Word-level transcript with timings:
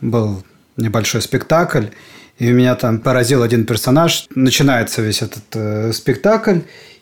был 0.00 0.44
небольшой 0.76 1.22
спектакль, 1.22 1.86
и 2.38 2.50
меня 2.50 2.74
там 2.74 2.98
поразил 2.98 3.42
один 3.42 3.64
персонаж. 3.64 4.26
Начинается 4.34 5.00
весь 5.00 5.22
этот 5.22 5.44
э, 5.54 5.92
спектакль, 5.94 6.60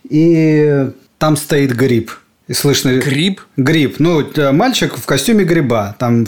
и 0.08 0.90
там 1.18 1.36
стоит 1.36 1.75
гриб. 1.75 2.12
И 2.46 2.52
слышно... 2.52 2.96
Гриб? 2.99 3.41
Гриб. 3.57 3.96
Ну, 3.99 4.20
э, 4.20 4.52
мальчик 4.52 4.96
в 4.96 5.07
костюме 5.07 5.44
гриба. 5.44 5.96
Там 5.99 6.25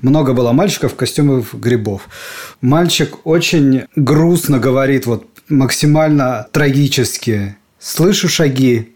много 0.00 0.32
было 0.32 0.52
мальчиков 0.52 0.92
в 0.92 0.96
костюме 0.96 1.44
грибов. 1.52 2.08
Мальчик 2.62 3.26
очень 3.26 3.82
грустно 3.94 4.58
говорит, 4.58 5.04
вот 5.04 5.26
максимально 5.50 6.46
трагически. 6.50 7.56
Слышу 7.78 8.28
шаги. 8.28 8.94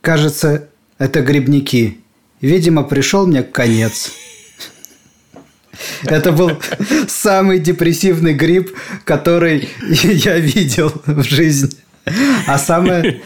Кажется, 0.00 0.68
это 0.98 1.20
грибники. 1.20 1.98
Видимо, 2.40 2.82
пришел 2.82 3.26
мне 3.26 3.44
конец. 3.44 4.10
Это 6.04 6.32
был 6.32 6.52
самый 7.08 7.58
депрессивный 7.58 8.34
гриб, 8.34 8.70
который 9.04 9.68
я 10.02 10.38
видел 10.38 10.92
в 11.06 11.22
жизни. 11.22 11.70
А 12.46 12.58
самое, 12.58 13.20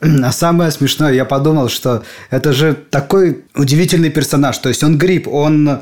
а 0.00 0.32
самое 0.32 0.70
смешное, 0.70 1.12
я 1.12 1.24
подумал, 1.24 1.68
что 1.68 2.04
это 2.30 2.52
же 2.52 2.74
такой 2.74 3.44
удивительный 3.54 4.10
персонаж. 4.10 4.58
То 4.58 4.68
есть 4.68 4.84
он 4.84 4.98
гриб, 4.98 5.26
он, 5.26 5.80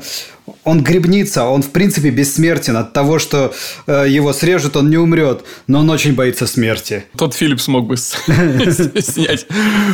он 0.63 0.83
грибница, 0.83 1.45
он 1.45 1.61
в 1.61 1.71
принципе 1.71 2.09
бессмертен. 2.09 2.77
От 2.77 2.93
того, 2.93 3.19
что 3.19 3.53
э, 3.87 4.05
его 4.07 4.33
срежут, 4.33 4.77
он 4.77 4.89
не 4.89 4.97
умрет, 4.97 5.43
но 5.67 5.79
он 5.79 5.89
очень 5.89 6.15
боится 6.15 6.47
смерти. 6.47 7.03
Тот 7.17 7.33
Филипп 7.33 7.59
смог 7.59 7.87
бы 7.87 7.97
снять 7.97 9.45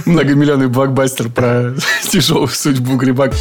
многомиллионный 0.05 0.67
блокбастер 0.67 1.29
про 1.29 1.75
тяжелую 2.09 2.47
судьбу 2.47 2.95
гриба. 2.95 3.31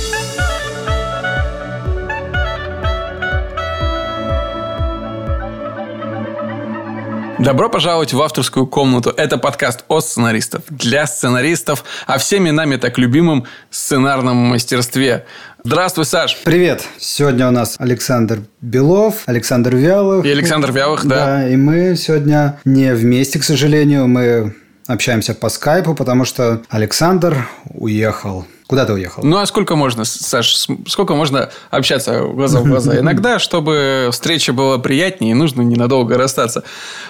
Добро 7.42 7.68
пожаловать 7.68 8.12
в 8.12 8.22
авторскую 8.22 8.68
комнату. 8.68 9.12
Это 9.16 9.36
подкаст 9.36 9.84
о 9.88 10.00
сценаристов, 10.00 10.62
для 10.70 11.08
сценаристов, 11.08 11.84
о 12.06 12.18
всеми 12.18 12.50
нами 12.50 12.76
так 12.76 12.98
любимом 12.98 13.46
сценарном 13.68 14.36
мастерстве. 14.36 15.26
Здравствуй, 15.64 16.04
Саш. 16.04 16.38
Привет. 16.44 16.84
Сегодня 16.98 17.48
у 17.48 17.50
нас 17.50 17.74
Александр 17.80 18.42
Белов, 18.60 19.24
Александр 19.26 19.74
Вялых. 19.74 20.24
И 20.24 20.30
Александр 20.30 20.70
Вялых, 20.70 21.04
да. 21.04 21.26
Да, 21.26 21.48
и 21.48 21.56
мы 21.56 21.96
сегодня 21.96 22.60
не 22.64 22.94
вместе, 22.94 23.40
к 23.40 23.42
сожалению. 23.42 24.06
Мы 24.06 24.54
общаемся 24.86 25.34
по 25.34 25.48
скайпу, 25.48 25.94
потому 25.94 26.24
что 26.24 26.62
Александр 26.70 27.48
уехал 27.74 28.46
Куда 28.72 28.86
ты 28.86 28.94
уехал? 28.94 29.22
Ну, 29.22 29.36
а 29.36 29.44
сколько 29.44 29.76
можно, 29.76 30.06
Саш, 30.06 30.66
сколько 30.86 31.14
можно 31.14 31.50
общаться 31.70 32.20
глаза 32.22 32.60
в 32.60 32.64
глаза? 32.64 32.98
Иногда, 32.98 33.38
чтобы 33.38 34.08
встреча 34.12 34.54
была 34.54 34.78
приятнее, 34.78 35.34
нужно 35.34 35.60
ненадолго 35.60 36.16
расстаться. 36.16 36.64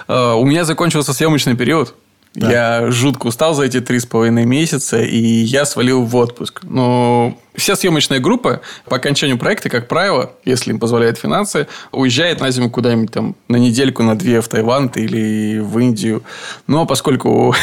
Э, 0.09 0.33
у 0.33 0.43
меня 0.43 0.65
закончился 0.65 1.13
съемочный 1.13 1.55
период. 1.55 1.95
Да. 2.35 2.51
Я 2.51 2.91
жутко 2.91 3.27
устал 3.27 3.53
за 3.53 3.63
эти 3.63 3.79
три 3.79 3.99
с 3.99 4.05
половиной 4.07 4.45
месяца, 4.45 4.99
и 5.01 5.17
я 5.17 5.65
свалил 5.65 6.03
в 6.03 6.15
отпуск. 6.15 6.61
Но 6.63 7.37
вся 7.55 7.75
съемочная 7.75 8.19
группа 8.19 8.61
по 8.85 8.95
окончанию 8.95 9.37
проекта, 9.37 9.69
как 9.69 9.87
правило, 9.87 10.31
если 10.43 10.71
им 10.71 10.79
позволяют 10.79 11.19
финансы, 11.19 11.67
уезжает 11.91 12.39
на 12.39 12.49
зиму 12.49 12.71
куда-нибудь 12.71 13.11
там 13.11 13.35
на 13.47 13.57
недельку, 13.57 14.01
на 14.01 14.17
две 14.17 14.41
в 14.41 14.47
Таиланд 14.47 14.97
или 14.97 15.59
в 15.59 15.77
Индию. 15.77 16.23
Но 16.65 16.87
поскольку 16.87 17.55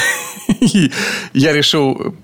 я 1.32 1.52
решил 1.52 2.14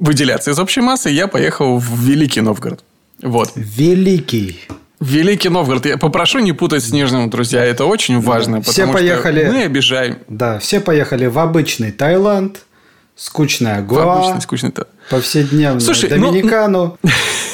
выделяться 0.00 0.50
из 0.50 0.58
общей 0.58 0.80
массы, 0.80 1.08
я 1.08 1.28
поехал 1.28 1.78
в 1.78 2.00
Великий 2.00 2.40
Новгород. 2.40 2.82
Вот. 3.22 3.52
Великий. 3.54 4.58
Великий 5.02 5.48
Новгород. 5.48 5.84
Я 5.86 5.98
попрошу 5.98 6.38
не 6.38 6.52
путать 6.52 6.84
с 6.84 6.92
Нижним, 6.92 7.28
друзья. 7.28 7.64
Это 7.64 7.86
очень 7.86 8.20
важно. 8.20 8.58
Да. 8.58 8.70
Все 8.70 8.86
поехали. 8.86 9.48
мы 9.50 9.64
обижаем. 9.64 10.18
Да, 10.28 10.58
все 10.60 10.80
поехали 10.80 11.26
в 11.26 11.38
обычный 11.40 11.90
Таиланд, 11.90 12.58
скучная 13.16 13.82
Гоа. 13.82 14.18
Обычный, 14.18 14.40
скучный 14.40 14.72
Повседневную 15.10 15.80
Слушай, 15.80 16.08
Доминикану. 16.08 16.98
Ну... 17.02 17.10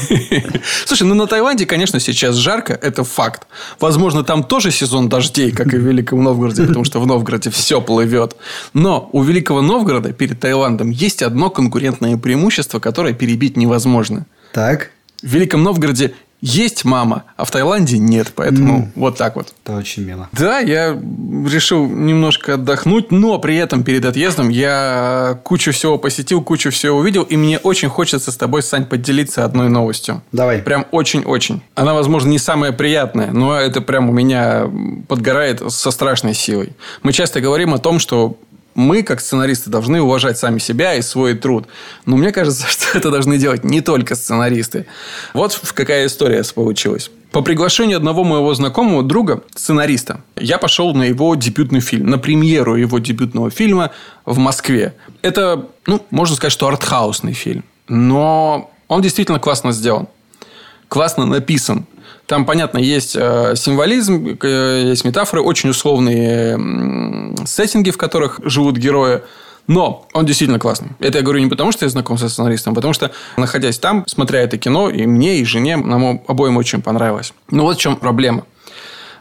Слушай, 0.85 1.05
ну 1.05 1.15
на 1.15 1.27
Таиланде, 1.27 1.65
конечно, 1.65 1.99
сейчас 2.01 2.37
жарко, 2.37 2.75
это 2.75 3.03
факт. 3.03 3.47
Возможно, 3.81 4.25
там 4.25 4.45
тоже 4.45 4.71
сезон 4.71 5.09
дождей, 5.09 5.51
как 5.51 5.73
и 5.73 5.79
в 5.79 5.81
Великом 5.81 6.23
Новгороде, 6.23 6.67
потому 6.67 6.85
что 6.85 7.01
в 7.01 7.07
Новгороде 7.07 7.49
все 7.49 7.81
плывет. 7.81 8.37
Но 8.75 9.09
у 9.13 9.23
Великого 9.23 9.63
Новгорода 9.63 10.13
перед 10.13 10.39
Таиландом 10.39 10.91
есть 10.91 11.23
одно 11.23 11.49
конкурентное 11.49 12.19
преимущество, 12.19 12.79
которое 12.79 13.15
перебить 13.15 13.57
невозможно. 13.57 14.27
Так. 14.53 14.91
В 15.23 15.27
Великом 15.27 15.63
Новгороде 15.63 16.15
есть 16.41 16.85
мама, 16.85 17.25
а 17.37 17.45
в 17.45 17.51
Таиланде 17.51 17.99
нет. 17.99 18.33
Поэтому 18.35 18.83
mm. 18.83 18.89
вот 18.95 19.17
так 19.17 19.37
вот. 19.37 19.53
Это 19.65 19.77
очень 19.77 20.05
мило. 20.05 20.29
Да, 20.33 20.61
я 20.61 20.91
решил 20.91 21.87
немножко 21.87 22.55
отдохнуть, 22.55 23.11
но 23.11 23.39
при 23.39 23.57
этом 23.57 23.83
перед 23.83 24.05
отъездом 24.05 24.49
я 24.49 25.41
кучу 25.43 25.73
всего 25.73 25.99
посетил, 25.99 26.43
кучу 26.43 26.71
всего 26.71 26.99
увидел, 26.99 27.23
и 27.23 27.37
мне 27.37 27.59
очень 27.59 27.89
хочется 27.89 28.31
с 28.31 28.37
тобой, 28.37 28.63
Сань, 28.63 28.87
поделиться 28.87 29.45
одной 29.45 29.69
новостью. 29.69 30.23
Давай. 30.33 30.59
Прям 30.59 30.87
очень-очень. 30.91 31.63
Она, 31.75 31.95
возможно, 31.95 32.29
не 32.29 32.39
самая 32.39 32.73
приятная, 32.73 33.33
но 33.33 33.59
это 33.59 33.81
прям 33.81 34.09
у 34.09 34.13
меня 34.13 34.71
подгорает 35.09 35.63
со 35.73 35.91
страшной 35.91 36.35
силой. 36.35 36.73
Мы 37.03 37.13
часто 37.13 37.41
говорим 37.41 37.75
о 37.75 37.79
том, 37.79 37.99
что 37.99 38.37
мы, 38.79 39.03
как 39.03 39.21
сценаристы, 39.21 39.71
должны 39.71 40.01
уважать 40.01 40.39
сами 40.39 40.61
себя 40.61 40.95
и 40.95 41.03
свой 41.03 41.35
труд. 41.35 41.67
Но 42.07 42.17
мне 42.17 42.31
кажется, 42.31 42.67
что 42.69 42.97
это 42.97 43.11
должны 43.11 43.37
делать 43.37 43.65
не 43.65 43.81
только 43.81 44.15
сценаристы. 44.15 44.87
Вот 45.35 45.61
какая 45.75 46.07
история 46.07 46.45
получилась. 46.55 47.11
По 47.33 47.43
приглашению 47.43 47.99
одного 47.99 48.25
моего 48.25 48.55
знакомого 48.55 49.03
друга, 49.03 49.43
сценариста, 49.55 50.23
я 50.37 50.59
пошел 50.59 50.95
на 50.95 51.03
его 51.03 51.35
дебютный 51.35 51.81
фильм, 51.81 52.09
на 52.09 52.19
премьеру 52.19 52.77
его 52.77 53.01
дебютного 53.01 53.51
фильма 53.51 53.91
в 54.25 54.39
Москве. 54.39 54.95
Это, 55.23 55.67
ну, 55.87 56.01
можно 56.11 56.37
сказать, 56.37 56.53
что 56.53 56.69
артхаусный 56.69 57.33
фильм. 57.33 57.65
Но 57.89 58.71
он 58.87 59.03
действительно 59.03 59.41
классно 59.41 59.73
сделан. 59.73 60.07
Классно 60.87 61.27
написан. 61.27 61.85
Там, 62.29 62.45
понятно, 62.45 62.77
есть 62.77 63.17
э, 63.17 63.55
символизм, 63.57 64.39
э, 64.43 64.83
есть 64.85 65.07
метафоры, 65.07 65.41
очень 65.41 65.71
условные 65.71 67.35
сеттинги, 67.47 67.91
в 67.91 67.97
которых 67.97 68.39
живут 68.45 68.77
герои. 68.77 69.23
Но 69.67 70.07
он 70.13 70.27
действительно 70.27 70.59
классный. 70.59 70.89
Это 70.99 71.19
я 71.19 71.25
говорю 71.25 71.41
не 71.41 71.49
потому, 71.49 71.73
что 71.73 71.87
я 71.87 71.89
знаком 71.89 72.19
со 72.19 72.29
сценаристом, 72.29 72.73
а 72.73 72.77
потому 72.77 72.93
что, 72.93 73.13
находясь 73.39 73.79
там, 73.79 74.05
смотря 74.07 74.41
это 74.41 74.59
кино, 74.59 74.91
и 74.91 75.07
мне, 75.07 75.39
и 75.39 75.45
жене, 75.47 75.79
нам 75.79 76.23
обоим 76.29 76.59
очень 76.59 76.83
понравилось. 76.83 77.33
Но 77.51 77.63
вот 77.63 77.79
в 77.79 77.81
чем 77.81 77.97
проблема. 77.97 78.45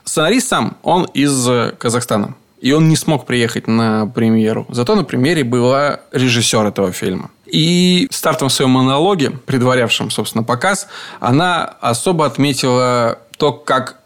Сценарист 0.04 0.50
сам, 0.50 0.76
он 0.84 1.06
из 1.14 1.48
э, 1.48 1.76
Казахстана. 1.78 2.36
И 2.60 2.74
он 2.74 2.90
не 2.90 2.98
смог 2.98 3.26
приехать 3.26 3.68
на 3.68 4.06
премьеру. 4.08 4.66
Зато 4.70 4.96
на 4.96 5.06
премьере 5.06 5.46
была 5.46 6.02
режиссер 6.12 6.66
этого 6.66 6.92
фильма. 6.92 7.30
И 7.52 8.08
в 8.12 8.16
стартовом 8.16 8.50
своем 8.50 8.72
монологе, 8.72 9.32
предварявшем, 9.32 10.10
собственно, 10.12 10.44
показ, 10.44 10.88
она 11.20 11.64
особо 11.64 12.26
отметила 12.26 13.20
то, 13.38 13.54
как 13.54 13.98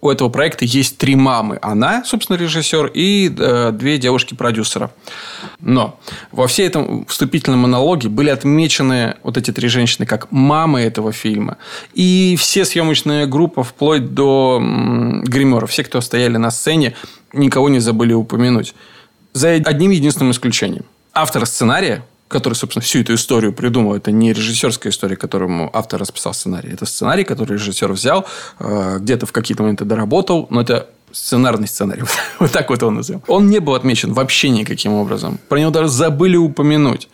у 0.00 0.10
этого 0.10 0.28
проекта 0.28 0.64
есть 0.64 0.98
три 0.98 1.16
мамы. 1.16 1.58
Она, 1.60 2.04
собственно, 2.04 2.36
режиссер, 2.36 2.86
и 2.94 3.34
э, 3.36 3.72
две 3.72 3.98
девушки-продюсера. 3.98 4.90
Но 5.60 5.98
во 6.30 6.46
всей 6.46 6.68
этом 6.68 7.04
вступительном 7.06 7.60
монологе 7.60 8.08
были 8.08 8.30
отмечены 8.30 9.16
вот 9.24 9.36
эти 9.36 9.50
три 9.50 9.68
женщины 9.68 10.06
как 10.06 10.30
мамы 10.30 10.80
этого 10.80 11.12
фильма. 11.12 11.56
И 11.94 12.36
все 12.38 12.64
съемочная 12.64 13.26
группа, 13.26 13.64
вплоть 13.64 14.14
до 14.14 14.58
м, 14.60 15.24
гримеров, 15.24 15.70
все, 15.70 15.82
кто 15.82 16.00
стояли 16.00 16.36
на 16.36 16.52
сцене, 16.52 16.94
никого 17.32 17.68
не 17.68 17.80
забыли 17.80 18.12
упомянуть. 18.12 18.74
За 19.32 19.50
одним 19.50 19.90
единственным 19.90 20.30
исключением. 20.30 20.84
Автор 21.12 21.44
сценария 21.44 22.04
который, 22.28 22.54
собственно, 22.54 22.82
всю 22.82 23.00
эту 23.00 23.14
историю 23.14 23.52
придумал. 23.52 23.94
Это 23.94 24.12
не 24.12 24.32
режиссерская 24.32 24.92
история, 24.92 25.16
которому 25.16 25.70
автор 25.72 26.00
расписал 26.00 26.34
сценарий. 26.34 26.72
Это 26.72 26.86
сценарий, 26.86 27.24
который 27.24 27.54
режиссер 27.54 27.90
взял, 27.92 28.26
э, 28.60 28.98
где-то 29.00 29.26
в 29.26 29.32
какие-то 29.32 29.62
моменты 29.62 29.84
доработал, 29.84 30.46
но 30.50 30.60
это 30.60 30.88
сценарный 31.10 31.66
сценарий. 31.66 32.02
вот 32.38 32.52
так 32.52 32.68
вот 32.70 32.82
он 32.82 32.96
назовем. 32.96 33.22
Он 33.26 33.48
не 33.48 33.60
был 33.60 33.74
отмечен 33.74 34.12
вообще 34.12 34.50
никаким 34.50 34.92
образом. 34.92 35.38
Про 35.48 35.58
него 35.58 35.70
даже 35.70 35.88
забыли 35.88 36.36
упомянуть. 36.36 37.08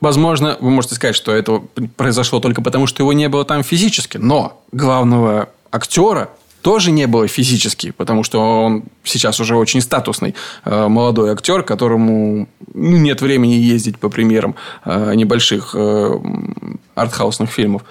Возможно, 0.00 0.58
вы 0.60 0.70
можете 0.70 0.96
сказать, 0.96 1.16
что 1.16 1.32
это 1.32 1.62
произошло 1.96 2.38
только 2.38 2.60
потому, 2.60 2.86
что 2.86 3.02
его 3.02 3.14
не 3.14 3.28
было 3.28 3.44
там 3.46 3.62
физически. 3.62 4.18
Но 4.18 4.62
главного 4.70 5.48
актера 5.70 6.28
тоже 6.64 6.92
не 6.92 7.06
было 7.06 7.28
физически, 7.28 7.90
потому 7.90 8.24
что 8.24 8.40
он 8.40 8.84
сейчас 9.02 9.38
уже 9.38 9.54
очень 9.54 9.82
статусный 9.82 10.34
э, 10.64 10.88
молодой 10.88 11.30
актер, 11.30 11.62
которому 11.62 12.48
ну, 12.72 12.96
нет 12.96 13.20
времени 13.20 13.52
ездить 13.52 13.98
по 13.98 14.08
премьерам 14.08 14.54
э, 14.86 15.14
небольших 15.14 15.74
э, 15.74 16.18
артхаусных 16.94 17.50
фильмов. 17.50 17.84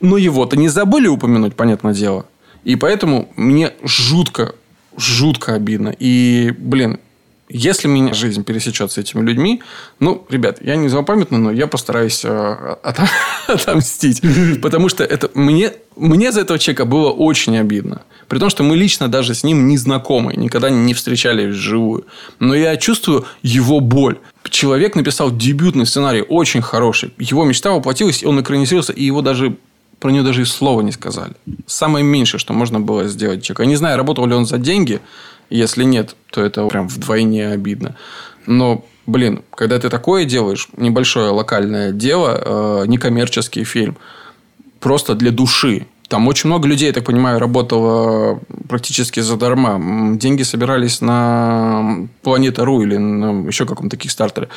Но 0.00 0.18
его-то 0.18 0.58
не 0.58 0.68
забыли 0.68 1.08
упомянуть, 1.08 1.56
понятное 1.56 1.94
дело. 1.94 2.26
И 2.62 2.76
поэтому 2.76 3.30
мне 3.36 3.72
жутко, 3.82 4.54
жутко 4.98 5.54
обидно. 5.54 5.94
И, 5.98 6.52
блин, 6.58 7.00
если 7.48 7.88
меня 7.88 8.12
жизнь 8.12 8.44
пересечет 8.44 8.92
с 8.92 8.98
этими 8.98 9.22
людьми, 9.22 9.62
ну, 9.98 10.26
ребят, 10.28 10.58
я 10.60 10.76
не 10.76 10.88
злопамятный, 10.88 11.38
но 11.38 11.50
я 11.50 11.66
постараюсь 11.66 12.22
э, 12.22 12.76
отомстить. 13.46 14.20
Потому 14.60 14.90
что 14.90 15.04
это 15.04 15.30
мне 15.32 15.72
мне 15.98 16.32
за 16.32 16.40
этого 16.42 16.58
человека 16.58 16.84
было 16.84 17.10
очень 17.10 17.58
обидно. 17.58 18.02
При 18.28 18.38
том, 18.38 18.50
что 18.50 18.62
мы 18.62 18.76
лично 18.76 19.08
даже 19.08 19.34
с 19.34 19.42
ним 19.42 19.68
не 19.68 19.78
знакомы, 19.78 20.34
никогда 20.36 20.70
не 20.70 20.94
встречались 20.94 21.54
вживую. 21.54 22.04
Но 22.38 22.54
я 22.54 22.76
чувствую 22.76 23.26
его 23.42 23.80
боль. 23.80 24.18
Человек 24.48 24.94
написал 24.96 25.30
дебютный 25.30 25.86
сценарий, 25.86 26.22
очень 26.22 26.62
хороший. 26.62 27.12
Его 27.18 27.44
мечта 27.44 27.70
воплотилась, 27.70 28.24
он 28.24 28.40
экранизировался, 28.40 28.92
и 28.92 29.04
его 29.04 29.22
даже 29.22 29.56
про 29.98 30.10
него 30.10 30.24
даже 30.24 30.42
и 30.42 30.44
слова 30.44 30.80
не 30.82 30.92
сказали. 30.92 31.32
Самое 31.66 32.04
меньшее, 32.04 32.38
что 32.38 32.52
можно 32.52 32.80
было 32.80 33.08
сделать 33.08 33.42
человек. 33.42 33.60
Я 33.60 33.66
не 33.66 33.76
знаю, 33.76 33.96
работал 33.96 34.26
ли 34.26 34.34
он 34.34 34.46
за 34.46 34.58
деньги. 34.58 35.00
Если 35.50 35.84
нет, 35.84 36.14
то 36.30 36.42
это 36.42 36.66
прям 36.66 36.88
вдвойне 36.88 37.48
обидно. 37.48 37.96
Но, 38.46 38.84
блин, 39.06 39.42
когда 39.54 39.78
ты 39.78 39.88
такое 39.88 40.24
делаешь, 40.24 40.68
небольшое 40.76 41.30
локальное 41.30 41.92
дело, 41.92 42.82
э, 42.82 42.86
некоммерческий 42.86 43.64
фильм, 43.64 43.96
просто 44.80 45.14
для 45.14 45.30
души, 45.30 45.86
там 46.08 46.26
очень 46.26 46.48
много 46.48 46.66
людей, 46.66 46.86
я 46.86 46.94
так 46.94 47.04
понимаю, 47.04 47.38
работало 47.38 48.40
практически 48.66 49.20
задарма. 49.20 50.16
Деньги 50.16 50.42
собирались 50.42 51.02
на 51.02 52.08
Планета 52.22 52.64
Ру 52.64 52.82
или 52.82 52.96
на 52.96 53.46
еще 53.46 53.66
каком-то 53.66 53.96
кикстартере. 53.98 54.48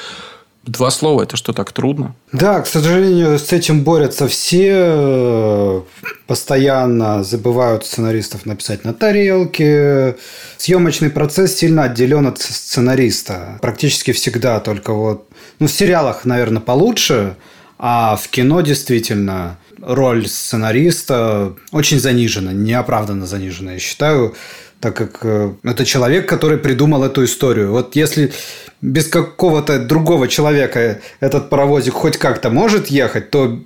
Два 0.64 0.92
слова– 0.92 1.24
это 1.24 1.38
что, 1.38 1.54
так 1.54 1.72
трудно? 1.72 2.16
Да, 2.32 2.62
к 2.62 2.68
сожалению, 2.68 3.40
с 3.40 3.52
этим 3.52 3.84
борются 3.84 4.28
все. 4.28 5.84
Постоянно 6.28 7.24
забывают 7.24 7.86
сценаристов 7.86 8.46
написать 8.46 8.86
на 8.86 8.94
тарелке. 8.94 10.18
Съемочный 10.58 11.10
процесс 11.10 11.56
сильно 11.56 11.84
отделен 11.84 12.28
от 12.28 12.40
сценариста. 12.40 13.58
Практически 13.62 14.12
всегда 14.12 14.60
только 14.60 14.94
вот... 14.94 15.28
Ну, 15.60 15.68
в 15.68 15.72
сериалах, 15.72 16.26
наверное, 16.26 16.62
получше, 16.62 17.36
а 17.80 18.16
в 18.16 18.28
кино 18.28 18.62
действительно 18.62 19.58
роль 19.82 20.28
сценариста 20.28 21.54
очень 21.72 22.00
занижена, 22.00 22.54
неоправданно 22.54 23.26
занижена, 23.26 23.74
я 23.74 23.80
считаю, 23.80 24.36
так 24.80 24.96
как 24.96 25.20
э, 25.24 25.54
это 25.64 25.86
человек, 25.86 26.28
который 26.28 26.58
придумал 26.58 27.04
эту 27.04 27.24
историю. 27.24 27.72
Вот 27.72 27.96
если 27.96 28.34
без 28.82 29.08
какого-то 29.08 29.80
другого 29.80 30.28
человека 30.28 31.00
этот 31.20 31.50
паровозик 31.50 31.94
хоть 31.94 32.18
как-то 32.18 32.50
может 32.50 32.88
ехать, 32.88 33.30
то 33.30 33.60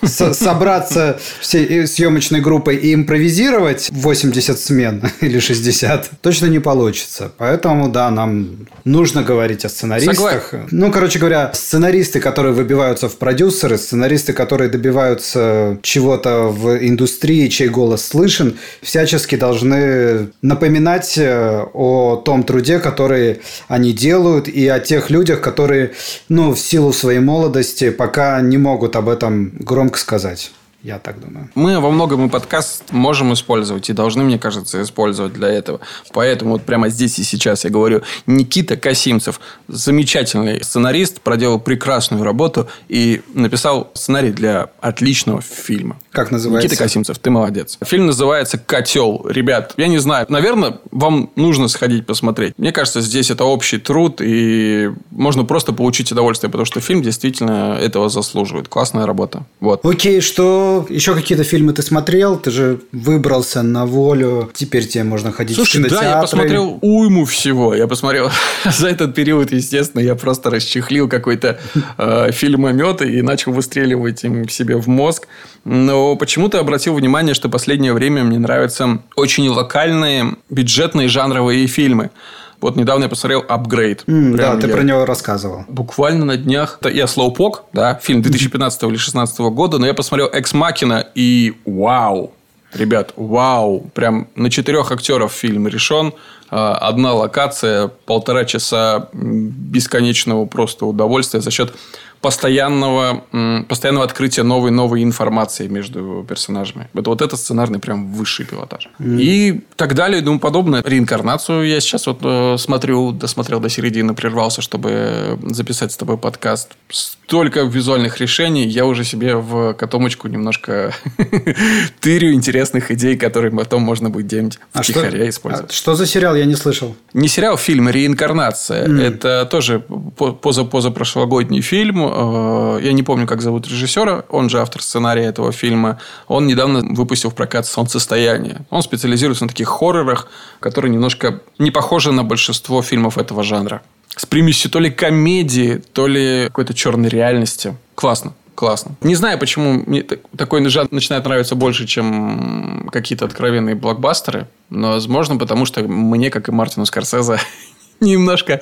собраться 0.04 1.18
всей 1.40 1.86
съемочной 1.86 2.40
группой 2.40 2.76
и 2.76 2.94
импровизировать 2.94 3.88
80 3.90 4.58
смен 4.58 5.02
или 5.20 5.38
60 5.38 6.10
точно 6.20 6.46
не 6.46 6.58
получится. 6.58 7.32
Поэтому, 7.38 7.88
да, 7.88 8.10
нам 8.10 8.66
нужно 8.84 9.22
говорить 9.22 9.64
о 9.64 9.68
сценаристах. 9.68 10.16
Согласен. 10.16 10.68
Ну, 10.70 10.90
короче 10.90 11.18
говоря, 11.18 11.52
сценаристы, 11.54 12.20
которые 12.20 12.52
выбиваются 12.52 13.08
в 13.08 13.16
продюсеры, 13.16 13.78
сценаристы, 13.78 14.32
которые 14.32 14.70
добиваются 14.70 15.78
чего-то 15.82 16.48
в 16.48 16.76
индустрии, 16.86 17.48
чей 17.48 17.68
голос 17.68 18.04
слышен, 18.04 18.58
всячески 18.82 19.36
должны 19.36 20.28
напоминать 20.42 21.16
э, 21.18 21.64
о 21.74 22.16
том 22.16 22.42
труде, 22.42 22.78
который 22.78 23.40
они 23.68 23.92
делают, 23.92 24.47
и 24.48 24.66
о 24.66 24.80
тех 24.80 25.10
людях, 25.10 25.40
которые, 25.40 25.92
ну, 26.28 26.52
в 26.52 26.58
силу 26.58 26.92
своей 26.92 27.20
молодости 27.20 27.90
пока 27.90 28.40
не 28.40 28.58
могут 28.58 28.96
об 28.96 29.08
этом 29.08 29.52
громко 29.58 29.98
сказать. 29.98 30.50
Я 30.82 31.00
так 31.00 31.20
думаю. 31.20 31.50
Мы 31.56 31.80
во 31.80 31.90
многом 31.90 32.26
и 32.26 32.28
подкаст 32.28 32.92
можем 32.92 33.32
использовать 33.32 33.90
и 33.90 33.92
должны, 33.92 34.22
мне 34.22 34.38
кажется, 34.38 34.80
использовать 34.80 35.32
для 35.32 35.48
этого. 35.48 35.80
Поэтому 36.12 36.52
вот 36.52 36.62
прямо 36.62 36.88
здесь 36.88 37.18
и 37.18 37.24
сейчас 37.24 37.64
я 37.64 37.70
говорю, 37.70 38.02
Никита 38.26 38.76
Касимцев, 38.76 39.40
замечательный 39.66 40.62
сценарист, 40.62 41.20
проделал 41.20 41.58
прекрасную 41.58 42.22
работу 42.22 42.68
и 42.88 43.22
написал 43.34 43.90
сценарий 43.94 44.30
для 44.30 44.70
отличного 44.80 45.40
фильма. 45.40 45.98
Как 46.12 46.30
называется? 46.30 46.68
Никита 46.68 46.80
Касимцев, 46.80 47.18
ты 47.18 47.30
молодец. 47.30 47.76
Фильм 47.84 48.06
называется 48.06 48.56
«Котел». 48.56 49.26
Ребят, 49.28 49.74
я 49.76 49.88
не 49.88 49.98
знаю, 49.98 50.26
наверное, 50.28 50.78
вам 50.92 51.30
нужно 51.34 51.66
сходить 51.66 52.06
посмотреть. 52.06 52.54
Мне 52.56 52.70
кажется, 52.70 53.00
здесь 53.00 53.30
это 53.32 53.44
общий 53.44 53.78
труд, 53.78 54.20
и 54.20 54.90
можно 55.10 55.44
просто 55.44 55.72
получить 55.72 56.12
удовольствие, 56.12 56.50
потому 56.50 56.66
что 56.66 56.80
фильм 56.80 57.02
действительно 57.02 57.76
этого 57.80 58.08
заслуживает. 58.08 58.68
Классная 58.68 59.06
работа. 59.06 59.44
Вот. 59.58 59.84
Окей, 59.84 60.20
что 60.20 60.67
еще 60.88 61.14
какие-то 61.14 61.44
фильмы 61.44 61.72
ты 61.72 61.82
смотрел? 61.82 62.38
Ты 62.38 62.50
же 62.50 62.80
выбрался 62.92 63.62
на 63.62 63.86
волю. 63.86 64.50
Теперь 64.54 64.86
тебе 64.86 65.04
можно 65.04 65.32
ходить 65.32 65.56
Слушай, 65.56 65.70
в 65.70 65.74
кинотеатры. 65.74 66.06
да, 66.06 66.14
я 66.16 66.20
посмотрел 66.20 66.78
уйму 66.80 67.24
всего. 67.24 67.74
Я 67.74 67.86
посмотрел 67.86 68.30
за 68.64 68.88
этот 68.88 69.14
период, 69.14 69.52
естественно, 69.52 70.00
я 70.00 70.14
просто 70.14 70.50
расчехлил 70.50 71.08
какой-то 71.08 71.58
э, 71.98 72.32
фильмомет 72.32 73.02
и 73.02 73.22
начал 73.22 73.52
выстреливать 73.52 74.24
им 74.24 74.48
себе 74.48 74.76
в 74.76 74.88
мозг. 74.88 75.28
Но 75.64 76.16
почему-то 76.16 76.60
обратил 76.60 76.94
внимание, 76.94 77.34
что 77.34 77.48
последнее 77.48 77.92
время 77.92 78.24
мне 78.24 78.38
нравятся 78.38 79.02
очень 79.16 79.48
локальные, 79.48 80.36
бюджетные 80.50 81.08
жанровые 81.08 81.66
фильмы. 81.66 82.10
Вот 82.60 82.76
недавно 82.76 83.04
я 83.04 83.08
посмотрел 83.08 83.44
«Апгрейд». 83.48 84.04
Mm, 84.06 84.36
да, 84.36 84.56
ты 84.56 84.66
я... 84.66 84.74
про 84.74 84.82
него 84.82 85.04
рассказывал. 85.04 85.64
Буквально 85.68 86.24
на 86.24 86.36
днях. 86.36 86.80
Я 86.82 87.06
«Слоупок», 87.06 87.64
да, 87.72 87.94
фильм 88.02 88.22
2015 88.22 88.82
или 88.82 88.88
2016 88.90 89.38
года, 89.38 89.78
но 89.78 89.86
я 89.86 89.94
посмотрел 89.94 90.28
«Экс 90.32 90.52
Макина» 90.54 91.06
и 91.14 91.54
вау! 91.64 92.32
Ребят, 92.74 93.12
вау! 93.16 93.88
Прям 93.94 94.28
на 94.34 94.50
четырех 94.50 94.90
актеров 94.90 95.32
фильм 95.32 95.68
решен. 95.68 96.12
А, 96.50 96.76
одна 96.76 97.14
локация, 97.14 97.88
полтора 97.88 98.44
часа 98.44 99.08
бесконечного 99.12 100.46
просто 100.46 100.86
удовольствия 100.86 101.40
за 101.40 101.50
счет 101.50 101.74
постоянного, 102.20 103.24
постоянного 103.68 104.04
открытия 104.04 104.42
новой 104.42 104.70
новой 104.70 105.02
информации 105.02 105.68
между 105.68 106.24
персонажами. 106.28 106.88
Это 106.94 107.10
вот 107.10 107.22
это 107.22 107.36
сценарный 107.36 107.78
прям 107.78 108.12
высший 108.12 108.44
пилотаж. 108.46 108.88
Mm. 108.98 109.20
И 109.20 109.60
так 109.76 109.94
далее 109.94 110.20
и 110.20 110.24
тому 110.24 110.40
подобное. 110.40 110.82
Реинкарнацию 110.84 111.66
я 111.66 111.80
сейчас 111.80 112.06
вот 112.06 112.18
э, 112.22 112.56
смотрю, 112.58 113.12
досмотрел 113.12 113.60
до 113.60 113.68
середины, 113.68 114.14
прервался, 114.14 114.62
чтобы 114.62 115.38
записать 115.44 115.92
с 115.92 115.96
тобой 115.96 116.18
подкаст. 116.18 116.76
Столько 116.88 117.60
визуальных 117.60 118.18
решений, 118.18 118.66
я 118.66 118.84
уже 118.86 119.04
себе 119.04 119.36
в 119.36 119.74
котомочку 119.74 120.28
немножко 120.28 120.92
тырю 122.00 122.32
интересных 122.32 122.90
идей, 122.90 123.16
которые 123.16 123.52
потом 123.52 123.82
можно 123.82 124.10
будет 124.10 124.26
где-нибудь 124.26 124.58
а 124.72 124.82
втихаря 124.82 125.28
использовать. 125.28 125.70
А 125.70 125.74
что 125.74 125.94
за 125.94 126.06
сериал? 126.06 126.34
Я 126.34 126.46
не 126.46 126.56
слышал. 126.56 126.96
Не 127.12 127.28
сериал, 127.28 127.56
фильм 127.56 127.88
«Реинкарнация». 127.88 128.86
Mm. 128.86 129.02
Это 129.02 129.46
тоже 129.50 129.80
поза-поза-прошлогодний 129.80 131.60
фильм 131.60 132.07
Э, 132.14 132.80
я 132.82 132.92
не 132.92 133.02
помню, 133.02 133.26
как 133.26 133.42
зовут 133.42 133.66
режиссера, 133.66 134.24
он 134.28 134.48
же 134.48 134.60
автор 134.60 134.82
сценария 134.82 135.24
этого 135.24 135.52
фильма, 135.52 135.98
он 136.26 136.46
недавно 136.46 136.80
выпустил 136.80 137.30
в 137.30 137.34
прокат 137.34 137.66
«Солнцестояние». 137.66 138.66
Он 138.70 138.82
специализируется 138.82 139.44
на 139.44 139.48
таких 139.48 139.68
хоррорах, 139.68 140.28
которые 140.60 140.92
немножко 140.92 141.40
не 141.58 141.70
похожи 141.70 142.12
на 142.12 142.24
большинство 142.24 142.82
фильмов 142.82 143.18
этого 143.18 143.42
жанра. 143.42 143.82
С 144.16 144.26
примесью 144.26 144.70
то 144.70 144.80
ли 144.80 144.90
комедии, 144.90 145.82
то 145.92 146.06
ли 146.06 146.44
какой-то 146.46 146.74
черной 146.74 147.08
реальности. 147.08 147.76
Классно 147.94 148.32
классно. 148.58 148.96
Не 149.02 149.14
знаю, 149.14 149.38
почему 149.38 149.84
мне 149.86 150.02
такой 150.02 150.68
жанр 150.68 150.88
начинает 150.90 151.24
нравиться 151.24 151.54
больше, 151.54 151.86
чем 151.86 152.88
какие-то 152.90 153.24
откровенные 153.24 153.76
блокбастеры. 153.76 154.48
Но, 154.68 154.88
возможно, 154.88 155.36
потому 155.36 155.64
что 155.64 155.84
мне, 155.84 156.28
как 156.28 156.48
и 156.48 156.52
Мартину 156.52 156.84
Скорсезе, 156.84 157.38
немножко 158.06 158.60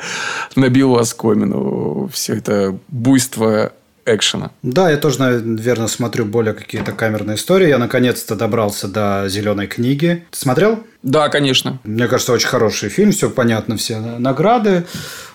набил 0.54 0.96
оскомину 0.96 2.08
все 2.12 2.34
это 2.34 2.78
буйство 2.88 3.72
экшена. 4.06 4.52
Да, 4.62 4.90
я 4.90 4.96
тоже, 4.96 5.20
наверное, 5.20 5.88
смотрю 5.88 6.24
более 6.24 6.54
какие-то 6.54 6.92
камерные 6.92 7.36
истории. 7.36 7.68
Я 7.68 7.78
наконец-то 7.78 8.36
добрался 8.36 8.88
до 8.88 9.24
зеленой 9.28 9.66
книги. 9.66 10.24
Ты 10.30 10.38
смотрел? 10.38 10.84
Да, 11.02 11.28
конечно. 11.28 11.80
Мне 11.84 12.06
кажется, 12.06 12.32
очень 12.32 12.48
хороший 12.48 12.88
фильм, 12.88 13.10
все 13.10 13.28
понятно, 13.28 13.76
все 13.76 13.98
награды. 13.98 14.86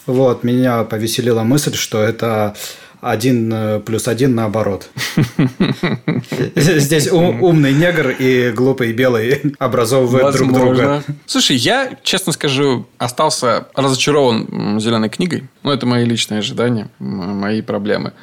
Вот, 0.05 0.43
меня 0.43 0.83
повеселила 0.83 1.43
мысль, 1.43 1.75
что 1.75 2.01
это 2.01 2.55
один 3.01 3.51
э, 3.51 3.79
плюс 3.79 4.07
один 4.07 4.35
наоборот. 4.35 4.89
Здесь 6.55 7.11
умный 7.11 7.73
негр 7.73 8.09
и 8.09 8.51
глупый 8.51 8.93
белый 8.93 9.41
образовывают 9.59 10.35
друг 10.35 10.53
друга. 10.53 11.03
Слушай, 11.25 11.57
я, 11.57 11.97
честно 12.03 12.31
скажу, 12.31 12.87
остался 12.97 13.67
разочарован 13.75 14.79
зеленой 14.79 15.09
книгой. 15.09 15.45
Ну, 15.63 15.71
это 15.71 15.85
мои 15.85 16.05
личные 16.05 16.39
ожидания, 16.39 16.89
мои 16.99 17.61
проблемы. 17.61 18.13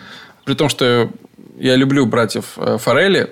При 0.45 0.55
том, 0.55 0.69
что 0.69 1.11
я 1.59 1.75
люблю 1.75 2.07
братьев 2.07 2.53
э, 2.57 2.79
Форели, 2.79 3.31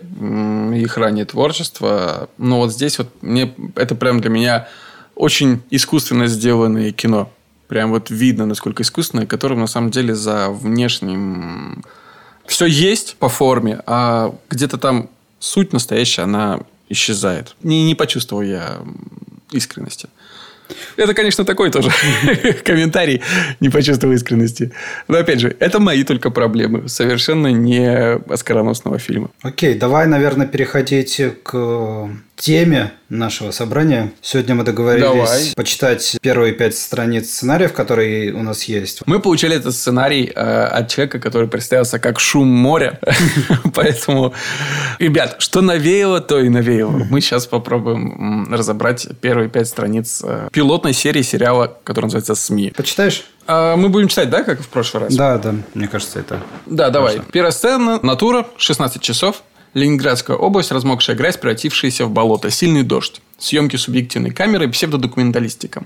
их 0.76 0.96
раннее 0.96 1.24
творчество. 1.24 2.28
Но 2.38 2.58
вот 2.58 2.72
здесь 2.72 2.98
вот 2.98 3.08
мне 3.22 3.54
это 3.76 3.94
прям 3.94 4.20
для 4.20 4.30
меня 4.30 4.68
очень 5.14 5.62
искусственно 5.70 6.26
сделанное 6.26 6.92
кино. 6.92 7.30
Прям 7.68 7.90
вот 7.90 8.10
видно, 8.10 8.46
насколько 8.46 8.82
искусственное, 8.82 9.26
которым 9.26 9.60
на 9.60 9.66
самом 9.66 9.90
деле 9.90 10.14
за 10.14 10.50
внешним 10.50 11.84
все 12.46 12.66
есть 12.66 13.16
по 13.16 13.28
форме, 13.28 13.80
а 13.86 14.34
где-то 14.48 14.78
там 14.78 15.10
суть 15.38 15.72
настоящая, 15.72 16.22
она 16.22 16.60
исчезает. 16.88 17.56
Не, 17.62 17.84
не 17.84 17.94
почувствовал 17.94 18.42
я 18.42 18.78
искренности. 19.50 20.08
Это, 20.96 21.14
конечно, 21.14 21.44
такой 21.44 21.70
тоже 21.70 21.90
комментарий, 22.64 23.22
не 23.60 23.68
почувствовал 23.68 24.14
искренности. 24.14 24.72
Но, 25.08 25.18
опять 25.18 25.40
же, 25.40 25.56
это 25.60 25.78
мои 25.78 26.02
только 26.04 26.30
проблемы, 26.30 26.88
совершенно 26.88 27.48
не 27.48 28.16
оскароносного 28.32 28.98
фильма. 28.98 29.30
Окей, 29.42 29.74
давай, 29.74 30.06
наверное, 30.06 30.46
переходить 30.46 31.20
к 31.42 32.08
теме 32.36 32.92
нашего 33.08 33.50
собрания. 33.50 34.12
Сегодня 34.20 34.54
мы 34.54 34.64
договорились 34.64 35.06
Давай. 35.06 35.52
почитать 35.56 36.18
первые 36.20 36.52
пять 36.52 36.76
страниц 36.76 37.30
сценариев, 37.30 37.72
которые 37.72 38.32
у 38.32 38.42
нас 38.42 38.64
есть. 38.64 39.02
Мы 39.06 39.20
получили 39.20 39.56
этот 39.56 39.74
сценарий 39.74 40.30
э, 40.34 40.64
от 40.64 40.88
человека, 40.88 41.18
который 41.18 41.48
представился 41.48 41.98
как 41.98 42.20
шум 42.20 42.48
моря. 42.48 43.00
Поэтому, 43.74 44.34
ребят, 44.98 45.36
что 45.38 45.62
навеяло, 45.62 46.20
то 46.20 46.38
и 46.38 46.48
навеяло. 46.48 47.06
Мы 47.10 47.20
сейчас 47.20 47.46
попробуем 47.46 48.52
разобрать 48.52 49.06
первые 49.20 49.48
пять 49.48 49.68
страниц 49.68 50.20
э, 50.22 50.48
пилотной 50.52 50.92
серии 50.92 51.22
сериала, 51.22 51.78
который 51.84 52.06
называется 52.06 52.34
«СМИ». 52.34 52.72
Почитаешь? 52.76 53.24
А 53.46 53.76
мы 53.76 53.88
будем 53.88 54.08
читать, 54.08 54.28
да, 54.28 54.42
как 54.42 54.60
в 54.60 54.68
прошлый 54.68 55.04
раз? 55.04 55.14
Да, 55.14 55.38
да, 55.38 55.54
мне 55.74 55.88
кажется, 55.88 56.18
это... 56.18 56.40
Да, 56.66 56.90
давай. 56.90 57.20
Первая 57.32 57.52
сцена, 57.52 58.00
натура, 58.02 58.46
16 58.58 59.00
часов. 59.00 59.42
Ленинградская 59.74 60.36
область, 60.36 60.70
размокшая 60.70 61.16
грязь, 61.16 61.36
превратившаяся 61.36 62.06
в 62.06 62.10
болото, 62.10 62.50
сильный 62.50 62.82
дождь, 62.82 63.20
съемки 63.38 63.76
субъективной 63.76 64.30
камеры, 64.30 64.68
псевдодокументалистика. 64.68 65.84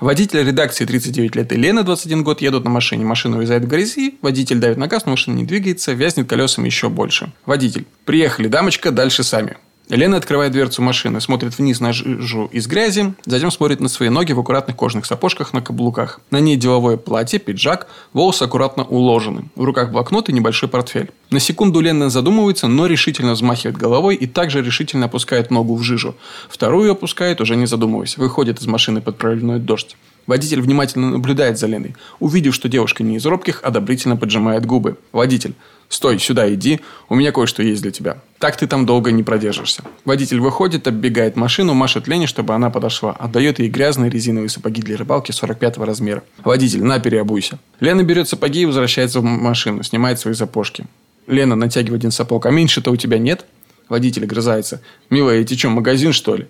Водитель 0.00 0.42
редакции 0.42 0.86
39 0.86 1.36
лет 1.36 1.52
и 1.52 1.56
Лена, 1.56 1.82
21 1.82 2.24
год, 2.24 2.40
едут 2.40 2.64
на 2.64 2.70
машине. 2.70 3.04
Машина 3.04 3.36
уезжает 3.36 3.64
в 3.64 3.68
грязи, 3.68 4.14
водитель 4.22 4.58
давит 4.58 4.78
на 4.78 4.86
газ, 4.86 5.04
но 5.04 5.10
машина 5.10 5.36
не 5.36 5.44
двигается, 5.44 5.92
вязнет 5.92 6.26
колесами 6.26 6.66
еще 6.66 6.88
больше. 6.88 7.32
Водитель. 7.44 7.86
Приехали, 8.06 8.48
дамочка, 8.48 8.92
дальше 8.92 9.22
сами. 9.22 9.58
Елена 9.90 10.18
открывает 10.18 10.52
дверцу 10.52 10.82
машины, 10.82 11.20
смотрит 11.20 11.58
вниз 11.58 11.80
на 11.80 11.92
жижу 11.92 12.48
из 12.52 12.68
грязи, 12.68 13.12
затем 13.26 13.50
смотрит 13.50 13.80
на 13.80 13.88
свои 13.88 14.08
ноги 14.08 14.32
в 14.32 14.38
аккуратных 14.38 14.76
кожаных 14.76 15.04
сапожках 15.04 15.52
на 15.52 15.62
каблуках. 15.62 16.20
На 16.30 16.38
ней 16.38 16.56
деловое 16.56 16.96
платье, 16.96 17.40
пиджак, 17.40 17.88
волосы 18.12 18.44
аккуратно 18.44 18.84
уложены. 18.84 19.50
В 19.56 19.64
руках 19.64 19.90
блокнот 19.90 20.28
и 20.28 20.32
небольшой 20.32 20.68
портфель. 20.68 21.10
На 21.30 21.40
секунду 21.40 21.80
Лена 21.80 22.08
задумывается, 22.08 22.68
но 22.68 22.86
решительно 22.86 23.32
взмахивает 23.32 23.76
головой 23.76 24.14
и 24.14 24.28
также 24.28 24.62
решительно 24.62 25.06
опускает 25.06 25.50
ногу 25.50 25.74
в 25.74 25.82
жижу. 25.82 26.14
Вторую 26.48 26.92
опускает, 26.92 27.40
уже 27.40 27.56
не 27.56 27.66
задумываясь. 27.66 28.16
Выходит 28.16 28.60
из 28.60 28.68
машины 28.68 29.00
под 29.00 29.18
проливной 29.18 29.58
дождь. 29.58 29.96
Водитель 30.26 30.60
внимательно 30.60 31.10
наблюдает 31.10 31.58
за 31.58 31.66
Леной. 31.66 31.94
Увидев, 32.18 32.54
что 32.54 32.68
девушка 32.68 33.02
не 33.02 33.16
из 33.16 33.26
робких, 33.26 33.60
одобрительно 33.62 34.16
поджимает 34.16 34.66
губы. 34.66 34.96
Водитель. 35.12 35.54
«Стой, 35.90 36.20
сюда 36.20 36.52
иди, 36.54 36.80
у 37.08 37.16
меня 37.16 37.32
кое-что 37.32 37.64
есть 37.64 37.82
для 37.82 37.90
тебя». 37.90 38.18
Так 38.38 38.56
ты 38.56 38.68
там 38.68 38.86
долго 38.86 39.10
не 39.10 39.24
продержишься. 39.24 39.82
Водитель 40.04 40.38
выходит, 40.38 40.86
оббегает 40.86 41.34
машину, 41.34 41.74
машет 41.74 42.06
Лене, 42.06 42.28
чтобы 42.28 42.54
она 42.54 42.70
подошла. 42.70 43.10
Отдает 43.10 43.58
ей 43.58 43.68
грязные 43.68 44.08
резиновые 44.08 44.50
сапоги 44.50 44.82
для 44.82 44.96
рыбалки 44.96 45.32
45 45.32 45.78
размера. 45.78 46.22
Водитель, 46.44 46.84
на, 46.84 47.00
переобуйся. 47.00 47.58
Лена 47.80 48.04
берет 48.04 48.28
сапоги 48.28 48.62
и 48.62 48.66
возвращается 48.66 49.18
в 49.18 49.24
машину, 49.24 49.82
снимает 49.82 50.20
свои 50.20 50.34
сапожки. 50.34 50.86
Лена 51.26 51.56
натягивает 51.56 52.02
один 52.02 52.12
сапог. 52.12 52.46
А 52.46 52.50
меньше-то 52.50 52.92
у 52.92 52.96
тебя 52.96 53.18
нет? 53.18 53.44
Водитель 53.88 54.26
грызается. 54.26 54.82
Милая, 55.10 55.40
эти 55.40 55.56
что, 55.56 55.70
магазин 55.70 56.12
что 56.12 56.36
ли? 56.36 56.46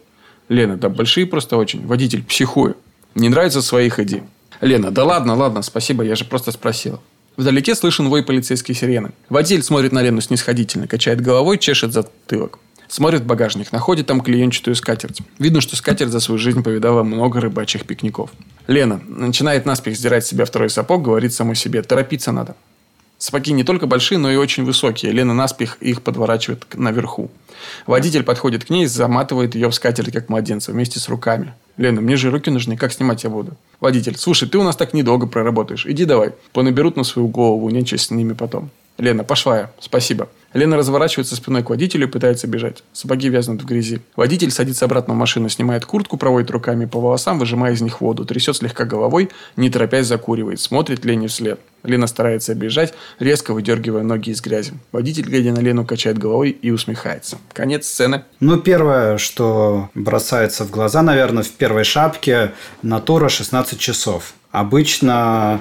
Лена, 0.51 0.77
да 0.77 0.91
большие 0.91 1.27
просто 1.27 1.57
очень. 1.57 1.87
Водитель, 1.87 2.23
психую. 2.23 2.77
Не 3.15 3.29
нравится 3.29 3.63
своих 3.63 3.99
иди. 3.99 4.23
Лена, 4.61 4.91
да 4.91 5.05
ладно, 5.05 5.35
ладно, 5.35 5.63
спасибо, 5.63 6.05
я 6.05 6.15
же 6.15 6.25
просто 6.25 6.53
спросила. 6.53 7.01
Вдалеке 7.37 7.75
слышен 7.75 8.09
вой 8.09 8.23
полицейской 8.23 8.75
сирены. 8.75 9.13
Водитель 9.29 9.63
смотрит 9.63 9.93
на 9.93 10.03
Лену 10.03 10.21
снисходительно, 10.21 10.87
качает 10.87 11.21
головой, 11.21 11.59
чешет 11.59 11.93
затылок. 11.93 12.59
Смотрит 12.87 13.23
в 13.23 13.27
багажник, 13.27 13.73
находит 13.73 14.09
там 14.09 14.21
клеенчатую 14.21 14.75
скатерть. 14.75 15.23
Видно, 15.39 15.61
что 15.61 15.77
скатерть 15.77 16.11
за 16.11 16.19
свою 16.19 16.39
жизнь 16.39 16.63
повидала 16.63 17.05
много 17.05 17.41
рыбачьих 17.41 17.87
пикников. 17.87 18.31
Лена 18.67 19.01
начинает 19.07 19.65
наспех 19.65 19.97
сдирать 19.97 20.27
себя 20.27 20.45
второй 20.45 20.71
сапог, 20.71 21.03
говорит 21.03 21.33
самой 21.33 21.55
себе, 21.55 21.83
торопиться 21.83 22.33
надо. 22.33 22.57
Сапоги 23.17 23.53
не 23.53 23.65
только 23.65 23.87
большие, 23.87 24.19
но 24.19 24.31
и 24.31 24.37
очень 24.37 24.65
высокие. 24.65 25.13
Лена 25.13 25.35
наспех 25.35 25.77
их 25.81 26.03
подворачивает 26.03 26.65
наверху. 26.75 27.31
Водитель 27.87 28.23
подходит 28.23 28.65
к 28.65 28.71
ней, 28.71 28.87
заматывает 28.87 29.55
ее 29.55 29.69
в 29.69 29.75
скатерть, 29.75 30.13
как 30.13 30.29
младенца, 30.29 30.73
вместе 30.73 30.99
с 30.99 31.09
руками. 31.09 31.53
Лена, 31.81 32.03
мне 32.03 32.17
же 32.17 32.31
руки 32.31 32.51
нужны, 32.51 32.77
как 32.77 32.93
снимать 32.93 33.25
я 33.25 33.31
буду? 33.31 33.57
Водитель, 33.81 34.15
слушай, 34.19 34.47
ты 34.47 34.59
у 34.59 34.63
нас 34.63 34.77
так 34.77 34.93
недолго 34.93 35.27
проработаешь. 35.27 35.87
Иди 35.87 36.05
давай. 36.05 36.35
Понаберут 36.53 36.97
на 36.97 37.05
свою 37.05 37.29
голову, 37.29 37.71
нечесть 37.71 38.05
с 38.05 38.11
ними 38.11 38.35
потом. 38.35 38.69
Лена, 38.99 39.25
пошла 39.25 39.59
я. 39.59 39.71
Спасибо. 39.81 40.29
Лена 40.53 40.77
разворачивается 40.77 41.37
спиной 41.37 41.63
к 41.63 41.71
водителю 41.71 42.09
и 42.09 42.11
пытается 42.11 42.47
бежать. 42.47 42.83
Сапоги 42.93 43.29
вязнут 43.29 43.63
в 43.63 43.67
грязи. 43.67 44.01
Водитель 44.17 44.51
садится 44.51 44.85
обратно 44.85 45.15
в 45.15 45.17
машину, 45.17 45.49
снимает 45.49 45.85
куртку, 45.85 46.17
проводит 46.17 46.51
руками 46.51 46.87
по 46.87 47.01
волосам, 47.01 47.39
выжимая 47.39 47.73
из 47.73 47.81
них 47.81 48.01
воду, 48.01 48.25
трясет 48.25 48.57
слегка 48.57 48.85
головой, 48.85 49.31
не 49.57 49.71
торопясь 49.71 50.07
закуривает, 50.07 50.61
смотрит 50.61 51.05
Лене 51.05 51.29
вслед. 51.29 51.61
Лена 51.83 52.07
старается 52.07 52.55
бежать, 52.55 52.95
резко 53.19 53.55
выдергивая 53.55 54.03
ноги 54.03 54.31
из 54.31 54.41
грязи. 54.41 54.75
Водитель, 54.93 55.25
глядя 55.25 55.53
на 55.53 55.61
Лену, 55.61 55.87
качает 55.87 56.19
головой 56.19 56.51
и 56.51 56.71
усмехается. 56.71 57.39
Конец 57.53 57.87
сцены. 57.87 58.25
Ну, 58.41 58.59
первое, 58.59 59.19
что 59.19 59.89
бросается 59.95 60.65
в 60.65 60.71
глаза, 60.71 61.03
наверное, 61.03 61.43
в 61.43 61.51
первой 61.51 61.85
шапке 61.85 62.53
натура 62.83 63.29
16 63.29 63.79
часов. 63.79 64.35
Обычно 64.51 65.61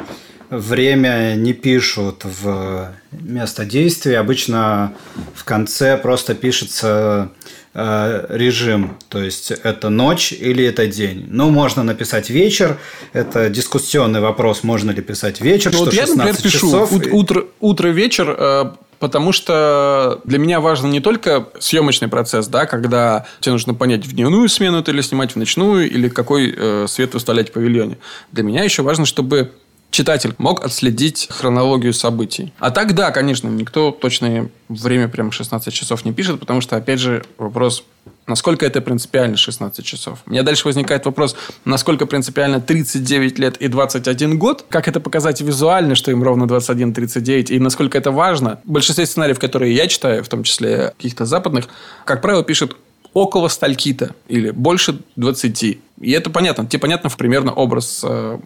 время 0.49 1.35
не 1.35 1.53
пишут 1.53 2.23
в 2.23 2.91
место 3.11 3.65
действия. 3.65 4.19
Обычно 4.19 4.93
в 5.35 5.43
конце 5.43 5.97
просто 5.97 6.33
пишется 6.33 7.29
э, 7.73 8.25
режим, 8.29 8.97
то 9.09 9.21
есть 9.21 9.51
это 9.51 9.89
ночь 9.89 10.33
или 10.33 10.65
это 10.65 10.87
день. 10.87 11.27
Ну, 11.29 11.49
можно 11.49 11.83
написать 11.83 12.29
вечер, 12.29 12.77
это 13.13 13.49
дискуссионный 13.49 14.21
вопрос, 14.21 14.63
можно 14.63 14.91
ли 14.91 15.01
писать 15.01 15.41
вечер, 15.41 15.71
ну, 15.71 15.77
что 15.77 15.85
вот 15.85 15.93
16 15.93 16.17
я, 16.17 16.23
например, 16.25 16.51
часов. 16.51 16.89
пишу 16.89 17.15
утро, 17.15 17.45
утро, 17.59 17.87
вечер, 17.89 18.35
э, 18.37 18.71
потому 18.97 19.31
что 19.31 20.19
для 20.25 20.39
меня 20.39 20.59
важен 20.59 20.89
не 20.89 20.99
только 20.99 21.47
съемочный 21.59 22.07
процесс, 22.07 22.47
да, 22.47 22.65
когда 22.65 23.25
тебе 23.39 23.53
нужно 23.53 23.73
понять, 23.73 24.05
в 24.05 24.13
дневную 24.13 24.49
смену 24.49 24.79
это 24.79 24.91
или 24.91 25.01
снимать 25.01 25.33
в 25.33 25.35
ночную, 25.35 25.89
или 25.89 26.09
какой 26.09 26.53
э, 26.55 26.85
свет 26.87 27.13
выставлять 27.13 27.49
в 27.49 27.51
павильоне. 27.53 27.97
Для 28.31 28.43
меня 28.43 28.63
еще 28.63 28.81
важно, 28.81 29.05
чтобы 29.05 29.51
читатель 29.91 30.33
мог 30.37 30.63
отследить 30.63 31.27
хронологию 31.29 31.93
событий. 31.93 32.53
А 32.59 32.71
так, 32.71 32.93
да, 32.93 33.11
конечно, 33.11 33.47
никто 33.47 33.91
точное 33.91 34.49
время 34.67 35.07
прям 35.07 35.31
16 35.31 35.73
часов 35.73 36.05
не 36.05 36.13
пишет, 36.13 36.39
потому 36.39 36.61
что, 36.61 36.75
опять 36.75 36.99
же, 36.99 37.23
вопрос, 37.37 37.83
насколько 38.27 38.65
это 38.65 38.81
принципиально 38.81 39.37
16 39.37 39.83
часов. 39.83 40.19
У 40.25 40.31
меня 40.31 40.43
дальше 40.43 40.65
возникает 40.65 41.05
вопрос, 41.05 41.35
насколько 41.65 42.05
принципиально 42.05 42.61
39 42.61 43.39
лет 43.39 43.57
и 43.57 43.67
21 43.67 44.37
год, 44.37 44.65
как 44.69 44.87
это 44.87 44.99
показать 44.99 45.41
визуально, 45.41 45.95
что 45.95 46.11
им 46.11 46.23
ровно 46.23 46.43
21-39, 46.43 47.49
и 47.49 47.59
насколько 47.59 47.97
это 47.97 48.11
важно. 48.11 48.59
В 48.65 48.71
большинстве 48.71 49.05
сценариев, 49.05 49.39
которые 49.39 49.75
я 49.75 49.87
читаю, 49.87 50.23
в 50.23 50.29
том 50.29 50.43
числе 50.43 50.93
каких-то 50.97 51.25
западных, 51.25 51.67
как 52.05 52.21
правило, 52.21 52.43
пишут 52.43 52.77
около 53.13 53.47
стальки-то 53.47 54.15
или 54.27 54.51
больше 54.51 54.99
20. 55.15 55.63
И 55.63 56.11
это 56.11 56.29
понятно. 56.29 56.65
Тебе 56.67 56.79
понятно 56.79 57.09
примерно 57.09 57.51
образ 57.51 58.01
э, 58.03 58.39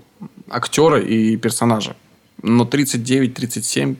актера 0.53 1.01
и 1.01 1.37
персонажа. 1.37 1.95
Но 2.41 2.65
39-37, 2.65 3.95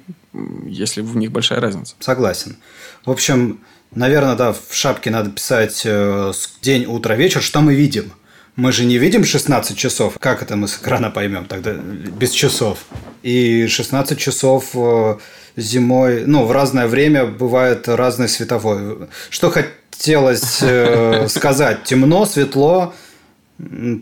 если 0.65 1.01
в 1.01 1.15
них 1.15 1.31
большая 1.31 1.60
разница. 1.60 1.95
Согласен. 2.00 2.57
В 3.05 3.12
общем, 3.12 3.60
наверное, 3.95 4.36
да, 4.36 4.53
в 4.53 4.74
шапке 4.74 5.12
надо 5.12 5.29
писать 5.29 5.83
э, 5.86 6.33
день, 6.62 6.86
утро, 6.86 7.13
вечер. 7.13 7.41
Что 7.41 7.62
мы 7.62 7.74
видим? 7.75 8.12
Мы 8.55 8.72
же 8.72 8.86
не 8.86 8.98
видим 8.98 9.24
16 9.24 9.77
часов. 9.77 10.17
Как 10.19 10.43
это 10.43 10.55
мы 10.55 10.67
с 10.67 10.77
экрана 10.77 11.10
поймем 11.10 11.45
тогда 11.45 11.74
без 11.74 12.31
часов? 12.31 12.86
И 13.24 13.67
16 13.67 14.19
часов 14.19 14.69
э, 14.74 15.17
зимой, 15.55 16.25
ну, 16.25 16.45
в 16.45 16.51
разное 16.51 16.88
время 16.88 17.25
бывает 17.25 17.88
разный 17.88 18.29
световой. 18.29 19.07
Что 19.29 19.50
хотелось 19.50 20.60
э, 20.62 21.27
сказать? 21.29 21.83
Темно, 21.83 22.25
светло, 22.25 22.93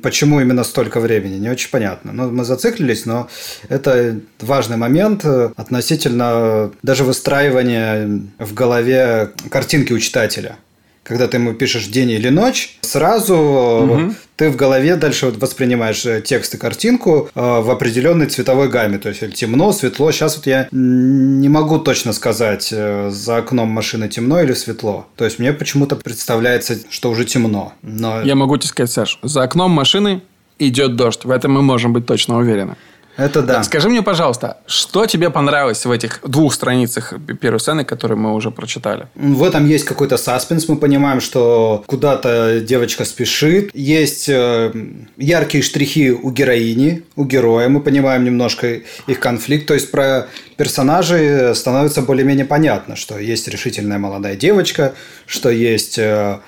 Почему 0.01 0.41
именно 0.41 0.63
столько 0.63 0.99
времени, 0.99 1.37
не 1.37 1.49
очень 1.49 1.69
понятно. 1.69 2.11
Ну, 2.13 2.31
мы 2.31 2.43
зациклились, 2.43 3.05
но 3.05 3.29
это 3.69 4.19
важный 4.39 4.77
момент 4.77 5.25
относительно 5.25 6.71
даже 6.83 7.03
выстраивания 7.03 8.21
в 8.39 8.53
голове 8.53 9.31
картинки 9.49 9.93
у 9.93 9.99
читателя 9.99 10.57
когда 11.03 11.27
ты 11.27 11.37
ему 11.37 11.53
пишешь 11.53 11.87
день 11.87 12.11
или 12.11 12.29
ночь, 12.29 12.77
сразу 12.81 13.35
угу. 13.35 14.13
ты 14.35 14.49
в 14.49 14.55
голове 14.55 14.95
дальше 14.95 15.27
воспринимаешь 15.27 16.05
э, 16.05 16.21
текст 16.21 16.53
и 16.53 16.57
картинку 16.57 17.29
э, 17.33 17.39
в 17.41 17.69
определенной 17.71 18.27
цветовой 18.27 18.69
гамме. 18.69 18.97
То 18.97 19.09
есть 19.09 19.21
темно, 19.33 19.71
светло. 19.71 20.11
Сейчас 20.11 20.37
вот 20.37 20.45
я 20.45 20.67
не 20.71 21.49
могу 21.49 21.79
точно 21.79 22.13
сказать, 22.13 22.69
э, 22.71 23.09
за 23.11 23.37
окном 23.37 23.69
машины 23.69 24.09
темно 24.09 24.41
или 24.41 24.53
светло. 24.53 25.07
То 25.15 25.25
есть 25.25 25.39
мне 25.39 25.53
почему-то 25.53 25.95
представляется, 25.95 26.77
что 26.89 27.09
уже 27.09 27.25
темно. 27.25 27.73
Но... 27.81 28.21
Я 28.21 28.35
могу 28.35 28.57
тебе 28.57 28.69
сказать, 28.69 28.91
Саш, 28.91 29.19
за 29.23 29.43
окном 29.43 29.71
машины 29.71 30.21
идет 30.59 30.95
дождь. 30.95 31.25
В 31.25 31.31
этом 31.31 31.51
мы 31.53 31.61
можем 31.61 31.93
быть 31.93 32.05
точно 32.05 32.37
уверены. 32.37 32.75
Это 33.21 33.41
да. 33.43 33.63
Скажи 33.63 33.87
мне, 33.89 34.01
пожалуйста, 34.01 34.57
что 34.65 35.05
тебе 35.05 35.29
понравилось 35.29 35.85
в 35.85 35.91
этих 35.91 36.21
двух 36.25 36.53
страницах 36.53 37.13
первой 37.39 37.59
сцены, 37.59 37.85
которые 37.85 38.17
мы 38.17 38.33
уже 38.33 38.49
прочитали? 38.49 39.07
В 39.15 39.43
этом 39.43 39.67
есть 39.67 39.85
какой-то 39.85 40.17
саспенс. 40.17 40.67
Мы 40.67 40.77
понимаем, 40.77 41.21
что 41.21 41.83
куда-то 41.85 42.61
девочка 42.61 43.05
спешит. 43.05 43.69
Есть 43.73 44.27
э, 44.27 44.71
яркие 45.17 45.63
штрихи 45.63 46.11
у 46.11 46.31
героини, 46.31 47.03
у 47.15 47.25
героя. 47.25 47.69
Мы 47.69 47.81
понимаем 47.81 48.23
немножко 48.23 48.81
их 49.07 49.19
конфликт. 49.19 49.67
То 49.67 49.75
есть 49.75 49.91
про 49.91 50.27
персонажей 50.57 51.53
становится 51.53 52.01
более-менее 52.01 52.45
понятно, 52.45 52.95
что 52.95 53.19
есть 53.19 53.47
решительная 53.47 53.99
молодая 53.99 54.35
девочка, 54.35 54.93
что 55.27 55.49
есть 55.49 55.99
э, 55.99 56.39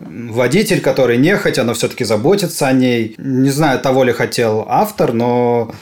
водитель, 0.00 0.80
который 0.80 1.18
нехотя, 1.18 1.64
но 1.64 1.74
все-таки 1.74 2.04
заботится 2.04 2.68
о 2.68 2.72
ней. 2.72 3.14
Не 3.18 3.50
знаю, 3.50 3.80
того 3.80 4.04
ли 4.04 4.12
хотел 4.12 4.64
автор, 4.68 5.12
но 5.12 5.72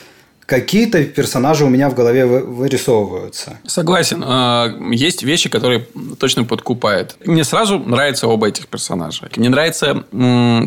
какие-то 0.51 1.05
персонажи 1.05 1.65
у 1.65 1.69
меня 1.69 1.89
в 1.89 1.95
голове 1.95 2.27
вырисовываются. 2.27 3.59
Согласен. 3.65 4.25
А, 4.27 4.75
есть 4.91 5.23
вещи, 5.23 5.49
которые 5.49 5.87
точно 6.19 6.45
подкупают. 6.45 7.17
Мне 7.25 7.45
сразу 7.45 7.79
нравятся 7.79 8.27
оба 8.27 8.49
этих 8.49 8.67
персонажа. 8.67 9.29
Мне 9.37 9.49
нравятся 9.49 10.05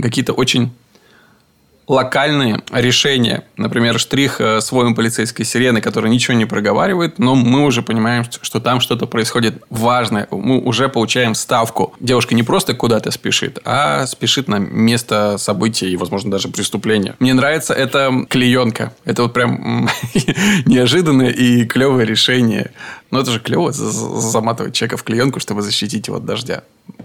какие-то 0.02 0.32
очень 0.32 0.72
локальные 1.88 2.62
решения. 2.72 3.44
Например, 3.58 4.00
штрих 4.00 4.40
э, 4.40 4.62
с 4.62 4.72
воем 4.72 4.96
полицейской 4.96 5.46
сирены, 5.46 5.82
который 5.82 6.10
ничего 6.10 6.36
не 6.36 6.46
проговаривает, 6.46 7.20
но 7.20 7.36
мы 7.36 7.66
уже 7.66 7.82
понимаем, 7.82 8.24
что 8.24 8.60
там 8.60 8.80
что-то 8.80 9.06
происходит 9.06 9.62
важное. 9.70 10.28
Мы 10.32 10.60
уже 10.60 10.90
получаем 10.90 11.36
ставку. 11.36 11.94
Девушка 12.00 12.36
не 12.36 12.44
просто 12.44 12.74
куда-то 12.74 13.12
спешит, 13.12 13.60
а 13.66 14.06
спешит 14.08 14.48
на 14.48 14.60
место 14.60 15.38
события 15.38 15.90
и, 15.90 15.98
возможно, 15.98 16.32
даже 16.32 16.48
преступления. 16.48 17.16
Мне 17.20 17.34
нравится 17.34 17.74
эта 17.74 18.26
клеенка. 18.30 18.94
Это 19.04 19.24
вот 19.24 19.34
прям 19.34 19.90
неожиданное 20.66 21.30
и 21.30 21.66
клевое 21.66 22.06
решение. 22.06 22.72
Но 23.12 23.20
это 23.20 23.32
же 23.32 23.40
клево 23.40 23.72
заматывать 23.72 24.74
человека 24.74 24.98
в 24.98 25.04
клеенку, 25.04 25.40
чтобы 25.40 25.62
защитить 25.62 26.08
его 26.08 26.18
от 26.18 26.26
дождя. 26.26 26.64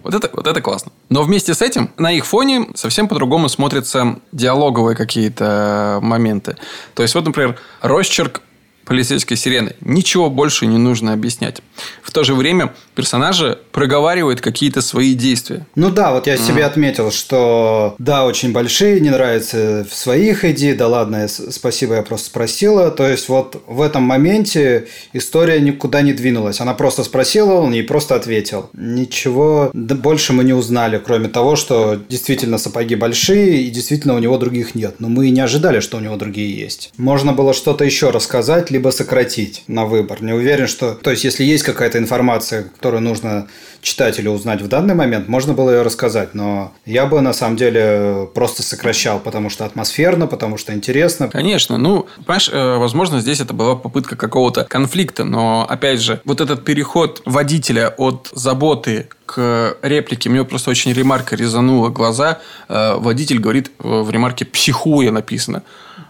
Вот 0.09 0.15
это, 0.15 0.31
вот 0.33 0.47
это 0.47 0.63
классно. 0.63 0.91
Но 1.11 1.23
вместе 1.23 1.53
с 1.53 1.61
этим 1.61 1.91
на 1.99 2.11
их 2.11 2.25
фоне 2.25 2.69
совсем 2.75 3.09
по-другому 3.09 3.51
смотрятся 3.51 4.21
диалоговые 4.33 4.97
какие-то 4.97 5.99
моменты. 6.01 6.57
То 6.95 7.03
есть, 7.03 7.15
вот, 7.15 7.27
например, 7.27 7.59
росчерк 7.83 8.41
полицейской 8.87 9.37
сирены. 9.37 9.77
Ничего 9.83 10.31
больше 10.31 10.67
не 10.67 10.79
нужно 10.79 11.13
объяснять. 11.13 11.61
В 12.03 12.11
то 12.11 12.25
же 12.25 12.35
время 12.35 12.75
персонажи 12.99 13.61
проговаривают 13.71 14.41
какие-то 14.41 14.81
свои 14.81 15.15
действия. 15.15 15.69
Ну 15.77 15.89
да, 15.91 16.11
вот 16.11 16.27
я 16.27 16.35
mm. 16.35 16.45
себе 16.45 16.65
отметил, 16.65 17.13
что 17.13 17.95
да, 17.99 18.27
очень 18.27 18.51
большие, 18.53 18.99
не 18.99 19.11
нравится 19.11 19.87
в 19.89 19.95
своих 19.95 20.45
иди, 20.45 20.73
да 20.73 20.89
ладно, 20.89 21.29
спасибо, 21.29 21.95
я 21.95 22.03
просто 22.03 22.27
спросила. 22.27 22.91
То 22.91 23.07
есть 23.07 23.29
вот 23.29 23.63
в 23.69 23.83
этом 23.83 24.03
моменте 24.03 24.89
история 25.13 25.61
никуда 25.61 26.03
не 26.03 26.13
двинулась. 26.13 26.61
Она 26.61 26.75
просто 26.75 27.05
спросила, 27.05 27.53
он 27.53 27.73
ей 27.73 27.85
просто 27.85 28.17
ответил. 28.17 28.69
Ничего 28.73 29.71
больше 29.73 30.33
мы 30.33 30.43
не 30.43 30.53
узнали, 30.53 30.99
кроме 30.99 31.29
того, 31.29 31.55
что 31.55 32.01
действительно 32.09 32.59
сапоги 32.59 32.97
большие 32.97 33.63
и 33.63 33.71
действительно 33.71 34.17
у 34.17 34.19
него 34.19 34.39
других 34.39 34.75
нет. 34.75 34.97
Но 34.99 35.09
мы 35.09 35.29
и 35.29 35.31
не 35.31 35.41
ожидали, 35.41 35.79
что 35.79 35.99
у 35.99 36.01
него 36.01 36.17
другие 36.17 36.53
есть. 36.53 36.91
Можно 36.97 37.33
было 37.33 37.55
что-то 37.55 37.85
еще 37.85 38.11
рассказать, 38.11 38.73
либо 38.73 38.91
сократить 38.91 39.63
на 39.69 39.85
выбор. 39.85 40.21
Не 40.21 40.33
уверен, 40.33 40.67
что... 40.67 40.95
То 40.95 41.13
есть, 41.13 41.23
если 41.23 41.45
есть 41.45 41.63
какая-то 41.63 41.99
информация, 41.99 42.65
которую 42.89 43.03
нужно 43.03 43.49
читателю 43.83 44.31
узнать 44.31 44.63
в 44.63 44.69
данный 44.69 44.95
момент, 44.95 45.29
можно 45.29 45.53
было 45.53 45.71
ее 45.71 45.83
рассказать. 45.83 46.35
Но 46.35 46.73
я 46.87 47.05
бы, 47.05 47.21
на 47.21 47.35
самом 47.35 47.59
деле, 47.59 48.27
просто 48.35 48.63
сокращал, 48.63 49.21
потому 49.21 49.51
что 49.51 49.67
атмосферно, 49.67 50.27
потому 50.27 50.57
что 50.57 50.73
интересно. 50.73 51.29
Конечно. 51.29 51.77
Ну, 51.77 52.07
понимаешь, 52.25 52.49
э, 52.51 52.77
возможно, 52.79 53.21
здесь 53.21 53.41
это 53.41 53.53
была 53.53 53.77
попытка 53.77 54.17
какого-то 54.17 54.65
конфликта. 54.65 55.25
Но, 55.25 55.67
опять 55.69 56.01
же, 56.01 56.23
вот 56.25 56.41
этот 56.41 56.65
переход 56.65 57.21
водителя 57.27 57.95
от 57.99 58.31
заботы 58.33 59.11
к 59.27 59.77
реплике, 59.83 60.31
мне 60.31 60.45
просто 60.45 60.71
очень 60.71 60.95
ремарка 60.95 61.37
резанула 61.37 61.91
глаза. 61.91 62.39
Э, 62.71 62.95
водитель 62.97 63.39
говорит 63.39 63.71
в 63.79 64.11
ремарке 64.11 64.47
«психуя» 64.47 65.13
написано 65.13 65.63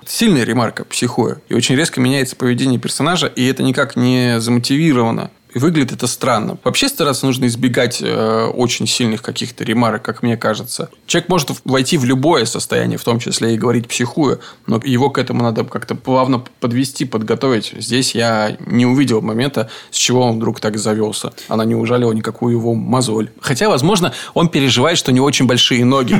сильная 0.06 0.44
ремарка, 0.44 0.84
психуя. 0.84 1.38
И 1.48 1.54
очень 1.54 1.76
резко 1.76 2.00
меняется 2.00 2.34
поведение 2.34 2.80
персонажа, 2.80 3.26
и 3.26 3.44
это 3.46 3.62
никак 3.62 3.94
не 3.94 4.40
замотивировано. 4.40 5.30
И 5.54 5.58
выглядит 5.58 5.92
это 5.92 6.06
странно. 6.06 6.58
Вообще 6.62 6.88
стараться 6.88 7.26
нужно 7.26 7.46
избегать 7.46 8.02
э, 8.02 8.44
очень 8.54 8.86
сильных 8.86 9.22
каких-то 9.22 9.64
ремарок, 9.64 10.02
как 10.02 10.22
мне 10.22 10.36
кажется. 10.36 10.90
Человек 11.06 11.28
может 11.28 11.50
войти 11.64 11.96
в 11.96 12.04
любое 12.04 12.44
состояние, 12.44 12.98
в 12.98 13.04
том 13.04 13.18
числе 13.18 13.54
и 13.54 13.58
говорить 13.58 13.88
психую, 13.88 14.40
но 14.66 14.80
его 14.84 15.10
к 15.10 15.18
этому 15.18 15.42
надо 15.42 15.64
как-то 15.64 15.94
плавно 15.94 16.44
подвести, 16.60 17.04
подготовить. 17.04 17.72
Здесь 17.76 18.14
я 18.14 18.56
не 18.66 18.84
увидел 18.84 19.22
момента, 19.22 19.70
с 19.90 19.96
чего 19.96 20.22
он 20.22 20.36
вдруг 20.36 20.60
так 20.60 20.78
завелся. 20.78 21.32
Она 21.48 21.64
не 21.64 21.74
ужалила 21.74 22.12
никакую 22.12 22.56
его 22.56 22.74
мозоль. 22.74 23.30
Хотя, 23.40 23.68
возможно, 23.68 24.12
он 24.34 24.48
переживает, 24.48 24.98
что 24.98 25.10
у 25.10 25.14
него 25.14 25.26
очень 25.26 25.46
большие 25.46 25.84
ноги. 25.84 26.16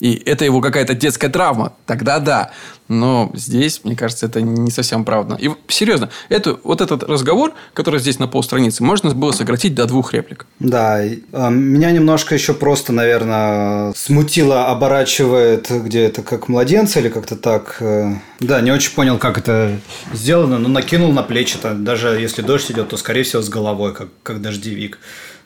И 0.00 0.14
это 0.26 0.44
его 0.44 0.60
какая-то 0.60 0.94
детская 0.94 1.28
травма. 1.28 1.74
Тогда 1.86 2.18
да. 2.18 2.50
Но 2.88 3.30
здесь, 3.34 3.84
мне 3.84 3.96
кажется, 3.96 4.26
это 4.26 4.42
не 4.42 4.70
совсем 4.70 5.04
правда. 5.04 5.36
И 5.40 5.50
серьезно, 5.68 6.10
это, 6.28 6.58
вот 6.62 6.80
этот 6.80 7.02
разговор, 7.04 7.54
который 7.72 8.00
здесь 8.00 8.18
на 8.18 8.28
полстраницы, 8.28 8.71
можно 8.80 9.14
было 9.14 9.32
сократить 9.32 9.74
до 9.74 9.86
двух 9.86 10.12
реплик. 10.12 10.46
Да, 10.58 11.00
а, 11.32 11.50
меня 11.50 11.90
немножко 11.90 12.34
еще 12.34 12.54
просто, 12.54 12.92
наверное, 12.92 13.92
смутило, 13.94 14.66
оборачивает, 14.66 15.70
где 15.70 16.04
это 16.04 16.22
как 16.22 16.48
младенца 16.48 17.00
или 17.00 17.08
как-то 17.08 17.36
так. 17.36 17.76
Э, 17.80 18.14
да, 18.40 18.60
не 18.60 18.70
очень 18.70 18.92
понял, 18.92 19.18
как 19.18 19.38
это 19.38 19.78
сделано, 20.12 20.58
но 20.58 20.68
накинул 20.68 21.12
на 21.12 21.22
плечи-то. 21.22 21.74
Даже 21.74 22.08
если 22.20 22.42
дождь 22.42 22.70
идет, 22.70 22.88
то, 22.88 22.96
скорее 22.96 23.22
всего, 23.22 23.42
с 23.42 23.48
головой, 23.48 23.94
как, 23.94 24.08
как 24.22 24.40
дождевик 24.40 24.98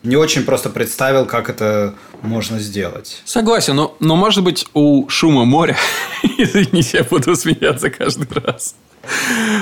не 0.06 0.16
очень 0.16 0.44
просто 0.44 0.70
представил, 0.70 1.26
как 1.26 1.50
это 1.50 1.94
можно 2.22 2.58
сделать. 2.58 3.22
Согласен, 3.24 3.74
но, 3.76 3.96
но 4.00 4.16
может 4.16 4.44
быть 4.44 4.66
у 4.72 5.08
шума 5.08 5.44
моря, 5.44 5.76
извините, 6.38 6.98
я 6.98 7.04
буду 7.04 7.36
смеяться 7.36 7.90
каждый 7.90 8.28
раз. 8.40 8.76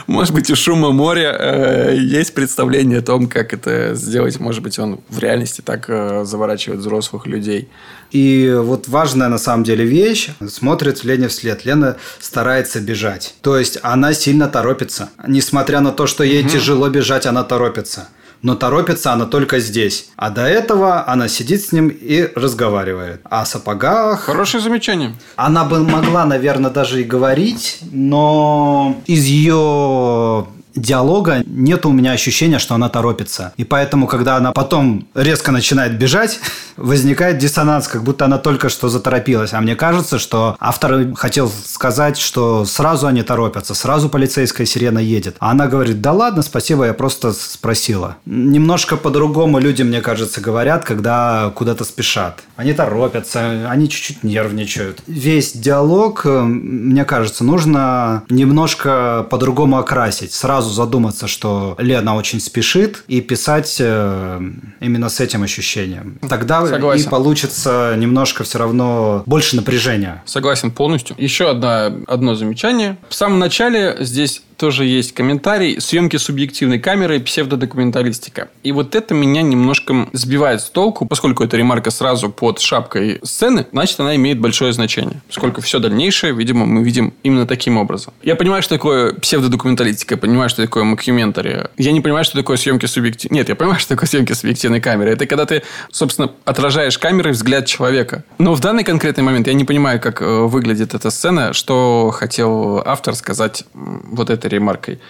Может 0.06 0.34
быть, 0.34 0.50
у 0.50 0.56
шума 0.56 0.90
моря 0.90 1.36
э, 1.38 1.96
есть 1.96 2.34
представление 2.34 2.98
о 2.98 3.02
том, 3.02 3.28
как 3.28 3.52
это 3.52 3.94
сделать. 3.94 4.40
Может 4.40 4.62
быть, 4.62 4.78
он 4.78 5.00
в 5.08 5.18
реальности 5.18 5.60
так 5.60 5.86
э, 5.88 6.24
заворачивает 6.24 6.80
взрослых 6.80 7.26
людей. 7.26 7.68
И 8.10 8.54
вот 8.56 8.88
важная 8.88 9.28
на 9.28 9.38
самом 9.38 9.64
деле 9.64 9.84
вещь. 9.84 10.30
Смотрит 10.48 11.04
Лене 11.04 11.28
вслед. 11.28 11.64
Лена 11.64 11.96
старается 12.20 12.80
бежать. 12.80 13.34
То 13.42 13.58
есть, 13.58 13.78
она 13.82 14.12
сильно 14.14 14.48
торопится. 14.48 15.10
Несмотря 15.26 15.80
на 15.80 15.92
то, 15.92 16.06
что 16.06 16.24
ей 16.24 16.42
угу. 16.42 16.50
тяжело 16.50 16.88
бежать, 16.88 17.26
она 17.26 17.42
торопится 17.44 18.08
но 18.44 18.54
торопится 18.54 19.12
она 19.12 19.24
только 19.24 19.58
здесь. 19.58 20.10
А 20.16 20.28
до 20.28 20.42
этого 20.42 21.08
она 21.08 21.28
сидит 21.28 21.64
с 21.64 21.72
ним 21.72 21.88
и 21.88 22.30
разговаривает. 22.36 23.22
О 23.24 23.46
сапогах... 23.46 24.20
Хорошее 24.20 24.62
замечание. 24.62 25.16
Она 25.34 25.64
бы 25.64 25.82
могла, 25.82 26.26
наверное, 26.26 26.70
даже 26.70 27.00
и 27.00 27.04
говорить, 27.04 27.78
но 27.90 29.00
из 29.06 29.24
ее 29.24 30.46
диалога 30.74 31.42
нет 31.46 31.86
у 31.86 31.92
меня 31.92 32.12
ощущения, 32.12 32.58
что 32.58 32.74
она 32.74 32.88
торопится. 32.88 33.52
И 33.56 33.64
поэтому, 33.64 34.06
когда 34.06 34.36
она 34.36 34.52
потом 34.52 35.06
резко 35.14 35.52
начинает 35.52 35.98
бежать, 35.98 36.40
возникает 36.76 37.38
диссонанс, 37.38 37.88
как 37.88 38.02
будто 38.02 38.24
она 38.24 38.38
только 38.38 38.68
что 38.68 38.88
заторопилась. 38.88 39.52
А 39.52 39.60
мне 39.60 39.76
кажется, 39.76 40.18
что 40.18 40.56
автор 40.60 41.14
хотел 41.14 41.50
сказать, 41.64 42.18
что 42.18 42.64
сразу 42.64 43.06
они 43.06 43.22
торопятся, 43.22 43.74
сразу 43.74 44.08
полицейская 44.08 44.66
сирена 44.66 44.98
едет. 44.98 45.36
А 45.38 45.50
она 45.50 45.66
говорит, 45.66 46.00
да 46.00 46.12
ладно, 46.12 46.42
спасибо, 46.42 46.86
я 46.86 46.94
просто 46.94 47.32
спросила. 47.32 48.16
Немножко 48.26 48.96
по-другому 48.96 49.58
люди, 49.58 49.82
мне 49.82 50.00
кажется, 50.00 50.40
говорят, 50.40 50.84
когда 50.84 51.52
куда-то 51.54 51.84
спешат. 51.84 52.40
Они 52.56 52.72
торопятся, 52.72 53.68
они 53.70 53.88
чуть-чуть 53.88 54.22
нервничают. 54.24 55.00
Весь 55.06 55.52
диалог, 55.52 56.22
э, 56.24 56.42
мне 56.42 57.04
кажется, 57.04 57.44
нужно 57.44 58.24
немножко 58.28 59.26
по-другому 59.30 59.78
окрасить. 59.78 60.32
Сразу 60.32 60.63
задуматься, 60.70 61.28
что 61.28 61.76
Лена 61.78 62.16
очень 62.16 62.40
спешит, 62.40 63.04
и 63.08 63.20
писать 63.20 63.76
э, 63.80 64.40
именно 64.80 65.08
с 65.08 65.20
этим 65.20 65.42
ощущением. 65.42 66.18
Тогда 66.28 66.66
Согласен. 66.66 67.06
и 67.06 67.10
получится 67.10 67.94
немножко 67.96 68.44
все 68.44 68.58
равно 68.58 69.22
больше 69.26 69.56
напряжения. 69.56 70.22
Согласен 70.26 70.70
полностью. 70.70 71.16
Еще 71.18 71.50
одна, 71.50 71.92
одно 72.06 72.34
замечание. 72.34 72.96
В 73.08 73.14
самом 73.14 73.38
начале 73.38 73.96
здесь 74.00 74.42
тоже 74.56 74.84
есть 74.84 75.12
комментарий. 75.12 75.80
Съемки 75.80 76.16
субъективной 76.16 76.78
камерой, 76.78 77.20
псевдодокументалистика. 77.20 78.48
И 78.62 78.72
вот 78.72 78.94
это 78.94 79.14
меня 79.14 79.42
немножко 79.42 80.08
сбивает 80.12 80.60
с 80.60 80.70
толку, 80.70 81.06
поскольку 81.06 81.44
эта 81.44 81.56
ремарка 81.56 81.90
сразу 81.90 82.30
под 82.30 82.60
шапкой 82.60 83.20
сцены, 83.22 83.66
значит, 83.72 84.00
она 84.00 84.16
имеет 84.16 84.40
большое 84.40 84.72
значение. 84.72 85.20
Поскольку 85.28 85.60
все 85.60 85.78
дальнейшее, 85.78 86.32
видимо, 86.32 86.66
мы 86.66 86.82
видим 86.82 87.14
именно 87.22 87.46
таким 87.46 87.76
образом. 87.76 88.14
Я 88.22 88.36
понимаю, 88.36 88.62
что 88.62 88.74
такое 88.74 89.14
псевдодокументалистика, 89.14 90.16
понимаю, 90.16 90.48
что 90.54 90.62
такое 90.62 90.84
мокюментари. 90.84 91.68
Я 91.76 91.92
не 91.92 92.00
понимаю, 92.00 92.24
что 92.24 92.38
такое 92.38 92.56
съемки 92.56 92.86
субъективной... 92.86 93.38
Нет, 93.38 93.48
я 93.48 93.56
понимаю, 93.56 93.80
что 93.80 93.90
такое 93.90 94.08
съемки 94.08 94.32
субъективной 94.32 94.80
камеры. 94.80 95.10
Это 95.10 95.26
когда 95.26 95.44
ты, 95.46 95.62
собственно, 95.90 96.30
отражаешь 96.44 96.98
камерой 96.98 97.32
взгляд 97.32 97.66
человека. 97.66 98.24
Но 98.38 98.54
в 98.54 98.60
данный 98.60 98.84
конкретный 98.84 99.24
момент 99.24 99.46
я 99.46 99.54
не 99.54 99.64
понимаю, 99.64 100.00
как 100.00 100.22
э, 100.22 100.24
выглядит 100.24 100.94
эта 100.94 101.10
сцена, 101.10 101.52
что 101.52 102.10
хотел 102.14 102.78
автор 102.78 103.14
сказать 103.14 103.64
вот 103.74 104.30
этой 104.30 104.48
ремаркой 104.48 105.00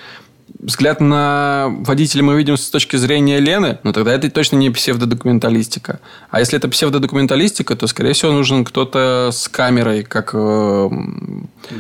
взгляд 0.65 1.01
на 1.01 1.67
водителя 1.81 2.23
мы 2.23 2.37
видим 2.37 2.57
с 2.57 2.69
точки 2.71 2.97
зрения 2.97 3.39
Лены, 3.39 3.79
ну 3.83 3.93
тогда 3.93 4.13
это 4.13 4.31
точно 4.31 4.57
не 4.57 4.71
псевдодокументалистика. 4.71 6.01
А 6.31 6.41
если 6.41 6.59
это 6.59 6.69
псевдодокументалистика, 6.69 7.77
то, 7.77 7.87
скорее 7.87 8.13
всего, 8.13 8.33
нужен 8.33 8.65
кто-то 8.65 9.31
с 9.33 9.49
камерой, 9.49 10.05
как 10.05 10.31
э, 10.35 10.91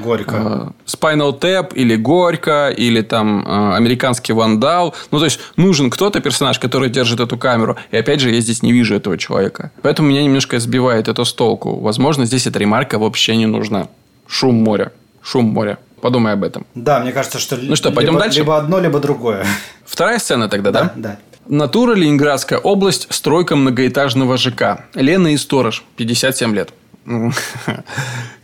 Горько. 0.02 0.74
Э, 0.86 0.86
Spinal 0.86 1.38
Tap 1.38 1.74
или 1.74 1.96
Горько, 1.96 2.70
или 2.70 3.00
там 3.00 3.44
э, 3.46 3.76
американский 3.76 4.32
вандал. 4.32 4.94
Ну, 5.10 5.18
то 5.18 5.24
есть, 5.24 5.40
нужен 5.56 5.90
кто-то, 5.90 6.20
персонаж, 6.20 6.58
который 6.58 6.90
держит 6.90 7.20
эту 7.20 7.38
камеру. 7.38 7.76
И 7.90 7.96
опять 7.96 8.20
же, 8.20 8.30
я 8.30 8.40
здесь 8.40 8.62
не 8.62 8.72
вижу 8.72 8.94
этого 8.94 9.18
человека. 9.18 9.70
Поэтому 9.82 10.08
меня 10.08 10.22
немножко 10.22 10.58
сбивает 10.60 11.08
это 11.08 11.24
с 11.24 11.32
толку. 11.32 11.76
Возможно, 11.80 12.26
здесь 12.26 12.46
эта 12.46 12.58
ремарка 12.58 12.98
вообще 12.98 13.36
не 13.36 13.46
нужна. 13.46 13.88
Шум 14.26 14.56
моря. 14.56 14.92
Шум 15.22 15.46
моря. 15.46 15.78
Подумай 16.04 16.34
об 16.34 16.44
этом. 16.44 16.66
Да, 16.74 17.00
мне 17.00 17.12
кажется, 17.12 17.38
что 17.38 17.56
ну 17.56 17.76
что, 17.76 17.90
пойдем 17.90 18.12
либо, 18.12 18.24
дальше? 18.24 18.40
либо 18.40 18.58
одно, 18.58 18.78
либо 18.78 19.00
другое. 19.00 19.46
Вторая 19.86 20.18
сцена 20.18 20.50
тогда, 20.50 20.70
да? 20.70 20.82
Да, 20.82 20.92
да. 20.96 21.18
Натура, 21.48 21.94
Ленинградская 21.94 22.58
область, 22.58 23.06
стройка 23.08 23.56
многоэтажного 23.56 24.36
ЖК. 24.36 24.84
Лена 24.92 25.28
и 25.28 25.38
сторож, 25.38 25.82
57 25.96 26.54
лет. 26.54 26.74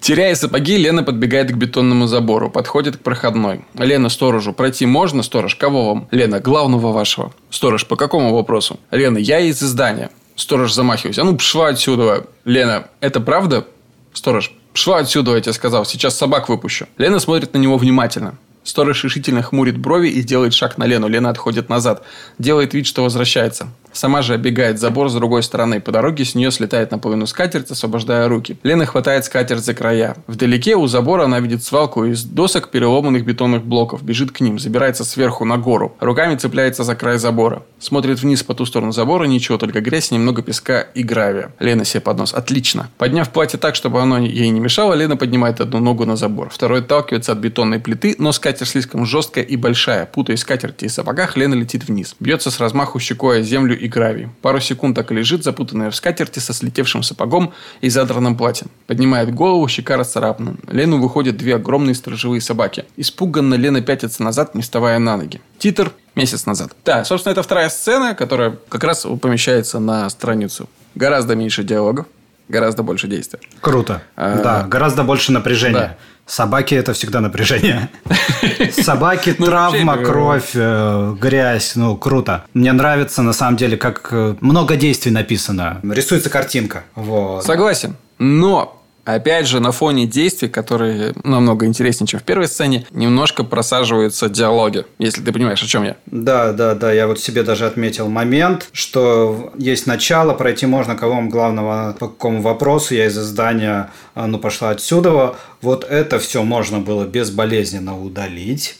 Теряя 0.00 0.34
сапоги, 0.36 0.78
Лена 0.78 1.02
подбегает 1.02 1.50
к 1.50 1.54
бетонному 1.54 2.06
забору, 2.06 2.48
подходит 2.48 2.96
к 2.96 3.00
проходной. 3.00 3.66
Лена, 3.74 4.08
сторожу, 4.08 4.54
пройти 4.54 4.86
можно? 4.86 5.22
Сторож, 5.22 5.54
кого 5.54 5.86
вам? 5.86 6.08
Лена, 6.12 6.40
главного 6.40 6.92
вашего. 6.92 7.30
Сторож, 7.50 7.86
по 7.86 7.96
какому 7.96 8.34
вопросу? 8.34 8.80
Лена, 8.90 9.18
я 9.18 9.40
из 9.40 9.62
издания. 9.62 10.08
Сторож 10.34 10.72
замахиваюсь. 10.72 11.18
А 11.18 11.24
ну, 11.24 11.36
пшла 11.36 11.68
отсюда. 11.68 12.24
Лена, 12.46 12.86
это 13.00 13.20
правда? 13.20 13.66
Сторож, 14.14 14.50
Пшла 14.72 14.98
отсюда, 14.98 15.34
я 15.34 15.40
тебе 15.40 15.52
сказал. 15.52 15.84
Сейчас 15.84 16.16
собак 16.16 16.48
выпущу. 16.48 16.86
Лена 16.98 17.18
смотрит 17.18 17.52
на 17.54 17.58
него 17.58 17.76
внимательно. 17.76 18.38
Сторож 18.62 19.02
решительно 19.04 19.42
хмурит 19.42 19.78
брови 19.78 20.08
и 20.08 20.22
делает 20.22 20.54
шаг 20.54 20.78
на 20.78 20.84
Лену. 20.84 21.08
Лена 21.08 21.30
отходит 21.30 21.68
назад. 21.68 22.02
Делает 22.38 22.74
вид, 22.74 22.86
что 22.86 23.02
возвращается. 23.02 23.68
Сама 23.92 24.22
же 24.22 24.34
оббегает 24.34 24.78
забор 24.78 25.08
с 25.08 25.14
другой 25.14 25.42
стороны. 25.42 25.80
По 25.80 25.92
дороге 25.92 26.24
с 26.24 26.34
нее 26.34 26.50
слетает 26.50 26.90
наполовину 26.90 27.26
скатерть, 27.26 27.70
освобождая 27.70 28.28
руки. 28.28 28.58
Лена 28.62 28.86
хватает 28.86 29.24
скатерть 29.24 29.64
за 29.64 29.74
края. 29.74 30.16
Вдалеке 30.26 30.76
у 30.76 30.86
забора 30.86 31.24
она 31.24 31.40
видит 31.40 31.62
свалку 31.64 32.04
из 32.04 32.24
досок 32.24 32.70
переломанных 32.70 33.24
бетонных 33.24 33.64
блоков. 33.64 34.02
Бежит 34.02 34.30
к 34.32 34.40
ним, 34.40 34.58
забирается 34.58 35.04
сверху 35.04 35.44
на 35.44 35.58
гору. 35.58 35.96
Руками 36.00 36.36
цепляется 36.36 36.84
за 36.84 36.94
край 36.94 37.18
забора. 37.18 37.62
Смотрит 37.78 38.20
вниз 38.20 38.42
по 38.42 38.54
ту 38.54 38.66
сторону 38.66 38.92
забора. 38.92 39.24
Ничего, 39.24 39.58
только 39.58 39.80
грязь, 39.80 40.10
немного 40.10 40.42
песка 40.42 40.80
и 40.80 41.02
гравия. 41.02 41.52
Лена 41.58 41.84
себе 41.84 42.00
под 42.00 42.18
нос. 42.18 42.34
Отлично. 42.34 42.90
Подняв 42.98 43.30
платье 43.30 43.58
так, 43.58 43.74
чтобы 43.74 44.00
оно 44.00 44.18
ей 44.18 44.50
не 44.50 44.60
мешало, 44.60 44.94
Лена 44.94 45.16
поднимает 45.16 45.60
одну 45.60 45.80
ногу 45.80 46.04
на 46.04 46.16
забор. 46.16 46.50
Второй 46.50 46.80
отталкивается 46.80 47.32
от 47.32 47.38
бетонной 47.38 47.80
плиты, 47.80 48.14
но 48.18 48.32
скатерть 48.32 48.68
слишком 48.68 49.06
жесткая 49.06 49.44
и 49.44 49.56
большая. 49.56 50.06
Путаясь 50.06 50.40
скатерти 50.40 50.84
и 50.84 50.88
сапогах, 50.88 51.36
Лена 51.36 51.54
летит 51.54 51.88
вниз. 51.88 52.14
Бьется 52.20 52.50
с 52.50 52.60
размаху 52.60 52.98
щекой 53.00 53.42
землю 53.42 53.79
и 53.80 53.88
гравий. 53.88 54.28
Пару 54.42 54.60
секунд 54.60 54.96
так 54.96 55.10
и 55.10 55.14
лежит, 55.14 55.44
запутанная 55.44 55.90
в 55.90 55.96
скатерти 55.96 56.38
со 56.38 56.52
слетевшим 56.52 57.02
сапогом 57.02 57.52
и 57.80 57.88
задранным 57.88 58.36
платьем. 58.36 58.68
Поднимает 58.86 59.34
голову, 59.34 59.66
щека 59.68 59.96
расцарапана. 59.96 60.56
Лену 60.68 61.00
выходят 61.00 61.36
две 61.36 61.56
огромные 61.56 61.94
сторожевые 61.94 62.40
собаки. 62.40 62.84
Испуганно 62.96 63.54
Лена 63.54 63.80
пятится 63.80 64.22
назад, 64.22 64.54
не 64.54 64.62
вставая 64.62 64.98
на 64.98 65.16
ноги. 65.16 65.40
Титр 65.58 65.92
месяц 66.14 66.46
назад. 66.46 66.72
Да, 66.84 67.04
собственно, 67.04 67.32
это 67.32 67.42
вторая 67.42 67.68
сцена, 67.68 68.14
которая 68.14 68.56
как 68.68 68.84
раз 68.84 69.06
помещается 69.20 69.78
на 69.78 70.08
страницу. 70.10 70.68
Гораздо 70.94 71.34
меньше 71.34 71.62
диалогов, 71.62 72.06
гораздо 72.48 72.82
больше 72.82 73.08
действия. 73.08 73.40
Круто. 73.60 74.02
А, 74.16 74.42
да, 74.42 74.66
гораздо 74.68 75.02
больше 75.04 75.32
напряжения. 75.32 75.78
Да. 75.78 75.96
Собаки 76.30 76.76
это 76.76 76.92
всегда 76.92 77.20
напряжение. 77.20 77.88
Собаки, 78.70 79.34
ну, 79.36 79.46
травма, 79.46 79.96
кровь, 79.96 80.52
э, 80.54 81.16
грязь. 81.20 81.72
Ну, 81.74 81.96
круто. 81.96 82.44
Мне 82.54 82.72
нравится, 82.72 83.22
на 83.22 83.32
самом 83.32 83.56
деле, 83.56 83.76
как 83.76 84.08
э, 84.12 84.36
много 84.40 84.76
действий 84.76 85.10
написано. 85.10 85.80
Рисуется 85.82 86.30
картинка. 86.30 86.84
Вот. 86.94 87.44
Согласен. 87.44 87.96
Но 88.20 88.79
Опять 89.14 89.46
же, 89.46 89.60
на 89.60 89.72
фоне 89.72 90.06
действий, 90.06 90.48
которые 90.48 91.14
намного 91.24 91.66
интереснее, 91.66 92.06
чем 92.06 92.20
в 92.20 92.22
первой 92.22 92.48
сцене, 92.48 92.86
немножко 92.90 93.44
просаживаются 93.44 94.28
диалоги, 94.28 94.84
если 94.98 95.22
ты 95.22 95.32
понимаешь, 95.32 95.62
о 95.62 95.66
чем 95.66 95.84
я. 95.84 95.96
Да, 96.06 96.52
да, 96.52 96.74
да. 96.74 96.92
Я 96.92 97.06
вот 97.06 97.20
себе 97.20 97.42
даже 97.42 97.66
отметил 97.66 98.08
момент, 98.08 98.68
что 98.72 99.52
есть 99.56 99.86
начало, 99.86 100.34
пройти 100.34 100.66
можно 100.66 100.96
кого 100.96 101.20
главного 101.22 101.96
по 101.98 102.08
какому 102.08 102.40
вопросу. 102.40 102.94
Я 102.94 103.06
из 103.06 103.18
издания 103.18 103.90
а, 104.14 104.26
ну, 104.26 104.38
пошла 104.38 104.70
отсюда. 104.70 105.34
Вот 105.60 105.84
это 105.84 106.18
все 106.18 106.42
можно 106.42 106.78
было 106.78 107.04
безболезненно 107.04 108.00
удалить 108.00 108.76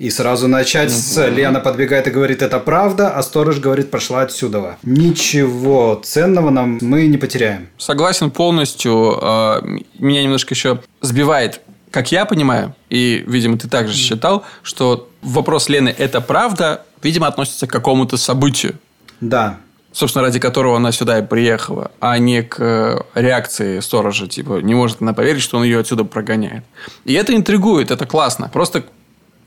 и 0.00 0.08
сразу 0.08 0.48
начать 0.48 0.90
с 0.90 1.28
Лена 1.28 1.60
подбегает 1.60 2.06
и 2.06 2.10
говорит, 2.10 2.40
это 2.40 2.58
правда, 2.58 3.10
а 3.10 3.22
сторож 3.22 3.58
говорит, 3.58 3.90
пошла 3.90 4.22
отсюда. 4.22 4.78
Ничего 4.82 6.00
ценного 6.02 6.48
нам 6.48 6.78
мы 6.80 7.06
не 7.06 7.18
потеряем. 7.18 7.68
Согласен 7.76 8.30
полностью. 8.30 9.18
А, 9.20 9.62
меня 9.98 10.22
немножко 10.22 10.54
еще 10.54 10.80
сбивает 11.02 11.60
как 11.90 12.12
я 12.12 12.24
понимаю, 12.24 12.76
и, 12.88 13.24
видимо, 13.26 13.58
ты 13.58 13.66
также 13.66 13.96
считал, 13.96 14.44
что 14.62 15.08
вопрос 15.22 15.68
Лены 15.68 15.92
«это 15.98 16.20
правда?» 16.20 16.84
видимо, 17.02 17.26
относится 17.26 17.66
к 17.66 17.70
какому-то 17.70 18.16
событию. 18.16 18.74
Да. 19.20 19.58
Собственно, 19.92 20.24
ради 20.24 20.38
которого 20.38 20.76
она 20.76 20.92
сюда 20.92 21.18
и 21.18 21.26
приехала, 21.26 21.90
а 21.98 22.16
не 22.18 22.42
к 22.42 22.56
э, 22.60 23.00
реакции 23.14 23.80
сторожа. 23.80 24.28
Типа, 24.28 24.60
не 24.60 24.74
может 24.74 25.02
она 25.02 25.14
поверить, 25.14 25.42
что 25.42 25.58
он 25.58 25.64
ее 25.64 25.80
отсюда 25.80 26.04
прогоняет. 26.04 26.62
И 27.04 27.14
это 27.14 27.34
интригует, 27.34 27.90
это 27.90 28.06
классно. 28.06 28.48
Просто 28.52 28.84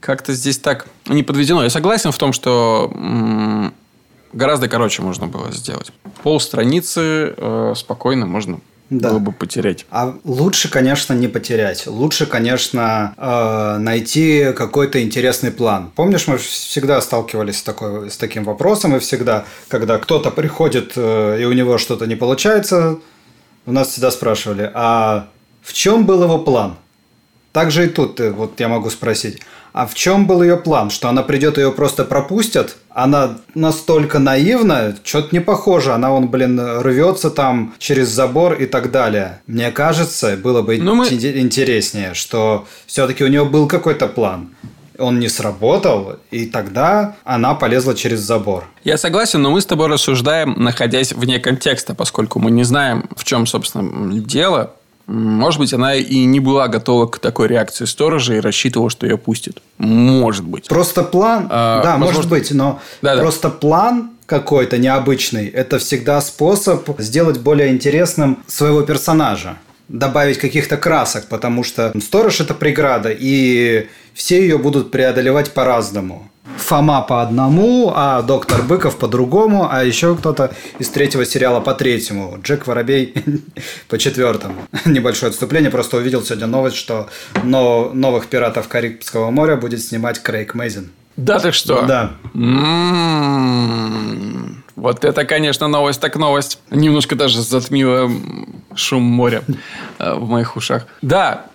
как-то 0.03 0.33
здесь 0.33 0.57
так 0.57 0.85
не 1.07 1.23
подведено. 1.23 1.63
Я 1.63 1.69
согласен 1.69 2.11
в 2.11 2.17
том, 2.17 2.33
что 2.33 2.91
м- 2.93 3.73
гораздо 4.33 4.67
короче 4.67 5.01
можно 5.01 5.27
было 5.27 5.51
сделать. 5.51 5.91
Пол 6.23 6.39
страницы 6.41 7.33
э, 7.37 7.73
спокойно 7.77 8.25
можно 8.25 8.59
да. 8.89 9.11
было 9.11 9.19
бы 9.19 9.31
потерять. 9.31 9.85
А 9.91 10.13
лучше, 10.25 10.69
конечно, 10.69 11.13
не 11.13 11.29
потерять. 11.29 11.87
Лучше, 11.87 12.25
конечно, 12.25 13.13
э, 13.17 13.77
найти 13.77 14.51
какой-то 14.53 15.01
интересный 15.01 15.51
план. 15.51 15.91
Помнишь, 15.95 16.27
мы 16.27 16.37
всегда 16.37 16.99
сталкивались 16.99 17.59
с, 17.59 17.63
такой, 17.63 18.11
с 18.11 18.17
таким 18.17 18.43
вопросом, 18.43 18.97
и 18.97 18.99
всегда, 18.99 19.45
когда 19.69 19.97
кто-то 19.99 20.31
приходит, 20.31 20.93
э, 20.97 21.37
и 21.39 21.45
у 21.45 21.53
него 21.53 21.77
что-то 21.77 22.07
не 22.07 22.15
получается, 22.15 22.99
у 23.65 23.71
нас 23.71 23.87
всегда 23.87 24.11
спрашивали, 24.11 24.69
а 24.73 25.29
в 25.61 25.71
чем 25.71 26.05
был 26.05 26.23
его 26.23 26.39
план? 26.39 26.75
Так 27.53 27.71
же 27.71 27.85
и 27.85 27.87
тут, 27.87 28.19
э, 28.19 28.31
вот 28.31 28.59
я 28.59 28.67
могу 28.67 28.89
спросить, 28.89 29.39
а 29.73 29.87
в 29.87 29.93
чем 29.93 30.27
был 30.27 30.43
ее 30.43 30.57
план? 30.57 30.89
Что 30.89 31.09
она 31.09 31.23
придет, 31.23 31.57
ее 31.57 31.71
просто 31.71 32.03
пропустят? 32.03 32.77
Она 32.89 33.37
настолько 33.55 34.19
наивна, 34.19 34.95
что-то 35.03 35.29
не 35.31 35.39
похоже. 35.39 35.93
Она, 35.93 36.11
он, 36.11 36.29
блин, 36.29 36.59
рвется 36.81 37.31
там 37.31 37.73
через 37.79 38.09
забор 38.09 38.53
и 38.53 38.65
так 38.65 38.91
далее. 38.91 39.41
Мне 39.47 39.71
кажется, 39.71 40.35
было 40.35 40.61
бы 40.61 40.77
ну, 40.77 40.95
мы... 40.95 41.07
интереснее, 41.07 42.13
что 42.13 42.67
все-таки 42.85 43.23
у 43.23 43.27
нее 43.27 43.45
был 43.45 43.67
какой-то 43.67 44.07
план 44.07 44.49
он 44.99 45.19
не 45.19 45.27
сработал, 45.27 46.17
и 46.29 46.45
тогда 46.45 47.15
она 47.23 47.55
полезла 47.55 47.95
через 47.95 48.19
забор. 48.19 48.65
Я 48.83 48.97
согласен, 48.97 49.41
но 49.41 49.49
мы 49.49 49.59
с 49.59 49.65
тобой 49.65 49.87
рассуждаем, 49.87 50.55
находясь 50.57 51.13
вне 51.13 51.39
контекста, 51.39 51.95
поскольку 51.95 52.37
мы 52.37 52.51
не 52.51 52.63
знаем, 52.63 53.09
в 53.15 53.23
чем, 53.23 53.47
собственно, 53.47 54.19
дело. 54.21 54.73
Может 55.05 55.59
быть, 55.59 55.73
она 55.73 55.95
и 55.95 56.23
не 56.23 56.39
была 56.39 56.67
готова 56.67 57.07
к 57.07 57.19
такой 57.19 57.47
реакции 57.47 57.85
сторожа 57.85 58.35
и 58.35 58.39
рассчитывала, 58.39 58.89
что 58.89 59.05
ее 59.05 59.17
пустят. 59.17 59.61
Может 59.77 60.45
быть. 60.45 60.67
Просто 60.67 61.03
план, 61.03 61.47
а, 61.49 61.83
да, 61.83 61.91
возможно... 61.91 62.15
может 62.15 62.29
быть, 62.29 62.51
но 62.51 62.79
да, 63.01 63.17
просто 63.17 63.49
да. 63.49 63.55
план 63.55 64.11
какой-то 64.25 64.77
необычный, 64.77 65.47
это 65.47 65.79
всегда 65.79 66.21
способ 66.21 66.89
сделать 66.99 67.39
более 67.39 67.69
интересным 67.69 68.43
своего 68.47 68.81
персонажа 68.83 69.57
добавить 69.89 70.37
каких-то 70.37 70.77
красок, 70.77 71.25
потому 71.27 71.63
что 71.63 71.93
сторож 72.01 72.39
это 72.39 72.53
преграда, 72.53 73.09
и 73.11 73.87
все 74.13 74.41
ее 74.41 74.57
будут 74.57 74.91
преодолевать 74.91 75.53
по-разному. 75.53 76.29
Фома 76.57 77.01
по 77.01 77.21
одному, 77.21 77.91
а 77.95 78.21
доктор 78.21 78.61
Быков 78.61 78.97
по 78.97 79.07
другому, 79.07 79.67
а 79.69 79.83
еще 79.83 80.15
кто-то 80.15 80.53
из 80.79 80.89
третьего 80.89 81.25
сериала 81.25 81.59
по 81.61 81.73
третьему. 81.73 82.37
Джек 82.41 82.67
Воробей 82.67 83.13
по 83.87 83.97
четвертому. 83.97 84.55
Небольшое 84.85 85.29
отступление, 85.31 85.71
просто 85.71 85.97
увидел 85.97 86.21
сегодня 86.23 86.47
новость, 86.47 86.75
что 86.75 87.09
но 87.43 87.91
новых 87.93 88.27
пиратов 88.27 88.67
Карибского 88.67 89.31
моря 89.31 89.55
будет 89.55 89.81
снимать 89.81 90.21
Крейг 90.21 90.53
Мейзен. 90.53 90.91
Да 91.17 91.39
ты 91.39 91.51
что? 91.51 91.83
Да. 91.83 92.11
М-м-м. 92.33 93.43
Вот 94.75 95.05
это, 95.05 95.25
конечно, 95.25 95.67
новость 95.67 96.01
так 96.01 96.15
новость. 96.15 96.59
Немножко 96.71 97.15
даже 97.15 97.41
затмила 97.41 98.09
шум 98.75 99.03
моря 99.03 99.43
э, 99.99 100.15
в 100.15 100.27
моих 100.27 100.55
ушах. 100.55 100.87
Да, 101.01 101.45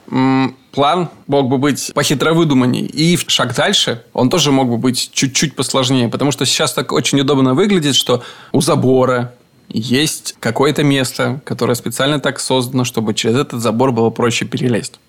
план 0.73 1.09
мог 1.27 1.49
бы 1.49 1.59
быть 1.59 1.91
похитро 1.95 2.33
выдуманней. 2.33 2.87
И 2.87 3.17
шаг 3.27 3.55
дальше, 3.55 4.05
он 4.13 4.31
тоже 4.31 4.53
мог 4.53 4.69
бы 4.69 4.77
быть 4.77 5.11
чуть-чуть 5.13 5.57
посложнее. 5.57 6.09
Потому 6.09 6.31
что 6.31 6.47
сейчас 6.47 6.73
так 6.73 6.93
очень 6.93 7.21
удобно 7.21 7.55
выглядит, 7.55 7.97
что 7.97 8.23
у 8.53 8.61
забора 8.61 9.35
есть 9.69 10.37
какое-то 10.41 10.85
место, 10.85 11.41
которое 11.45 11.75
специально 11.75 12.21
так 12.21 12.39
создано, 12.41 12.85
чтобы 12.85 13.15
через 13.15 13.37
этот 13.37 13.61
забор 13.61 13.93
было 13.93 14.11
проще 14.11 14.45
перелезть. 14.45 15.01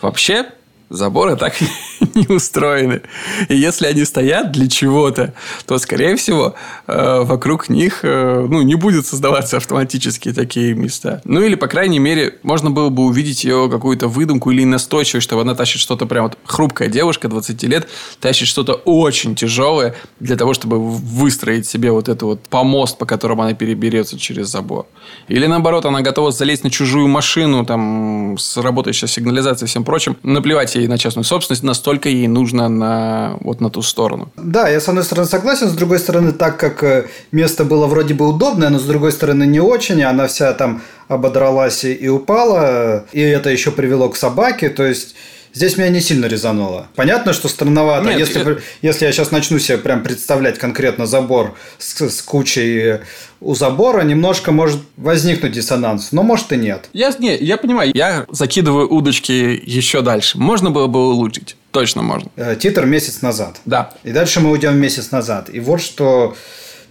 Вообще, 0.00 0.46
заборы 0.92 1.36
так 1.36 1.54
не 2.14 2.26
устроены. 2.28 3.02
И 3.48 3.56
если 3.56 3.86
они 3.86 4.04
стоят 4.04 4.52
для 4.52 4.68
чего-то, 4.68 5.34
то, 5.66 5.78
скорее 5.78 6.16
всего, 6.16 6.54
э, 6.86 7.20
вокруг 7.22 7.68
них 7.68 8.00
э, 8.02 8.46
ну, 8.48 8.62
не 8.62 8.74
будет 8.74 9.06
создаваться 9.06 9.56
автоматически 9.56 10.32
такие 10.32 10.74
места. 10.74 11.20
Ну, 11.24 11.40
или, 11.42 11.54
по 11.54 11.66
крайней 11.66 11.98
мере, 11.98 12.38
можно 12.42 12.70
было 12.70 12.90
бы 12.90 13.04
увидеть 13.04 13.44
ее 13.44 13.68
какую-то 13.70 14.08
выдумку 14.08 14.50
или 14.50 14.64
настойчивость, 14.64 15.24
чтобы 15.24 15.42
она 15.42 15.54
тащит 15.54 15.80
что-то 15.80 16.06
прям 16.06 16.24
вот 16.24 16.38
хрупкая 16.44 16.88
девушка 16.88 17.28
20 17.28 17.62
лет, 17.64 17.88
тащит 18.20 18.48
что-то 18.48 18.74
очень 18.74 19.34
тяжелое 19.34 19.94
для 20.20 20.36
того, 20.36 20.54
чтобы 20.54 20.78
выстроить 20.78 21.66
себе 21.66 21.90
вот 21.90 22.08
это 22.08 22.26
вот 22.26 22.42
помост, 22.48 22.98
по 22.98 23.06
которому 23.06 23.42
она 23.42 23.54
переберется 23.54 24.18
через 24.18 24.48
забор. 24.48 24.86
Или, 25.28 25.46
наоборот, 25.46 25.86
она 25.86 26.02
готова 26.02 26.32
залезть 26.32 26.64
на 26.64 26.70
чужую 26.70 27.08
машину, 27.08 27.64
там, 27.64 28.36
с 28.38 28.56
работающей 28.56 29.06
сигнализацией 29.06 29.66
и 29.66 29.70
всем 29.70 29.84
прочим, 29.84 30.16
наплевать 30.22 30.74
ей 30.74 30.81
на 30.86 30.98
частную 30.98 31.24
собственность, 31.24 31.62
настолько 31.62 32.08
ей 32.08 32.28
нужно 32.28 32.68
на, 32.68 33.36
вот 33.40 33.60
на 33.60 33.70
ту 33.70 33.82
сторону. 33.82 34.30
Да, 34.36 34.68
я 34.68 34.80
с 34.80 34.88
одной 34.88 35.04
стороны 35.04 35.28
согласен, 35.28 35.68
с 35.68 35.72
другой 35.72 35.98
стороны, 35.98 36.32
так 36.32 36.58
как 36.58 36.82
э, 36.82 37.06
место 37.32 37.64
было 37.64 37.86
вроде 37.86 38.14
бы 38.14 38.28
удобное, 38.28 38.70
но 38.70 38.78
с 38.78 38.84
другой 38.84 39.12
стороны 39.12 39.44
не 39.44 39.60
очень, 39.60 40.02
она 40.02 40.26
вся 40.26 40.52
там 40.52 40.82
ободралась 41.08 41.84
и 41.84 42.08
упала, 42.08 43.04
и 43.12 43.20
это 43.20 43.50
еще 43.50 43.70
привело 43.70 44.08
к 44.08 44.16
собаке, 44.16 44.68
то 44.68 44.84
есть 44.84 45.14
Здесь 45.54 45.76
меня 45.76 45.90
не 45.90 46.00
сильно 46.00 46.26
резануло. 46.26 46.88
Понятно, 46.96 47.32
что 47.32 47.48
странновато. 47.48 48.08
Нет, 48.08 48.18
если, 48.18 48.38
я... 48.38 48.56
если 48.80 49.04
я 49.04 49.12
сейчас 49.12 49.30
начну 49.30 49.58
себе 49.58 49.78
прям 49.78 50.02
представлять 50.02 50.58
конкретно 50.58 51.06
забор 51.06 51.54
с, 51.78 52.00
с 52.00 52.22
кучей 52.22 53.00
у 53.40 53.54
забора, 53.54 54.02
немножко 54.02 54.50
может 54.50 54.80
возникнуть 54.96 55.52
диссонанс. 55.52 56.12
Но 56.12 56.22
может 56.22 56.52
и 56.52 56.56
нет. 56.56 56.88
Я, 56.92 57.12
не, 57.18 57.36
я 57.36 57.58
понимаю. 57.58 57.90
Я 57.94 58.24
закидываю 58.30 58.88
удочки 58.88 59.32
еще 59.32 60.00
дальше. 60.00 60.38
Можно 60.38 60.70
было 60.70 60.86
бы 60.86 61.10
улучшить. 61.10 61.56
Точно 61.70 62.02
можно. 62.02 62.30
Э, 62.36 62.56
титр 62.58 62.86
месяц 62.86 63.20
назад. 63.22 63.60
Да. 63.66 63.92
И 64.04 64.12
дальше 64.12 64.40
мы 64.40 64.50
уйдем 64.50 64.78
месяц 64.78 65.10
назад. 65.10 65.50
И 65.52 65.60
вот 65.60 65.82
что 65.82 66.34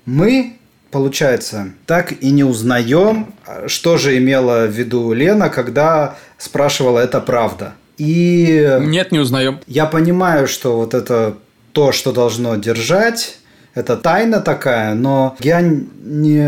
мы 0.06 0.58
получается, 0.92 1.72
так 1.88 2.12
и 2.22 2.30
не 2.30 2.44
узнаем, 2.44 3.34
что 3.68 3.98
же 3.98 4.18
имела 4.18 4.68
в 4.68 4.72
виду 4.72 5.14
Лена, 5.14 5.50
когда 5.50 6.18
спрашивала, 6.38 7.00
это 7.00 7.22
правда. 7.22 7.74
И... 7.98 8.78
Нет, 8.82 9.12
не 9.12 9.20
узнаем. 9.20 9.60
Я 9.68 9.86
понимаю, 9.86 10.48
что 10.48 10.78
вот 10.78 10.94
это 10.94 11.36
то, 11.74 11.92
что 11.92 12.12
должно 12.12 12.56
держать, 12.56 13.38
это 13.74 13.96
тайна 13.96 14.42
такая, 14.42 14.96
но 14.96 15.38
я 15.40 15.62
не... 15.62 16.42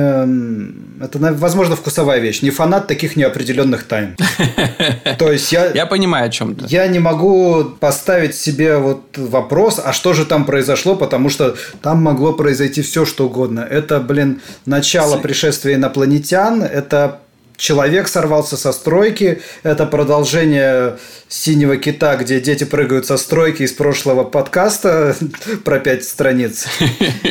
Это, 1.02 1.20
возможно, 1.20 1.76
вкусовая 1.76 2.20
вещь. 2.20 2.42
Не 2.42 2.50
фанат 2.50 2.88
таких 2.88 3.16
неопределенных 3.16 3.84
тайн. 3.84 4.18
То 5.20 5.32
есть 5.32 5.52
я... 5.54 5.72
Я 5.74 5.86
понимаю, 5.86 6.28
о 6.28 6.30
чем 6.30 6.56
ты. 6.56 6.66
Я 6.68 6.88
не 6.88 7.00
могу 7.00 7.64
поставить 7.80 8.36
себе 8.36 8.78
вот 8.78 9.18
вопрос, 9.18 9.80
а 9.84 9.94
что 9.94 10.14
же 10.14 10.26
там 10.26 10.46
произошло, 10.46 10.96
потому 10.96 11.30
что 11.30 11.56
там 11.82 12.04
могло 12.04 12.34
произойти 12.34 12.82
все, 12.82 13.06
что 13.06 13.28
угодно. 13.28 13.62
Это, 13.62 14.02
блин, 14.02 14.42
начало 14.66 15.18
пришествия 15.18 15.76
инопланетян, 15.76 16.62
это 16.62 17.20
Человек 17.58 18.08
сорвался 18.08 18.58
со 18.58 18.72
стройки. 18.72 19.42
Это 19.64 19.86
продолжение 19.86 20.98
синего 21.28 21.78
кита, 21.78 22.16
где 22.16 22.40
дети 22.40 22.64
прыгают 22.64 23.06
со 23.06 23.18
стройки 23.18 23.64
из 23.64 23.72
прошлого 23.74 24.24
подкаста 24.24 25.16
про 25.64 25.80
пять 25.80 26.04
страниц. 26.04 26.68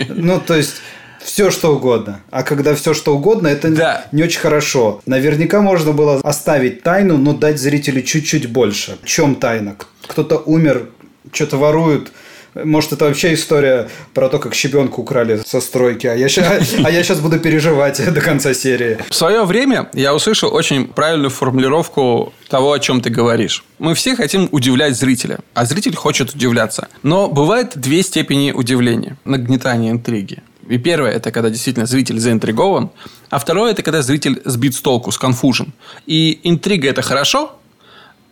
Ну, 0.09 0.41
то 0.41 0.55
есть 0.55 0.77
все 1.25 1.51
что 1.51 1.75
угодно. 1.77 2.21
А 2.31 2.43
когда 2.43 2.75
все 2.75 2.95
что 2.95 3.17
угодно, 3.17 3.49
это 3.49 3.69
да. 3.71 4.07
не 4.13 4.23
очень 4.23 4.41
хорошо. 4.41 5.01
Наверняка 5.07 5.61
можно 5.61 5.93
было 5.93 6.21
оставить 6.23 6.83
тайну, 6.83 7.17
но 7.19 7.33
дать 7.33 7.61
зрителю 7.61 8.03
чуть-чуть 8.03 8.51
больше. 8.51 8.99
В 9.03 9.07
чем 9.07 9.37
тайна? 9.37 9.77
Кто-то 10.07 10.39
умер, 10.39 10.89
что-то 11.33 11.57
воруют 11.57 12.13
может, 12.55 12.93
это 12.93 13.07
вообще 13.07 13.35
история 13.35 13.89
про 14.15 14.29
то, 14.29 14.39
как 14.39 14.55
щебенку 14.55 15.03
украли 15.03 15.43
со 15.47 15.61
стройки, 15.61 16.07
а 16.07 16.15
я, 16.15 16.27
а 16.85 16.91
я 16.91 17.03
сейчас 17.03 17.21
буду 17.21 17.39
переживать 17.39 18.03
до 18.13 18.21
конца 18.21 18.55
серии. 18.55 18.99
В 19.09 19.15
свое 19.15 19.45
время 19.45 19.89
я 19.95 20.15
услышал 20.15 20.55
очень 20.55 20.87
правильную 20.87 21.31
формулировку 21.31 22.33
того, 22.49 22.73
о 22.73 22.79
чем 22.79 23.01
ты 23.01 23.11
говоришь. 23.11 23.65
Мы 23.79 23.95
все 23.95 24.15
хотим 24.17 24.49
удивлять 24.53 24.97
зрителя, 24.97 25.39
а 25.55 25.65
зритель 25.65 25.95
хочет 25.95 26.35
удивляться. 26.35 26.89
Но 27.03 27.29
бывает 27.29 27.73
две 27.77 28.03
степени 28.03 28.53
удивления, 28.53 29.17
нагнетания 29.25 29.91
интриги. 29.91 30.43
И 30.69 30.79
первое– 30.79 31.11
это 31.13 31.33
когда 31.33 31.51
действительно 31.51 31.87
зритель 31.87 32.19
заинтригован, 32.21 32.91
а 33.31 33.39
второе– 33.39 33.71
это 33.73 33.83
когда 33.83 34.03
зритель 34.03 34.41
сбит 34.45 34.75
с 34.75 34.81
толку, 34.81 35.11
сконфужен. 35.11 35.73
И 36.07 36.41
интрига– 36.45 36.89
это 36.91 37.03
хорошо, 37.03 37.59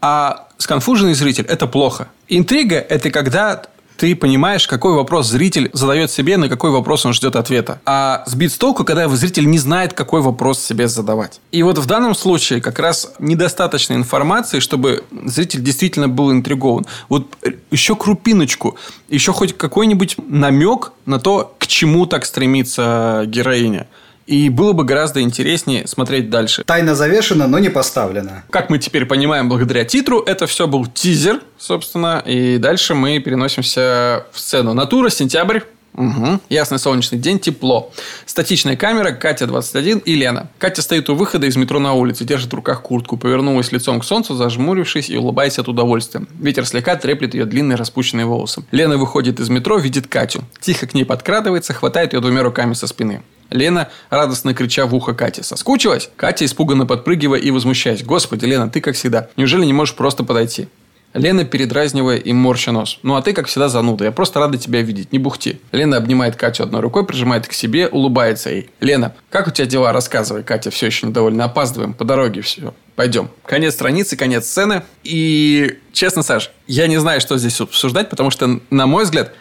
а 0.00 0.48
сконфуженный 0.58 1.14
зритель– 1.14 1.44
это 1.48 1.66
плохо. 1.66 2.08
Интрига– 2.28 2.76
это 2.88 3.10
когда 3.10 3.62
ты 4.00 4.16
понимаешь, 4.16 4.66
какой 4.66 4.94
вопрос 4.94 5.28
зритель 5.28 5.68
задает 5.74 6.10
себе, 6.10 6.38
на 6.38 6.48
какой 6.48 6.70
вопрос 6.70 7.04
он 7.04 7.12
ждет 7.12 7.36
ответа. 7.36 7.82
А 7.84 8.22
сбит 8.26 8.50
с 8.50 8.56
толку, 8.56 8.82
когда 8.82 9.06
зритель 9.10 9.44
не 9.44 9.58
знает, 9.58 9.92
какой 9.92 10.22
вопрос 10.22 10.58
себе 10.58 10.88
задавать. 10.88 11.38
И 11.52 11.62
вот 11.62 11.76
в 11.76 11.84
данном 11.84 12.14
случае 12.14 12.62
как 12.62 12.78
раз 12.78 13.12
недостаточно 13.18 13.92
информации, 13.92 14.60
чтобы 14.60 15.04
зритель 15.26 15.60
действительно 15.60 16.08
был 16.08 16.32
интригован. 16.32 16.86
Вот 17.10 17.26
еще 17.70 17.94
крупиночку, 17.94 18.78
еще 19.10 19.34
хоть 19.34 19.54
какой-нибудь 19.54 20.16
намек 20.26 20.92
на 21.04 21.18
то, 21.18 21.54
к 21.58 21.66
чему 21.66 22.06
так 22.06 22.24
стремится 22.24 23.24
героиня. 23.26 23.86
И 24.30 24.48
было 24.48 24.72
бы 24.72 24.84
гораздо 24.84 25.22
интереснее 25.22 25.88
смотреть 25.88 26.30
дальше. 26.30 26.62
Тайна 26.62 26.94
завешена, 26.94 27.48
но 27.48 27.58
не 27.58 27.68
поставлена. 27.68 28.44
Как 28.50 28.70
мы 28.70 28.78
теперь 28.78 29.04
понимаем, 29.04 29.48
благодаря 29.48 29.84
титру, 29.84 30.20
это 30.20 30.46
все 30.46 30.68
был 30.68 30.86
тизер, 30.86 31.40
собственно. 31.58 32.22
И 32.24 32.58
дальше 32.58 32.94
мы 32.94 33.18
переносимся 33.18 34.26
в 34.32 34.38
сцену. 34.38 34.72
Натура, 34.72 35.08
сентябрь. 35.10 35.62
Угу. 35.94 36.42
Ясный 36.48 36.78
солнечный 36.78 37.18
день, 37.18 37.40
тепло. 37.40 37.90
Статичная 38.24 38.76
камера, 38.76 39.10
Катя 39.10 39.48
21 39.48 39.98
и 39.98 40.14
Лена. 40.14 40.48
Катя 40.58 40.82
стоит 40.82 41.10
у 41.10 41.16
выхода 41.16 41.48
из 41.48 41.56
метро 41.56 41.80
на 41.80 41.94
улице, 41.94 42.24
держит 42.24 42.52
в 42.52 42.54
руках 42.54 42.82
куртку, 42.82 43.16
повернулась 43.16 43.72
лицом 43.72 43.98
к 43.98 44.04
солнцу, 44.04 44.36
зажмурившись 44.36 45.10
и 45.10 45.16
улыбаясь 45.16 45.58
от 45.58 45.66
удовольствия. 45.66 46.24
Ветер 46.38 46.66
слегка 46.66 46.94
треплет 46.94 47.34
ее 47.34 47.46
длинные 47.46 47.74
распущенные 47.74 48.26
волосы. 48.26 48.62
Лена 48.70 48.96
выходит 48.96 49.40
из 49.40 49.48
метро, 49.48 49.76
видит 49.78 50.06
Катю. 50.06 50.44
Тихо 50.60 50.86
к 50.86 50.94
ней 50.94 51.04
подкрадывается, 51.04 51.74
хватает 51.74 52.12
ее 52.12 52.20
двумя 52.20 52.44
руками 52.44 52.74
со 52.74 52.86
спины. 52.86 53.22
Лена, 53.50 53.88
радостно 54.10 54.54
крича 54.54 54.86
в 54.86 54.94
ухо 54.94 55.12
Кате. 55.12 55.42
«Соскучилась?» 55.42 56.10
Катя, 56.16 56.44
испуганно 56.44 56.86
подпрыгивая 56.86 57.38
и 57.38 57.50
возмущаясь. 57.50 58.02
«Господи, 58.02 58.44
Лена, 58.44 58.70
ты 58.70 58.80
как 58.80 58.94
всегда. 58.94 59.28
Неужели 59.36 59.64
не 59.64 59.72
можешь 59.72 59.94
просто 59.94 60.24
подойти?» 60.24 60.68
Лена, 61.12 61.44
передразнивая 61.44 62.18
и 62.18 62.32
морща 62.32 62.70
нос. 62.70 63.00
«Ну, 63.02 63.16
а 63.16 63.22
ты, 63.22 63.32
как 63.32 63.48
всегда, 63.48 63.68
зануда. 63.68 64.04
Я 64.04 64.12
просто 64.12 64.38
рада 64.38 64.58
тебя 64.58 64.80
видеть. 64.80 65.12
Не 65.12 65.18
бухти». 65.18 65.60
Лена 65.72 65.96
обнимает 65.96 66.36
Катю 66.36 66.62
одной 66.62 66.80
рукой, 66.80 67.04
прижимает 67.04 67.48
к 67.48 67.52
себе, 67.52 67.88
улыбается 67.88 68.50
ей. 68.50 68.70
«Лена, 68.80 69.14
как 69.28 69.48
у 69.48 69.50
тебя 69.50 69.66
дела? 69.66 69.92
Рассказывай». 69.92 70.44
Катя 70.44 70.70
все 70.70 70.86
еще 70.86 71.08
недовольна. 71.08 71.44
«Опаздываем. 71.44 71.94
По 71.94 72.04
дороге 72.04 72.42
все. 72.42 72.74
Пойдем». 72.94 73.28
Конец 73.44 73.74
страницы, 73.74 74.16
конец 74.16 74.46
сцены. 74.46 74.84
И, 75.02 75.80
честно, 75.92 76.22
Саш, 76.22 76.52
я 76.68 76.86
не 76.86 76.98
знаю, 76.98 77.20
что 77.20 77.38
здесь 77.38 77.60
обсуждать, 77.60 78.08
потому 78.08 78.30
что, 78.30 78.60
на 78.70 78.86
мой 78.86 79.02
взгляд, 79.02 79.34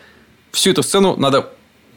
всю 0.52 0.72
эту 0.72 0.82
сцену 0.82 1.17
надо 1.17 1.50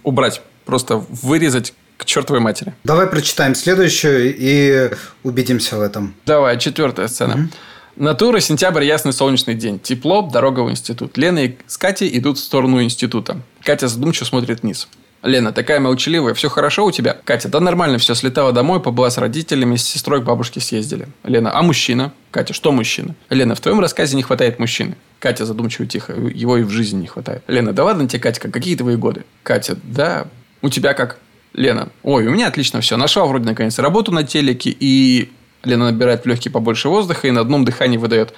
убрать. 0.02 0.42
Просто 0.66 0.98
вырезать 1.08 1.72
к 2.02 2.04
чертовой 2.04 2.40
матери. 2.40 2.74
Давай 2.84 3.06
прочитаем 3.06 3.54
следующую 3.54 4.34
и 4.36 4.90
убедимся 5.22 5.76
в 5.76 5.80
этом. 5.80 6.14
Давай, 6.26 6.58
четвертая 6.58 7.08
сцена. 7.08 7.32
Mm-hmm. 7.32 7.54
Натура, 7.96 8.40
сентябрь, 8.40 8.84
ясный 8.84 9.12
солнечный 9.12 9.54
день. 9.54 9.78
Тепло, 9.78 10.22
дорога 10.22 10.60
в 10.60 10.70
институт. 10.70 11.16
Лена 11.16 11.44
и 11.44 11.56
с 11.66 11.76
Катей 11.76 12.10
идут 12.18 12.38
в 12.38 12.40
сторону 12.40 12.82
института. 12.82 13.38
Катя 13.62 13.86
задумчиво 13.86 14.24
смотрит 14.24 14.62
вниз. 14.62 14.88
Лена, 15.22 15.52
такая 15.52 15.78
молчаливая, 15.78 16.34
все 16.34 16.48
хорошо 16.48 16.84
у 16.84 16.90
тебя? 16.90 17.16
Катя, 17.24 17.48
да 17.48 17.60
нормально, 17.60 17.98
все, 17.98 18.14
слетала 18.14 18.52
домой, 18.52 18.80
побыла 18.80 19.08
с 19.08 19.18
родителями, 19.18 19.76
с 19.76 19.84
сестрой 19.84 20.20
к 20.20 20.24
бабушке 20.24 20.60
съездили. 20.60 21.06
Лена, 21.22 21.56
а 21.56 21.62
мужчина? 21.62 22.12
Катя, 22.32 22.54
что 22.54 22.72
мужчина? 22.72 23.14
Лена, 23.30 23.54
в 23.54 23.60
твоем 23.60 23.78
рассказе 23.78 24.16
не 24.16 24.22
хватает 24.22 24.58
мужчины. 24.58 24.96
Катя 25.20 25.46
задумчиво 25.46 25.86
тихо, 25.86 26.14
его 26.14 26.56
и 26.56 26.64
в 26.64 26.70
жизни 26.70 27.02
не 27.02 27.06
хватает. 27.06 27.44
Лена, 27.46 27.72
да 27.72 27.84
ладно 27.84 28.08
тебе, 28.08 28.20
Катя, 28.20 28.40
какие 28.40 28.74
твои 28.74 28.96
годы? 28.96 29.24
Катя, 29.44 29.76
да, 29.84 30.26
у 30.60 30.68
тебя 30.68 30.94
как? 30.94 31.18
Лена, 31.54 31.90
ой, 32.02 32.26
у 32.26 32.30
меня 32.30 32.48
отлично 32.48 32.80
все. 32.80 32.96
Нашла 32.96 33.24
вроде 33.26 33.44
наконец 33.44 33.78
работу 33.78 34.10
на 34.12 34.24
телеке, 34.24 34.74
и 34.78 35.30
Лена 35.64 35.86
набирает 35.86 36.24
в 36.24 36.26
легкие 36.26 36.50
побольше 36.50 36.88
воздуха 36.88 37.28
и 37.28 37.30
на 37.30 37.40
одном 37.40 37.64
дыхании 37.64 37.98
выдает. 37.98 38.34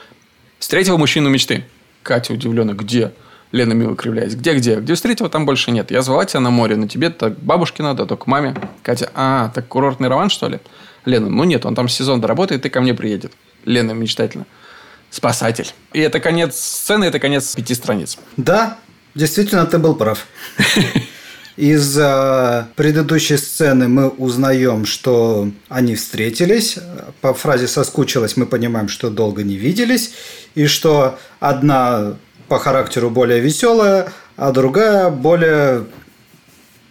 Встретила 0.59 0.96
мужчину 0.96 1.29
мечты. 1.29 1.64
Катя 2.03 2.33
удивленно, 2.33 2.72
где? 2.72 3.12
Лена 3.53 3.72
мило 3.72 3.94
кривляясь. 3.94 4.35
Где-где? 4.35 4.77
Где 4.77 4.94
встретила, 4.94 5.29
там 5.29 5.46
больше 5.46 5.70
нет. 5.70 5.90
Я 5.92 6.03
звала 6.03 6.24
тебя 6.24 6.40
на 6.40 6.50
море, 6.50 6.74
но 6.77 6.88
тебе 6.88 7.11
так 7.11 7.38
бабушке 7.38 7.83
надо, 7.85 8.03
а 8.03 8.07
то 8.07 8.16
к 8.16 8.27
маме. 8.27 8.55
Катя, 8.83 9.11
а, 9.14 9.50
так 9.55 9.68
курортный 9.68 10.09
роман, 10.09 10.29
что 10.29 10.48
ли? 10.48 10.59
Лена, 11.05 11.29
ну 11.29 11.44
нет, 11.44 11.64
он 11.64 11.74
там 11.74 11.88
сезон 11.88 12.20
доработает 12.20 12.66
и 12.66 12.68
ко 12.68 12.81
мне 12.81 12.94
приедет. 12.94 13.33
Лена 13.64 13.92
мечтательно. 13.92 14.46
Спасатель. 15.11 15.70
И 15.92 16.00
это 16.00 16.18
конец 16.18 16.57
сцены, 16.57 17.05
это 17.05 17.20
конец 17.20 17.55
пяти 17.55 17.74
страниц. 17.74 18.18
Да, 18.37 18.79
действительно, 19.14 19.64
ты 19.66 19.79
был 19.79 19.94
прав. 19.94 20.27
Из 21.57 21.97
э, 21.97 22.64
предыдущей 22.75 23.37
сцены 23.37 23.87
мы 23.87 24.09
узнаем, 24.09 24.85
что 24.85 25.51
они 25.69 25.95
встретились. 25.95 26.79
По 27.21 27.33
фразе 27.33 27.69
«соскучилась» 27.69 28.37
мы 28.37 28.47
понимаем, 28.47 28.88
что 28.88 29.09
долго 29.09 29.45
не 29.45 29.57
виделись. 29.57 30.14
И 30.57 30.67
что 30.67 31.17
одна 31.38 32.17
по 32.49 32.59
характеру 32.59 33.09
более 33.09 33.38
веселая, 33.38 34.12
а 34.37 34.51
другая 34.51 35.11
более 35.11 35.85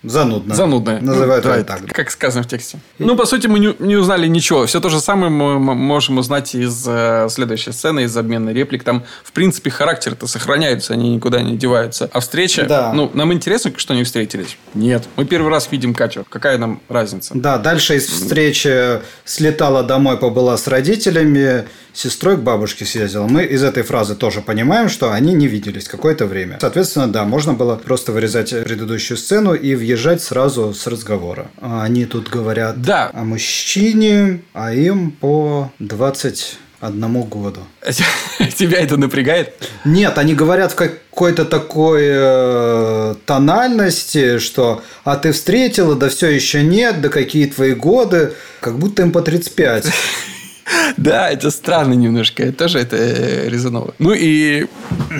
Занудно. 0.03 0.53
Занудная. 0.53 0.99
Называют 0.99 1.45
ну, 1.45 1.51
это 1.51 1.63
так. 1.63 1.85
Как 1.87 2.11
сказано 2.11 2.43
в 2.43 2.47
тексте. 2.47 2.77
И... 2.99 3.03
Ну, 3.03 3.15
по 3.15 3.25
сути, 3.25 3.47
мы 3.47 3.59
не, 3.59 3.73
не 3.79 3.95
узнали 3.95 4.27
ничего. 4.27 4.65
Все 4.65 4.81
то 4.81 4.89
же 4.89 4.99
самое 4.99 5.31
мы 5.31 5.57
можем 5.59 6.17
узнать 6.17 6.53
из 6.55 6.85
э, 6.85 7.27
следующей 7.29 7.71
сцены, 7.71 8.03
из 8.03 8.15
обмена 8.17 8.49
реплик. 8.49 8.83
Там, 8.83 9.03
в 9.23 9.31
принципе, 9.31 9.69
характер-то 9.69 10.27
сохраняются, 10.27 10.93
они 10.93 11.15
никуда 11.15 11.41
не 11.41 11.57
деваются. 11.57 12.09
А 12.11 12.19
встреча... 12.19 12.65
Да. 12.65 12.91
Ну, 12.93 13.09
нам 13.13 13.31
интересно, 13.31 13.71
что 13.77 13.93
они 13.93 14.03
встретились? 14.03 14.57
Нет. 14.73 15.03
Мы 15.15 15.25
первый 15.25 15.49
раз 15.49 15.71
видим 15.71 15.93
Катю. 15.93 16.25
Какая 16.29 16.57
нам 16.57 16.81
разница? 16.89 17.33
Да, 17.35 17.57
дальше 17.57 17.95
из 17.95 18.07
встречи 18.07 19.01
слетала 19.23 19.83
домой, 19.83 20.17
побыла 20.17 20.57
с 20.57 20.67
родителями, 20.67 21.65
сестрой 21.93 22.37
к 22.37 22.41
бабушке 22.41 22.85
съездила. 22.85 23.27
Мы 23.27 23.45
из 23.45 23.63
этой 23.63 23.83
фразы 23.83 24.15
тоже 24.15 24.41
понимаем, 24.41 24.89
что 24.89 25.11
они 25.11 25.33
не 25.33 25.47
виделись 25.47 25.87
какое-то 25.87 26.25
время. 26.25 26.57
Соответственно, 26.59 27.07
да, 27.07 27.23
можно 27.23 27.53
было 27.53 27.75
просто 27.75 28.11
вырезать 28.11 28.49
предыдущую 28.49 29.17
сцену 29.17 29.53
и 29.53 29.75
въезжать 29.75 30.21
сразу 30.21 30.73
с 30.73 30.87
разговора. 30.87 31.47
А 31.61 31.83
они 31.83 32.05
тут 32.05 32.29
говорят 32.29 32.81
да. 32.81 33.11
о 33.13 33.23
мужчине, 33.23 34.41
а 34.53 34.73
им 34.73 35.11
по 35.11 35.71
20 35.79 36.57
одному 36.83 37.23
году. 37.23 37.61
Тебя 38.55 38.79
это 38.81 38.97
напрягает? 38.97 39.53
Нет, 39.85 40.17
они 40.17 40.35
говорят 40.35 40.73
в 40.73 40.75
какой-то 40.75 41.45
такой 41.45 42.01
э, 42.03 43.15
тональности, 43.25 44.39
что 44.39 44.83
«а 45.05 45.15
ты 45.15 45.31
встретила, 45.31 45.95
да 45.95 46.09
все 46.09 46.29
еще 46.29 46.61
нет, 46.61 47.01
да 47.01 47.09
какие 47.09 47.45
твои 47.45 47.73
годы», 47.73 48.33
как 48.59 48.77
будто 48.79 49.01
им 49.01 49.11
по 49.11 49.21
35. 49.21 49.85
Да, 50.97 51.29
это 51.29 51.51
странно 51.51 51.93
немножко. 51.93 52.51
Тоже 52.51 52.79
это 52.79 52.95
э, 52.97 53.49
резоново. 53.49 53.93
Ну 53.99 54.13
и 54.13 54.67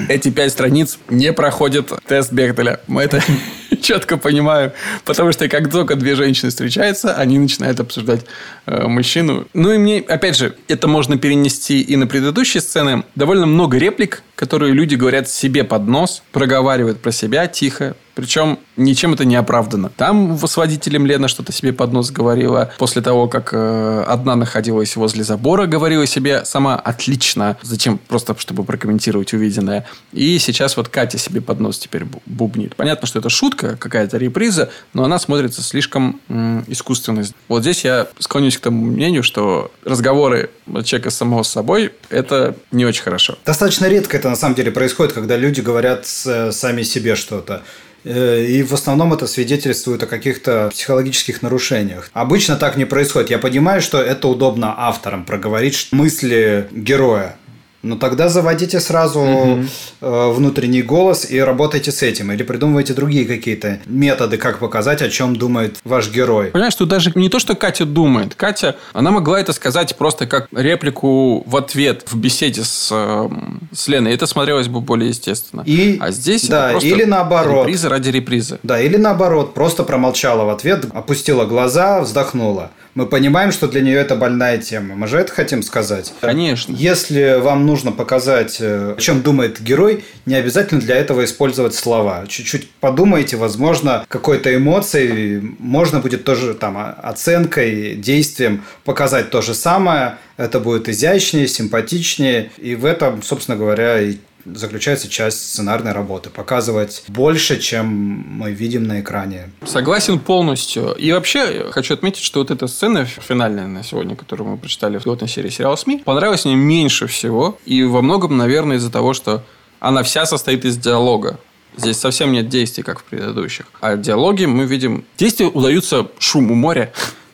эти 0.10 0.29
пять 0.29 0.51
страниц 0.51 0.99
не 1.10 1.34
проходят 1.34 1.91
тест 2.08 2.32
Бехтеля. 2.32 2.79
Мы 2.88 3.03
это 3.03 3.21
четко 3.82 4.17
понимаю. 4.17 4.73
Потому 5.06 5.32
что 5.32 5.47
как 5.47 5.71
только 5.71 5.95
две 5.95 6.15
женщины 6.15 6.49
встречаются, 6.49 7.15
они 7.15 7.39
начинают 7.39 7.79
обсуждать 7.79 8.21
э, 8.65 8.88
мужчину. 8.88 9.47
Ну 9.53 9.71
и 9.71 9.77
мне, 9.77 9.99
опять 9.99 10.38
же, 10.38 10.56
это 10.67 10.88
можно 10.88 11.17
перенести 11.17 11.82
и 11.82 11.95
на 11.95 12.08
предыдущие 12.08 12.62
сцены. 12.62 13.03
Довольно 13.15 13.45
много 13.45 13.77
реплик, 13.77 14.23
которые 14.43 14.73
люди 14.73 14.95
говорят 14.95 15.29
себе 15.29 15.63
под 15.63 15.88
нос, 15.88 16.21
проговаривают 16.34 16.99
про 16.99 17.13
себя 17.13 17.47
тихо, 17.47 17.95
причем 18.13 18.60
ничем 18.75 19.13
это 19.13 19.23
не 19.23 19.38
оправдано. 19.38 19.89
Там 19.89 20.38
с 20.38 20.58
водителем 20.58 21.06
Лена 21.06 21.29
что-то 21.29 21.53
себе 21.53 21.71
под 21.71 21.93
нос 21.93 22.12
говорила. 22.12 22.71
После 22.77 23.01
того, 23.01 23.29
как 23.29 23.51
э, 23.53 24.03
одна 24.06 24.36
находилась 24.36 24.95
возле 24.97 25.23
забора, 25.23 25.65
говорила 25.65 26.06
себе 26.06 26.43
сама 26.45 26.75
отлично. 26.75 27.58
Зачем? 27.62 27.97
Просто 27.97 28.36
чтобы 28.38 28.65
прокомментировать 28.65 29.34
увиденное. 29.34 29.88
И 30.12 30.38
сейчас 30.39 30.75
вот 30.77 30.89
Катя 30.89 31.17
себе 31.17 31.39
под 31.41 31.62
нос 31.62 31.79
теперь 31.79 32.03
бубнит. 32.25 32.75
Понятно, 32.75 33.08
что 33.08 33.19
это 33.19 33.29
шутка, 33.29 33.77
какая-то 33.77 34.17
реприза, 34.17 34.69
но 34.93 35.06
она 35.06 35.19
смотрится 35.19 35.62
слишком 35.62 36.19
м, 36.27 36.65
искусственно. 36.67 37.23
Вот 37.47 37.62
здесь 37.62 37.86
я 37.86 38.08
склонюсь 38.19 38.58
к 38.58 38.60
тому 38.60 38.86
мнению, 38.86 39.23
что 39.23 39.71
разговоры 39.86 40.49
человека 40.84 41.10
самого 41.10 41.43
собой– 41.43 41.91
это 42.10 42.56
не 42.71 42.86
очень 42.86 43.04
хорошо. 43.04 43.38
Достаточно 43.45 43.88
редко 43.88 44.17
это 44.17 44.30
на 44.30 44.36
самом 44.36 44.56
деле 44.56 44.71
происходит, 44.71 45.13
когда 45.13 45.38
люди 45.38 45.62
говорят 45.62 46.06
сами 46.06 46.84
себе 46.84 47.15
что-то. 47.15 47.63
Э, 48.04 48.43
и 48.43 48.63
в 48.63 48.73
основном 48.73 49.13
это 49.13 49.28
свидетельствует 49.28 50.04
о 50.04 50.08
каких-то 50.08 50.69
психологических 50.69 51.41
нарушениях. 51.41 52.10
Обычно 52.13 52.56
так 52.56 52.76
не 52.78 52.86
происходит. 52.86 53.30
Я 53.30 53.39
понимаю, 53.39 53.82
что 53.82 54.02
это 54.02 54.28
удобно 54.28 54.73
авторам 54.78 55.26
проговорить 55.26 55.88
мысли 55.91 56.67
героя. 56.71 57.38
Ну 57.84 57.98
тогда 57.98 58.30
заводите 58.30 58.80
сразу 58.80 59.19
угу. 59.19 59.65
внутренний 60.00 60.82
голос 60.82 61.30
и 61.30 61.39
работайте 61.39 61.91
с 61.91 62.02
этим. 62.02 62.32
Или 62.32 62.43
придумывайте 62.43 62.93
другие 62.93 63.26
какие-то 63.26 63.80
методы, 63.86 64.38
как 64.38 64.60
показать, 64.60 65.02
о 65.02 65.10
чем 65.10 65.36
думает 65.36 65.80
ваш 65.84 66.10
герой. 66.10 66.48
Понимаешь, 66.48 66.76
тут 66.76 66.88
даже 66.88 67.12
не 67.15 67.28
то, 67.28 67.39
что 67.39 67.56
Катя 67.56 67.86
думает. 67.86 68.36
Катя, 68.36 68.78
она 68.93 69.12
могла 69.12 69.39
это 69.39 69.52
сказать 69.52 69.98
просто 69.98 70.28
как 70.28 70.48
реплику 70.54 71.43
в 71.46 71.58
ответ 71.58 72.06
в 72.08 72.17
беседе 72.17 72.63
с, 72.63 72.89
эм, 72.91 73.67
с 73.74 73.89
Леной. 73.89 74.13
Это 74.13 74.28
смотрелось 74.28 74.69
бы 74.69 74.80
более 74.80 75.10
естественно. 75.10 75.63
И, 75.65 75.98
а 76.00 76.12
здесь 76.12 76.48
да, 76.48 76.69
просто 76.69 76.88
или 76.88 77.04
наоборот. 77.04 77.65
реприза 77.67 77.89
ради 77.89 78.10
репризы. 78.10 78.60
Да, 78.63 78.80
или 78.80 78.96
наоборот, 78.96 79.54
просто 79.54 79.84
промолчала 79.84 80.46
в 80.46 80.50
ответ, 80.50 80.86
опустила 80.93 81.46
глаза, 81.46 82.00
вздохнула 82.00 82.72
мы 82.95 83.08
понимаем, 83.08 83.51
что 83.51 83.67
для 83.67 83.82
нее 83.82 83.97
это 83.97 84.15
больная 84.15 84.58
тема. 84.58 84.95
Мы 84.95 85.08
же 85.08 85.17
это 85.17 85.32
хотим 85.32 85.63
сказать. 85.63 86.13
Конечно. 86.21 86.73
Если 86.73 87.39
вам 87.39 87.65
нужно 87.65 87.91
показать, 87.91 88.58
э, 88.60 88.95
о 88.97 89.01
чем 89.01 89.21
думает 89.21 89.62
герой, 89.62 90.06
не 90.25 90.36
обязательно 90.36 90.79
для 90.79 90.95
этого 90.95 91.23
использовать 91.25 91.73
слова. 91.73 92.25
Чуть-чуть 92.27 92.69
подумайте, 92.79 93.38
возможно, 93.38 94.06
какой-то 94.08 94.56
эмоцией 94.56 95.56
можно 95.60 95.99
будет 95.99 96.23
тоже 96.23 96.53
там 96.53 96.77
оценкой, 97.01 97.95
действием 97.95 98.63
показать 98.84 99.29
то 99.32 99.41
же 99.41 99.53
самое. 99.53 100.17
Это 100.38 100.60
будет 100.60 100.89
изящнее, 100.89 101.47
симпатичнее. 101.47 102.51
И 102.58 102.75
в 102.75 102.86
этом, 102.86 103.23
собственно 103.23 103.58
говоря, 103.58 103.99
и 104.01 104.17
заключается 104.45 105.10
часть 105.10 105.51
сценарной 105.51 105.91
работы. 105.91 106.29
Показывать 106.29 107.03
больше, 107.08 107.60
чем 107.60 107.88
мы 107.88 108.51
видим 108.51 108.84
на 108.84 109.01
экране. 109.01 109.49
Согласен 109.65 110.19
полностью. 110.19 110.93
И 110.93 111.12
вообще 111.12 111.71
хочу 111.71 111.93
отметить, 111.93 112.23
что 112.23 112.39
вот 112.39 112.51
эта 112.51 112.67
сцена 112.67 113.06
финальная 113.06 113.67
на 113.67 113.84
сегодня, 113.84 114.15
которую 114.15 114.49
мы 114.49 114.58
прочитали 114.58 114.97
в 114.97 115.03
пилотной 115.03 115.29
серии 115.29 115.49
сериала 115.49 115.75
СМИ, 115.75 116.03
понравилась 116.06 116.45
мне 116.45 116.56
меньше 116.56 117.08
всего. 117.08 117.58
И 117.65 117.84
во 117.84 118.01
многом, 118.01 118.38
наверное, 118.38 118.77
из-за 118.77 118.91
того, 118.91 119.13
что 119.13 119.43
она 119.79 120.03
вся 120.03 120.25
состоит 120.25 120.65
из 120.65 120.77
диалога. 120.77 121.39
Здесь 121.75 121.97
совсем 121.97 122.32
нет 122.32 122.49
действий, 122.49 122.84
как 122.84 122.99
в 122.99 123.03
предыдущих. 123.03 123.65
А 123.82 123.97
диалоги 123.97 124.45
мы 124.45 124.65
видим... 124.65 125.06
Действия 125.17 125.47
удаются 125.47 126.08
шуму 126.19 126.53
моря. 126.53 126.93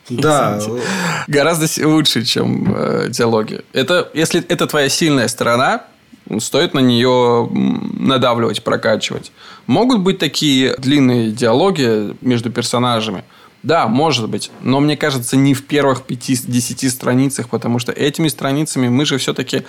Да. 0.10 0.60
Гораздо 1.28 1.68
лучше, 1.88 2.24
чем 2.24 2.74
э, 2.76 3.10
диалоги. 3.10 3.62
Это, 3.74 4.10
если 4.14 4.42
это 4.42 4.66
твоя 4.66 4.90
сильная 4.90 5.28
сторона, 5.28 5.84
стоит 6.40 6.74
на 6.74 6.80
нее 6.80 7.50
надавливать, 7.52 8.64
прокачивать. 8.64 9.32
Могут 9.66 10.02
быть 10.02 10.20
такие 10.20 10.76
длинные 10.78 11.32
диалоги 11.32 12.16
между 12.22 12.52
персонажами. 12.52 13.24
Да, 13.64 13.88
может 13.88 14.30
быть. 14.30 14.52
Но 14.62 14.80
мне 14.80 14.96
кажется, 14.96 15.36
не 15.36 15.54
в 15.54 15.66
первых 15.66 16.04
5-10 16.08 16.90
страницах, 16.90 17.50
потому 17.50 17.80
что 17.80 17.92
этими 17.92 18.28
страницами 18.28 18.88
мы 18.88 19.06
же 19.06 19.18
все-таки 19.18 19.64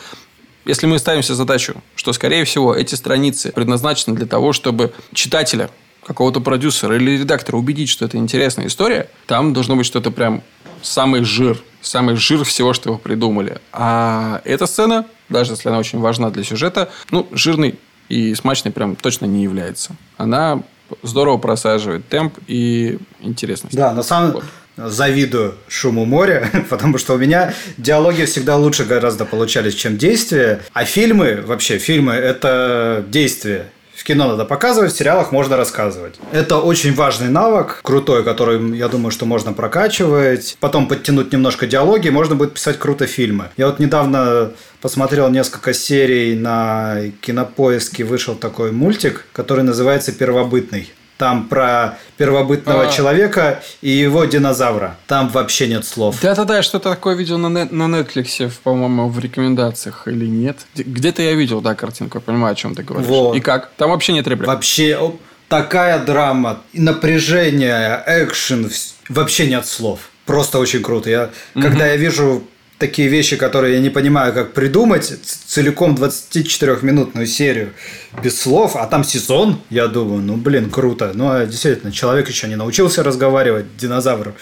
если 0.67 0.87
мы 0.87 0.99
ставим 0.99 1.23
себе 1.23 1.37
задачу, 1.37 1.83
что, 1.97 2.13
скорее 2.13 2.45
всего, 2.45 2.75
эти 2.75 2.95
страницы 2.95 3.51
предназначены 3.51 4.15
для 4.15 4.27
того, 4.27 4.53
чтобы 4.53 4.93
читателя, 5.15 5.71
какого-то 6.11 6.41
продюсера 6.41 6.97
или 6.97 7.13
редактора 7.19 7.57
убедить, 7.57 7.89
что 7.89 8.05
это 8.05 8.17
интересная 8.17 8.67
история, 8.67 9.09
там 9.29 9.53
должно 9.53 9.77
быть 9.77 9.87
что-то 9.87 10.11
прям 10.11 10.43
самый 10.83 11.23
жир, 11.23 11.57
самый 11.81 12.17
жир 12.17 12.43
всего, 12.43 12.73
что 12.73 12.95
вы 12.95 12.99
придумали. 12.99 13.59
А 13.73 14.43
эта 14.45 14.67
сцена 14.67 15.07
даже 15.31 15.53
если 15.53 15.69
она 15.69 15.79
очень 15.79 16.01
важна 16.01 16.31
для 16.31 16.45
сюжета, 16.45 16.91
ну, 17.11 17.27
жирный 17.33 17.79
и 18.09 18.35
смачный 18.35 18.73
прям 18.73 18.97
точно 18.97 19.25
не 19.25 19.45
является. 19.45 19.97
Она 20.19 20.63
здорово 21.03 21.39
просаживает 21.39 22.07
темп 22.09 22.35
и 22.49 22.99
интересность. 23.21 23.75
Да, 23.75 23.93
на 23.95 24.03
самом 24.03 24.33
вот. 24.33 24.45
завидую 24.77 25.55
шуму 25.69 26.05
моря, 26.05 26.51
потому 26.69 26.99
что 26.99 27.15
у 27.15 27.19
меня 27.19 27.55
диалоги 27.79 28.25
всегда 28.25 28.57
лучше 28.57 28.85
гораздо 28.85 29.25
получались, 29.25 29.75
чем 29.75 29.97
действия. 29.97 30.61
А 30.73 30.85
фильмы, 30.85 31.43
вообще 31.47 31.79
фильмы– 31.79 32.13
это 32.15 33.05
действие. 33.09 33.67
В 34.01 34.03
кино 34.03 34.29
надо 34.29 34.47
показывать, 34.47 34.95
в 34.95 34.97
сериалах 34.97 35.31
можно 35.31 35.59
рассказывать. 35.59 36.15
Это 36.33 36.57
очень 36.57 36.95
важный 36.95 37.29
навык, 37.29 37.81
крутой, 37.83 38.25
который, 38.25 38.79
я 38.79 38.89
думаю, 38.89 39.11
что 39.11 39.27
можно 39.27 39.53
прокачивать. 39.53 40.57
Потом 40.59 40.89
подтянуть 40.89 41.35
немножко 41.35 41.67
диалоги, 41.67 42.09
можно 42.09 42.35
будет 42.35 42.55
писать 42.55 42.79
круто 42.79 43.07
фильмы. 43.07 43.51
Я 43.59 43.67
вот 43.67 43.79
недавно 43.79 44.53
посмотрел 44.81 45.29
несколько 45.29 45.75
серий 45.75 46.35
на 46.35 47.11
кинопоиске, 47.21 48.05
вышел 48.05 48.35
такой 48.37 48.73
мультик, 48.73 49.27
который 49.35 49.65
называется 49.65 50.13
«Первобытный». 50.13 50.91
Там 51.21 51.49
про 51.49 51.99
первобытного 52.17 52.85
а... 52.85 52.91
человека 52.91 53.63
и 53.83 53.91
его 53.91 54.25
динозавра. 54.25 54.97
Там 55.07 55.29
вообще 55.29 55.69
нет 55.69 55.85
слов. 55.85 56.19
Да-да-да, 56.23 56.57
я 56.57 56.63
что-то 56.63 56.89
такое 56.89 57.15
видел 57.15 57.37
на, 57.37 57.49
нет, 57.49 57.73
на 57.73 57.83
Netflix, 57.95 58.51
по-моему, 58.65 59.11
в 59.11 59.19
рекомендациях 59.19 60.09
или 60.09 60.25
нет. 60.25 60.57
Где-то 60.75 61.21
я 61.21 61.35
видел, 61.35 61.61
да, 61.61 61.75
картинку, 61.75 62.17
я 62.17 62.23
понимаю, 62.23 62.53
о 62.53 62.55
чем 62.55 62.75
ты 62.75 62.83
говоришь. 62.83 63.07
Вот. 63.07 63.37
И 63.37 63.41
как? 63.41 63.71
Там 63.77 63.91
вообще 63.91 64.15
нет 64.15 64.27
реплик. 64.27 64.49
Вообще 64.49 65.13
такая 65.49 66.03
драма, 66.03 66.63
напряжение, 66.73 68.03
экшен, 68.07 68.71
вообще 69.11 69.47
нет 69.47 69.67
слов. 69.67 70.09
Просто 70.25 70.59
очень 70.59 70.81
круто. 70.81 71.11
Я, 71.11 71.31
угу. 71.55 71.63
Когда 71.63 71.87
я 71.87 71.97
вижу 71.97 72.45
такие 72.81 73.09
вещи, 73.09 73.37
которые 73.37 73.75
я 73.75 73.81
не 73.81 73.91
понимаю, 73.91 74.33
как 74.33 74.53
придумать 74.55 75.13
целиком 75.47 75.95
24-минутную 75.95 77.27
серию 77.27 77.75
без 78.23 78.41
слов, 78.41 78.75
а 78.75 78.87
там 78.87 79.05
сезон, 79.05 79.61
я 79.71 79.87
думаю, 79.87 80.23
ну, 80.23 80.37
блин, 80.37 80.71
круто. 80.71 81.13
Ну, 81.15 81.31
а 81.31 81.47
действительно, 81.47 81.93
человек 81.93 82.29
еще 82.29 82.49
не 82.49 82.57
научился 82.57 83.03
разговаривать, 83.03 83.77
динозавр 83.77 84.35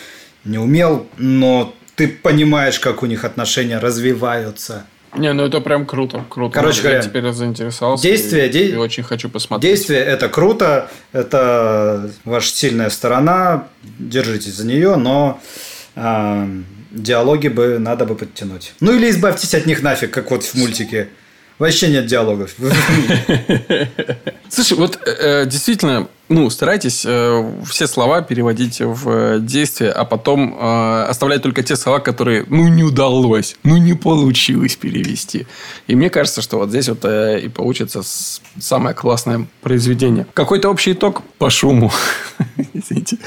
не 0.44 0.58
умел, 0.58 1.06
но 1.18 1.74
ты 1.96 2.08
понимаешь, 2.08 2.78
как 2.78 3.02
у 3.02 3.06
них 3.06 3.24
отношения 3.24 3.78
развиваются. 3.78 4.86
Не, 5.16 5.32
ну 5.32 5.46
это 5.46 5.60
прям 5.60 5.84
круто, 5.86 6.24
круто. 6.28 6.54
Короче 6.54 6.82
говоря, 6.82 6.98
я 6.98 7.02
теперь 7.02 7.32
заинтересовался. 7.32 8.02
Действие, 8.02 8.46
и, 8.46 8.50
де... 8.50 8.66
и 8.66 8.76
очень 8.76 9.02
хочу 9.02 9.28
посмотреть. 9.28 9.72
Действие 9.72 10.00
это 10.00 10.28
круто, 10.28 10.90
это 11.12 12.10
ваша 12.24 12.50
сильная 12.50 12.90
сторона, 12.90 13.68
держитесь 13.98 14.54
за 14.54 14.66
нее, 14.66 14.96
но 14.96 15.40
э, 15.96 16.46
диалоги 16.90 17.48
бы 17.48 17.78
надо 17.78 18.04
бы 18.04 18.14
подтянуть. 18.14 18.72
Ну 18.80 18.94
или 18.94 19.10
избавьтесь 19.10 19.54
от 19.54 19.66
них 19.66 19.82
нафиг, 19.82 20.10
как 20.10 20.30
вот 20.30 20.44
в 20.44 20.54
мультике. 20.54 21.08
Вообще 21.58 21.88
нет 21.88 22.06
диалогов. 22.06 22.54
Слушай, 24.50 24.78
вот 24.78 24.98
э, 25.06 25.46
действительно, 25.46 26.08
ну, 26.28 26.48
старайтесь 26.50 27.04
э, 27.06 27.52
все 27.66 27.86
слова 27.86 28.22
переводить 28.22 28.80
в 28.80 29.08
э, 29.08 29.38
действие, 29.40 29.90
а 29.92 30.04
потом 30.04 30.54
э, 30.58 31.02
оставлять 31.04 31.42
только 31.42 31.62
те 31.62 31.76
слова, 31.76 32.00
которые, 32.00 32.44
ну, 32.48 32.68
не 32.68 32.82
удалось, 32.82 33.56
ну, 33.62 33.76
не 33.76 33.94
получилось 33.94 34.76
перевести. 34.76 35.46
И 35.86 35.94
мне 35.94 36.10
кажется, 36.10 36.42
что 36.42 36.58
вот 36.58 36.70
здесь 36.70 36.88
вот 36.88 37.04
э, 37.04 37.40
и 37.40 37.48
получится 37.48 38.02
самое 38.58 38.94
классное 38.94 39.46
произведение. 39.62 40.26
Какой-то 40.34 40.70
общий 40.70 40.92
итог 40.92 41.22
по 41.38 41.50
шуму. 41.50 41.92
Извините. 42.72 43.18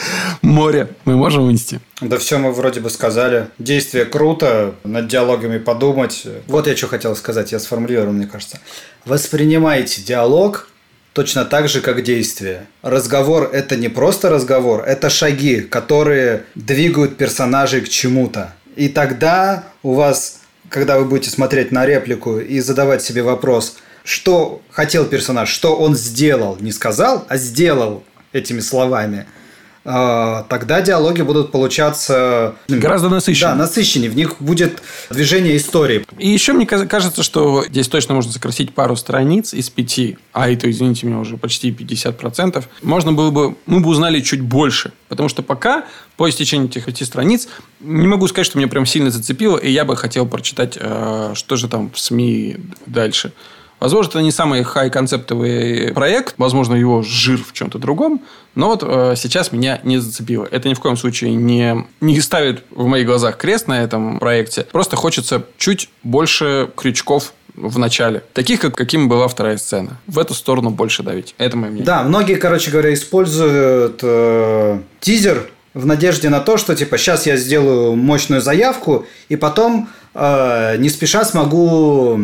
Море 0.41 0.89
мы 1.05 1.15
можем 1.15 1.45
вынести? 1.45 1.79
Да 2.01 2.17
все 2.17 2.37
мы 2.37 2.51
вроде 2.51 2.81
бы 2.81 2.89
сказали. 2.89 3.47
Действие 3.59 4.05
круто, 4.05 4.75
над 4.83 5.07
диалогами 5.07 5.59
подумать. 5.59 6.25
Вот 6.47 6.67
я 6.67 6.75
что 6.75 6.87
хотел 6.87 7.15
сказать, 7.15 7.51
я 7.51 7.59
сформулировал, 7.59 8.11
мне 8.11 8.27
кажется. 8.27 8.59
Воспринимайте 9.05 10.01
диалог 10.01 10.67
Точно 11.13 11.43
так 11.43 11.67
же, 11.67 11.81
как 11.81 12.03
действие. 12.03 12.67
Разговор– 12.81 13.49
это 13.53 13.75
не 13.75 13.89
просто 13.89 14.29
разговор, 14.29 14.83
это 14.85 15.09
шаги, 15.09 15.59
которые 15.59 16.43
двигают 16.55 17.17
персонажей 17.17 17.81
к 17.81 17.89
чему-то. 17.89 18.53
И 18.77 18.87
тогда 18.87 19.65
у 19.83 19.93
вас, 19.93 20.39
когда 20.69 20.97
вы 20.97 21.05
будете 21.05 21.29
смотреть 21.29 21.71
на 21.71 21.85
реплику 21.85 22.39
и 22.39 22.61
задавать 22.61 23.03
себе 23.03 23.23
вопрос, 23.23 23.77
что 24.05 24.61
хотел 24.69 25.05
персонаж, 25.05 25.49
что 25.49 25.75
он 25.75 25.95
сделал, 25.95 26.57
не 26.61 26.71
сказал, 26.71 27.25
а 27.27 27.37
сделал 27.37 28.03
этими 28.31 28.61
словами– 28.61 29.25
тогда 29.83 30.81
диалоги 30.81 31.21
будут 31.21 31.51
получаться... 31.51 32.55
Ну, 32.67 32.79
Гораздо 32.79 33.09
насыщеннее. 33.09 33.53
Да, 33.53 33.55
насыщеннее. 33.55 34.09
В 34.09 34.15
них 34.15 34.35
будет 34.39 34.81
движение 35.09 35.57
истории. 35.57 36.05
И 36.17 36.29
еще 36.29 36.53
мне 36.53 36.65
кажется, 36.65 37.23
что 37.23 37.65
здесь 37.67 37.87
точно 37.87 38.13
можно 38.13 38.31
сократить 38.31 38.73
пару 38.73 38.95
страниц 38.95 39.53
из 39.53 39.69
пяти, 39.69 40.17
а 40.33 40.49
это, 40.49 40.69
извините 40.69 41.07
меня, 41.07 41.19
уже 41.19 41.37
почти 41.37 41.71
50%. 41.71 42.63
Можно 42.83 43.13
было 43.13 43.31
бы... 43.31 43.55
Мы 43.65 43.79
бы 43.79 43.89
узнали 43.89 44.21
чуть 44.21 44.41
больше. 44.41 44.91
Потому 45.09 45.29
что 45.29 45.41
пока, 45.41 45.85
по 46.15 46.29
истечении 46.29 46.67
этих 46.67 46.85
пяти 46.85 47.03
страниц, 47.03 47.47
не 47.79 48.07
могу 48.07 48.27
сказать, 48.27 48.45
что 48.45 48.57
меня 48.57 48.67
прям 48.67 48.85
сильно 48.85 49.09
зацепило, 49.09 49.57
и 49.57 49.71
я 49.71 49.83
бы 49.83 49.97
хотел 49.97 50.25
прочитать, 50.25 50.77
э, 50.79 51.33
что 51.35 51.55
же 51.55 51.67
там 51.67 51.91
в 51.91 51.99
СМИ 51.99 52.57
дальше. 52.85 53.33
Возможно, 53.81 54.11
это 54.11 54.21
не 54.21 54.31
самый 54.31 54.61
хай-концептовый 54.61 55.91
проект, 55.91 56.35
возможно, 56.37 56.75
его 56.75 57.01
жир 57.01 57.43
в 57.43 57.51
чем-то 57.51 57.79
другом, 57.79 58.21
но 58.53 58.67
вот 58.67 58.83
э, 58.83 59.15
сейчас 59.17 59.51
меня 59.51 59.79
не 59.83 59.97
зацепило. 59.97 60.47
Это 60.51 60.69
ни 60.69 60.75
в 60.75 60.79
коем 60.79 60.95
случае 60.95 61.33
не, 61.33 61.87
не 61.99 62.21
ставит 62.21 62.63
в 62.69 62.85
моих 62.85 63.07
глазах 63.07 63.37
крест 63.37 63.67
на 63.67 63.81
этом 63.81 64.19
проекте. 64.19 64.67
Просто 64.71 64.95
хочется 64.97 65.43
чуть 65.57 65.89
больше 66.03 66.69
крючков 66.75 67.33
в 67.55 67.79
начале. 67.79 68.21
Таких, 68.33 68.59
как 68.59 68.75
каким 68.75 69.09
была 69.09 69.27
вторая 69.27 69.57
сцена. 69.57 69.97
В 70.05 70.19
эту 70.19 70.35
сторону 70.35 70.69
больше 70.69 71.01
давить. 71.01 71.33
Это 71.39 71.57
мое 71.57 71.71
мнение. 71.71 71.85
Да, 71.85 72.03
многие, 72.03 72.35
короче 72.35 72.69
говоря, 72.69 72.93
используют 72.93 73.99
э, 74.03 74.79
тизер 74.99 75.49
в 75.73 75.87
надежде 75.87 76.29
на 76.29 76.39
то, 76.39 76.57
что 76.57 76.75
типа 76.75 76.99
сейчас 76.99 77.25
я 77.25 77.35
сделаю 77.35 77.95
мощную 77.95 78.41
заявку, 78.41 79.07
и 79.27 79.37
потом 79.37 79.89
э, 80.13 80.75
не 80.77 80.89
спеша 80.89 81.25
смогу 81.25 82.19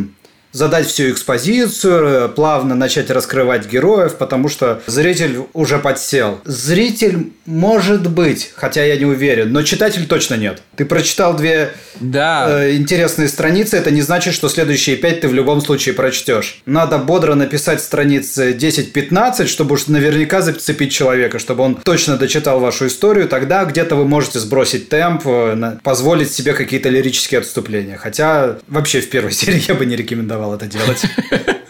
задать 0.57 0.87
всю 0.87 1.11
экспозицию, 1.11 2.29
плавно 2.29 2.73
начать 2.73 3.11
раскрывать 3.11 3.67
героев, 3.67 4.15
потому 4.15 4.49
что 4.49 4.81
зритель 4.87 5.41
уже 5.53 5.77
подсел. 5.77 6.39
Зритель 6.45 7.31
может 7.45 8.09
быть, 8.09 8.51
хотя 8.55 8.83
я 8.83 8.97
не 8.97 9.05
уверен, 9.05 9.53
но 9.53 9.61
читатель 9.61 10.07
точно 10.07 10.35
нет. 10.35 10.61
Ты 10.75 10.85
прочитал 10.85 11.35
две 11.35 11.73
да. 11.99 12.63
э, 12.63 12.75
интересные 12.75 13.29
страницы, 13.29 13.77
это 13.77 13.91
не 13.91 14.01
значит, 14.01 14.33
что 14.33 14.49
следующие 14.49 14.97
пять 14.97 15.21
ты 15.21 15.27
в 15.27 15.33
любом 15.33 15.61
случае 15.61 15.93
прочтешь. 15.93 16.61
Надо 16.65 16.97
бодро 16.97 17.35
написать 17.35 17.81
страницы 17.81 18.53
10-15, 18.53 19.45
чтобы 19.45 19.75
уж 19.75 19.87
наверняка 19.87 20.41
зацепить 20.41 20.91
человека, 20.91 21.37
чтобы 21.39 21.63
он 21.63 21.75
точно 21.75 22.17
дочитал 22.17 22.59
вашу 22.59 22.87
историю. 22.87 23.27
Тогда 23.27 23.63
где-то 23.63 23.95
вы 23.95 24.05
можете 24.05 24.39
сбросить 24.39 24.89
темп, 24.89 25.21
э, 25.25 25.77
позволить 25.83 26.31
себе 26.31 26.53
какие-то 26.53 26.89
лирические 26.89 27.39
отступления. 27.39 27.97
Хотя 27.97 28.57
вообще 28.67 29.01
в 29.01 29.09
первой 29.09 29.31
серии 29.33 29.63
я 29.67 29.75
бы 29.75 29.85
не 29.85 29.95
рекомендовал 29.95 30.46
это 30.55 30.67
делать. 30.67 31.03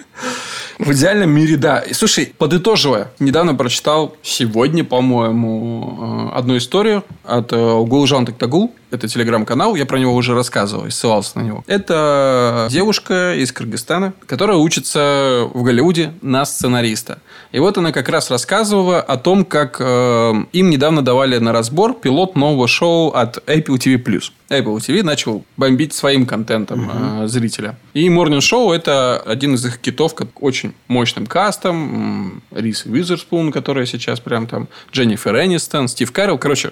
В 0.79 0.91
идеальном 0.91 1.31
мире, 1.31 1.57
да. 1.57 1.79
И, 1.79 1.93
слушай, 1.93 2.31
подытоживая, 2.37 3.11
недавно 3.19 3.55
прочитал 3.55 4.15
сегодня, 4.21 4.83
по-моему, 4.83 6.29
э, 6.33 6.37
одну 6.37 6.57
историю 6.57 7.03
от 7.23 7.51
э, 7.51 7.55
Гулжан 7.55 8.27
Тактагул. 8.27 8.73
Это 8.89 9.07
телеграм-канал, 9.07 9.75
я 9.75 9.85
про 9.85 9.97
него 9.97 10.15
уже 10.15 10.33
рассказывал, 10.33 10.89
ссылался 10.89 11.39
на 11.39 11.43
него. 11.43 11.63
Это 11.67 12.67
девушка 12.69 13.35
из 13.35 13.51
Кыргызстана, 13.51 14.13
которая 14.25 14.57
учится 14.57 15.49
в 15.53 15.63
Голливуде 15.63 16.13
на 16.21 16.45
сценариста. 16.45 17.19
И 17.51 17.59
вот 17.59 17.77
она 17.77 17.91
как 17.91 18.07
раз 18.09 18.31
рассказывала 18.31 19.01
о 19.01 19.17
том, 19.17 19.43
как 19.43 19.77
э, 19.79 20.33
им 20.53 20.69
недавно 20.69 21.01
давали 21.01 21.37
на 21.37 21.51
разбор 21.51 21.93
пилот 21.93 22.35
нового 22.35 22.67
шоу 22.67 23.09
от 23.09 23.37
Apple 23.47 23.77
TV+. 23.77 24.01
Apple 24.49 24.77
TV 24.77 25.03
начал 25.03 25.43
бомбить 25.57 25.93
своим 25.93 26.25
контентом 26.25 26.87
угу. 26.87 27.23
э, 27.23 27.27
зрителя. 27.27 27.77
И 27.93 28.07
Morning 28.07 28.39
Show 28.39 28.73
это 28.73 29.17
один 29.25 29.55
из 29.55 29.65
их 29.65 29.79
китов, 29.79 30.15
как 30.15 30.41
очень 30.41 30.73
мощным 30.87 31.25
кастом. 31.25 32.41
Рис 32.51 32.85
Уизерспун, 32.85 33.51
которая 33.51 33.85
сейчас 33.85 34.19
прям 34.19 34.47
там, 34.47 34.67
Дженнифер 34.93 35.35
Энистон, 35.43 35.87
Стив 35.87 36.11
Кэрролл. 36.11 36.37
Короче, 36.37 36.71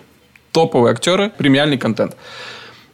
топовые 0.56 0.94
актеры, 0.94 1.32
премиальный 1.38 1.78
контент. 1.78 2.16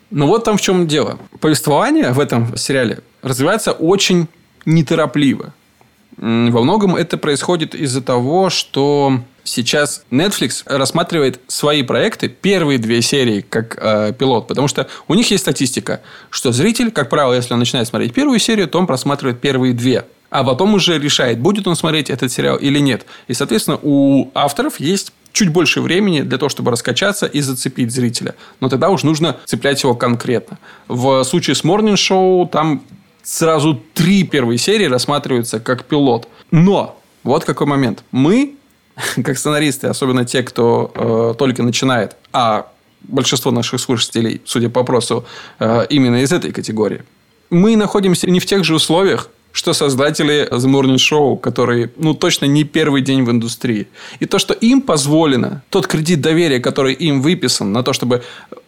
Но 0.10 0.26
вот 0.26 0.44
там 0.44 0.58
в 0.58 0.62
чем 0.62 0.88
дело. 0.88 1.20
Повествование 1.40 2.12
в 2.12 2.20
этом 2.20 2.58
сериале 2.58 3.00
развивается 3.22 3.72
очень 3.72 4.28
неторопливо. 4.66 5.54
Во 6.18 6.62
многом 6.62 6.96
это 6.96 7.18
происходит 7.18 7.76
из-за 7.76 8.02
того, 8.02 8.50
что 8.50 9.20
сейчас 9.44 10.04
Netflix 10.12 10.64
рассматривает 10.66 11.40
свои 11.48 11.84
проекты, 11.84 12.30
первые 12.30 12.80
две 12.80 13.02
серии, 13.02 13.42
как 13.42 13.78
э, 13.80 14.14
пилот. 14.18 14.48
Потому 14.48 14.68
что 14.68 14.88
у 15.08 15.14
них 15.14 15.32
есть 15.32 15.44
статистика, 15.44 16.02
что 16.32 16.52
зритель, 16.52 16.92
как 16.92 17.10
правило, 17.10 17.34
если 17.34 17.54
он 17.54 17.60
начинает 17.60 17.88
смотреть 17.88 18.14
первую 18.14 18.40
серию, 18.40 18.68
то 18.68 18.80
он 18.80 18.88
просматривает 18.88 19.40
первые 19.40 19.74
две. 19.74 20.06
А 20.30 20.44
потом 20.44 20.74
уже 20.74 20.98
решает, 21.00 21.40
будет 21.40 21.68
он 21.68 21.76
смотреть 21.76 22.10
этот 22.10 22.32
сериал 22.32 22.58
или 22.58 22.80
нет. 22.80 23.06
И, 23.28 23.34
соответственно, 23.34 23.80
у 23.82 24.32
авторов 24.34 24.80
есть 24.80 25.14
чуть 25.34 25.50
больше 25.50 25.82
времени 25.82 26.22
для 26.22 26.38
того, 26.38 26.50
чтобы 26.50 26.72
раскачаться 26.72 27.26
и 27.26 27.42
зацепить 27.42 27.92
зрителя. 27.92 28.36
Но 28.60 28.70
тогда 28.70 28.90
уж 28.90 29.04
нужно 29.04 29.38
цеплять 29.46 29.82
его 29.84 29.96
конкретно. 29.96 30.58
В 30.88 31.24
случае 31.24 31.56
с 31.56 31.64
Morning 31.64 31.96
Show 31.96 32.50
там 32.50 32.84
сразу 33.24 33.82
три 33.94 34.24
первые 34.24 34.58
серии 34.58 34.86
рассматриваются 34.86 35.60
как 35.60 35.86
пилот. 35.86 36.28
Но 36.52 37.00
вот 37.24 37.46
какой 37.46 37.68
момент. 37.68 38.04
Мы, 38.12 38.56
как 39.24 39.38
сценаристы, 39.38 39.88
особенно 39.88 40.26
те, 40.26 40.44
кто 40.44 40.92
э, 40.94 41.34
только 41.38 41.64
начинает, 41.64 42.16
а 42.34 42.68
большинство 43.02 43.52
наших 43.52 43.80
слушателей, 43.80 44.42
судя 44.46 44.70
по 44.70 44.82
опросу, 44.82 45.26
э, 45.60 45.86
именно 45.90 46.22
из 46.22 46.32
этой 46.32 46.52
категории, 46.52 47.04
мы 47.50 47.76
находимся 47.76 48.30
не 48.30 48.40
в 48.40 48.46
тех 48.46 48.64
же 48.64 48.76
условиях, 48.76 49.30
что 49.52 49.74
создатели 49.74 50.48
The 50.50 50.68
Morning 50.68 50.96
Show, 50.96 51.40
которые, 51.40 51.92
ну, 51.98 52.14
точно 52.14 52.46
не 52.46 52.64
первый 52.64 53.02
день 53.02 53.24
в 53.24 53.32
индустрии. 53.32 53.88
И 54.20 54.26
то, 54.26 54.40
что 54.40 54.54
им 54.54 54.82
позволено, 54.82 55.64
тот 55.70 55.88
кредит 55.88 56.22
доверия, 56.22 56.60
который 56.60 56.94
им 56.94 57.22
выписан 57.22 57.72
на 57.72 57.84
то, 57.84 57.94
чтобы 57.94 58.24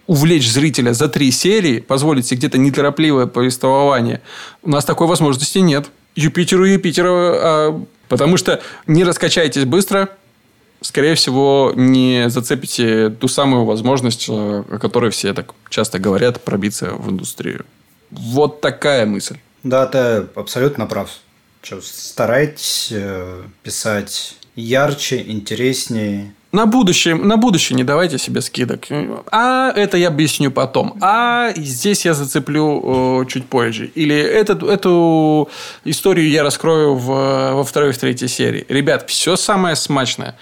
увлечь 0.08 0.50
зрителя 0.50 0.94
за 0.94 1.08
три 1.08 1.32
серии, 1.32 1.80
позволить 1.80 2.28
себе 2.28 2.38
где-то 2.40 2.58
неторопливое 2.58 3.26
повествование, 3.26 4.22
у 4.62 4.70
нас 4.70 4.86
такой 4.86 5.08
возможности 5.08 5.60
нет. 5.60 5.88
Юпитеру 6.16 6.66
Юпитера, 6.66 7.10
а, 7.10 7.84
потому 8.10 8.38
что 8.38 8.62
не 8.86 9.04
раскачаетесь 9.04 9.66
быстро, 9.66 10.10
скорее 10.82 11.16
всего, 11.16 11.72
не 11.76 12.30
зацепите 12.30 13.10
ту 13.10 13.28
самую 13.28 13.66
возможность, 13.66 14.28
о 14.30 14.64
которой 14.80 15.12
все 15.12 15.34
так 15.34 15.54
часто 15.70 15.98
говорят, 16.00 16.42
пробиться 16.42 16.92
в 16.92 17.10
индустрию. 17.10 17.66
Вот 18.12 18.62
такая 18.62 19.06
мысль. 19.06 19.38
Да, 19.64 19.86
ты 19.86 20.28
абсолютно 20.36 20.86
прав. 20.86 21.10
Что, 21.62 21.82
старайтесь 21.82 22.90
э, 22.92 23.44
писать 23.64 24.36
ярче, 24.56 25.24
интереснее 25.26 26.34
На 26.52 26.66
будущее, 26.66 27.16
на 27.16 27.38
будущее 27.38 27.78
не 27.78 27.84
давайте 27.84 28.18
себе 28.18 28.42
скидок. 28.42 28.86
А 29.32 29.72
это 29.72 29.98
я 29.98 30.10
объясню 30.10 30.52
потом. 30.52 30.98
А 31.02 31.54
здесь 31.56 32.06
я 32.06 32.14
зацеплю 32.14 33.22
э, 33.22 33.26
чуть 33.28 33.46
позже. 33.46 33.90
Или 33.96 34.16
этот, 34.16 34.62
эту 34.62 35.50
историю 35.86 36.30
я 36.30 36.44
раскрою 36.44 36.96
в, 36.96 37.08
во 37.54 37.64
второй 37.64 37.90
и 37.90 37.94
в 37.94 37.98
третьей 37.98 38.28
серии. 38.28 38.66
Ребят, 38.68 39.10
все 39.10 39.36
самое 39.38 39.76
смачное 39.76 40.36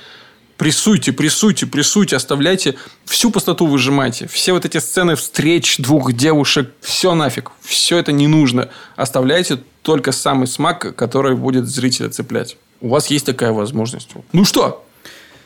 прессуйте, 0.61 1.11
прессуйте, 1.11 1.65
прессуйте, 1.65 2.15
оставляйте, 2.15 2.75
всю 3.05 3.31
пустоту 3.31 3.65
выжимайте. 3.65 4.27
Все 4.27 4.53
вот 4.53 4.63
эти 4.63 4.77
сцены 4.77 5.15
встреч 5.15 5.77
двух 5.79 6.13
девушек, 6.13 6.69
все 6.81 7.15
нафиг, 7.15 7.49
все 7.61 7.97
это 7.97 8.11
не 8.11 8.27
нужно. 8.27 8.69
Оставляйте 8.95 9.57
только 9.81 10.11
самый 10.11 10.45
смак, 10.45 10.95
который 10.95 11.35
будет 11.35 11.65
зрителя 11.65 12.09
цеплять. 12.09 12.57
У 12.79 12.89
вас 12.89 13.07
есть 13.07 13.25
такая 13.25 13.53
возможность. 13.53 14.11
Ну 14.33 14.45
что, 14.45 14.85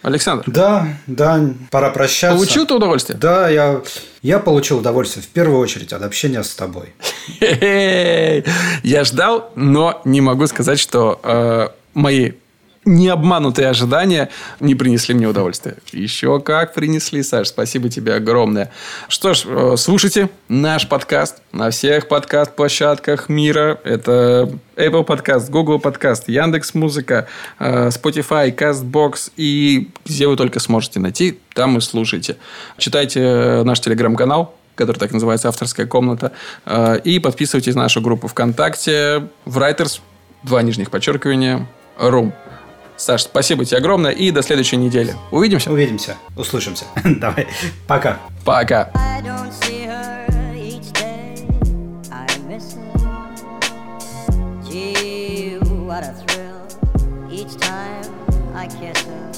Александр? 0.02 0.44
Да, 0.48 0.90
да, 1.08 1.50
пора 1.72 1.92
прощаться. 1.92 2.36
Получил 2.36 2.68
ты 2.68 2.74
удовольствие? 2.74 3.18
Да, 3.18 3.48
я, 3.48 3.84
я 4.22 4.40
получил 4.40 4.80
удовольствие 4.80 5.24
в 5.24 5.28
первую 5.28 5.60
очередь 5.60 5.94
от 5.94 6.04
общения 6.04 6.44
с 6.44 6.54
тобой. 6.56 6.94
Я 8.84 9.04
ждал, 9.06 9.50
но 9.56 10.02
не 10.04 10.20
могу 10.20 10.46
сказать, 10.48 10.78
что 10.78 11.22
э, 11.24 11.70
мои 11.94 12.34
необманутые 12.86 13.68
ожидания 13.68 14.30
не 14.60 14.76
принесли 14.76 15.16
мне 15.16 15.28
удовольствия. 15.28 15.76
Еще 15.92 16.40
как 16.40 16.74
принесли, 16.74 17.24
Саш. 17.24 17.48
Спасибо 17.48 17.90
тебе 17.90 18.14
огромное. 18.14 18.72
Что 19.10 19.34
ж, 19.34 19.44
э, 19.46 19.76
слушайте 19.78 20.30
наш 20.48 20.88
подкаст 20.88 21.42
на 21.52 21.72
всех 21.72 22.08
подкаст-площадках 22.08 23.28
мира. 23.28 23.80
Это 23.84 24.52
Apple 24.76 25.04
подкаст, 25.04 25.50
Google 25.50 25.80
подкаст, 25.80 26.30
Яндекс 26.30 26.76
Музыка, 26.76 27.28
э, 27.60 27.90
Spotify, 27.90 28.56
CastBox 28.56 29.32
и 29.36 29.90
где 30.06 30.28
вы 30.28 30.38
только 30.38 30.60
сможете 30.60 31.00
найти, 31.00 31.40
там 31.54 31.78
и 31.78 31.82
слушайте. 31.82 32.38
Читайте 32.78 33.20
э, 33.20 33.64
наш 33.64 33.80
телеграм-канал, 33.80 34.56
который 34.76 34.98
так 34.98 35.12
называется 35.12 35.48
«Авторская 35.48 35.88
комната». 35.88 36.34
И 37.06 37.20
подписывайтесь 37.20 37.76
на 37.76 37.84
нашу 37.84 38.02
группу 38.02 38.28
ВКонтакте 38.28 39.30
в 39.46 39.58
Writers, 39.58 40.02
два 40.44 40.62
нижних 40.62 40.92
подчеркивания, 40.92 41.66
Room. 41.98 42.34
Саш, 42.98 43.24
спасибо 43.24 43.66
тебе 43.66 43.78
огромное 43.78 44.12
и 44.12 44.32
до 44.32 44.42
следующей 44.42 44.78
недели. 44.78 45.16
Увидимся. 45.32 45.72
Увидимся. 45.72 46.18
Услышимся. 46.36 46.86
Давай. 47.04 47.48
Пока. 47.88 48.20
Пока. 48.44 48.92
What 55.96 56.04
a 56.04 56.14
thrill 56.28 56.68
each 57.32 57.56
time 57.58 58.04
I 58.54 58.68
kiss 58.68 59.02
her. 59.06 59.32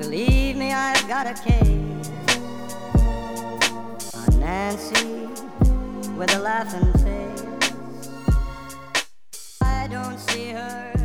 Believe 0.00 0.56
me, 0.56 0.72
I've 0.72 1.06
got 1.06 1.26
a 1.26 1.34
case 1.34 2.08
on 4.14 4.40
Nancy 4.40 5.28
with 6.16 6.34
a 6.34 6.38
laughing 6.38 6.90
face. 7.04 7.44
I 9.60 9.86
don't 9.90 10.18
see 10.18 10.52
her. 10.52 10.97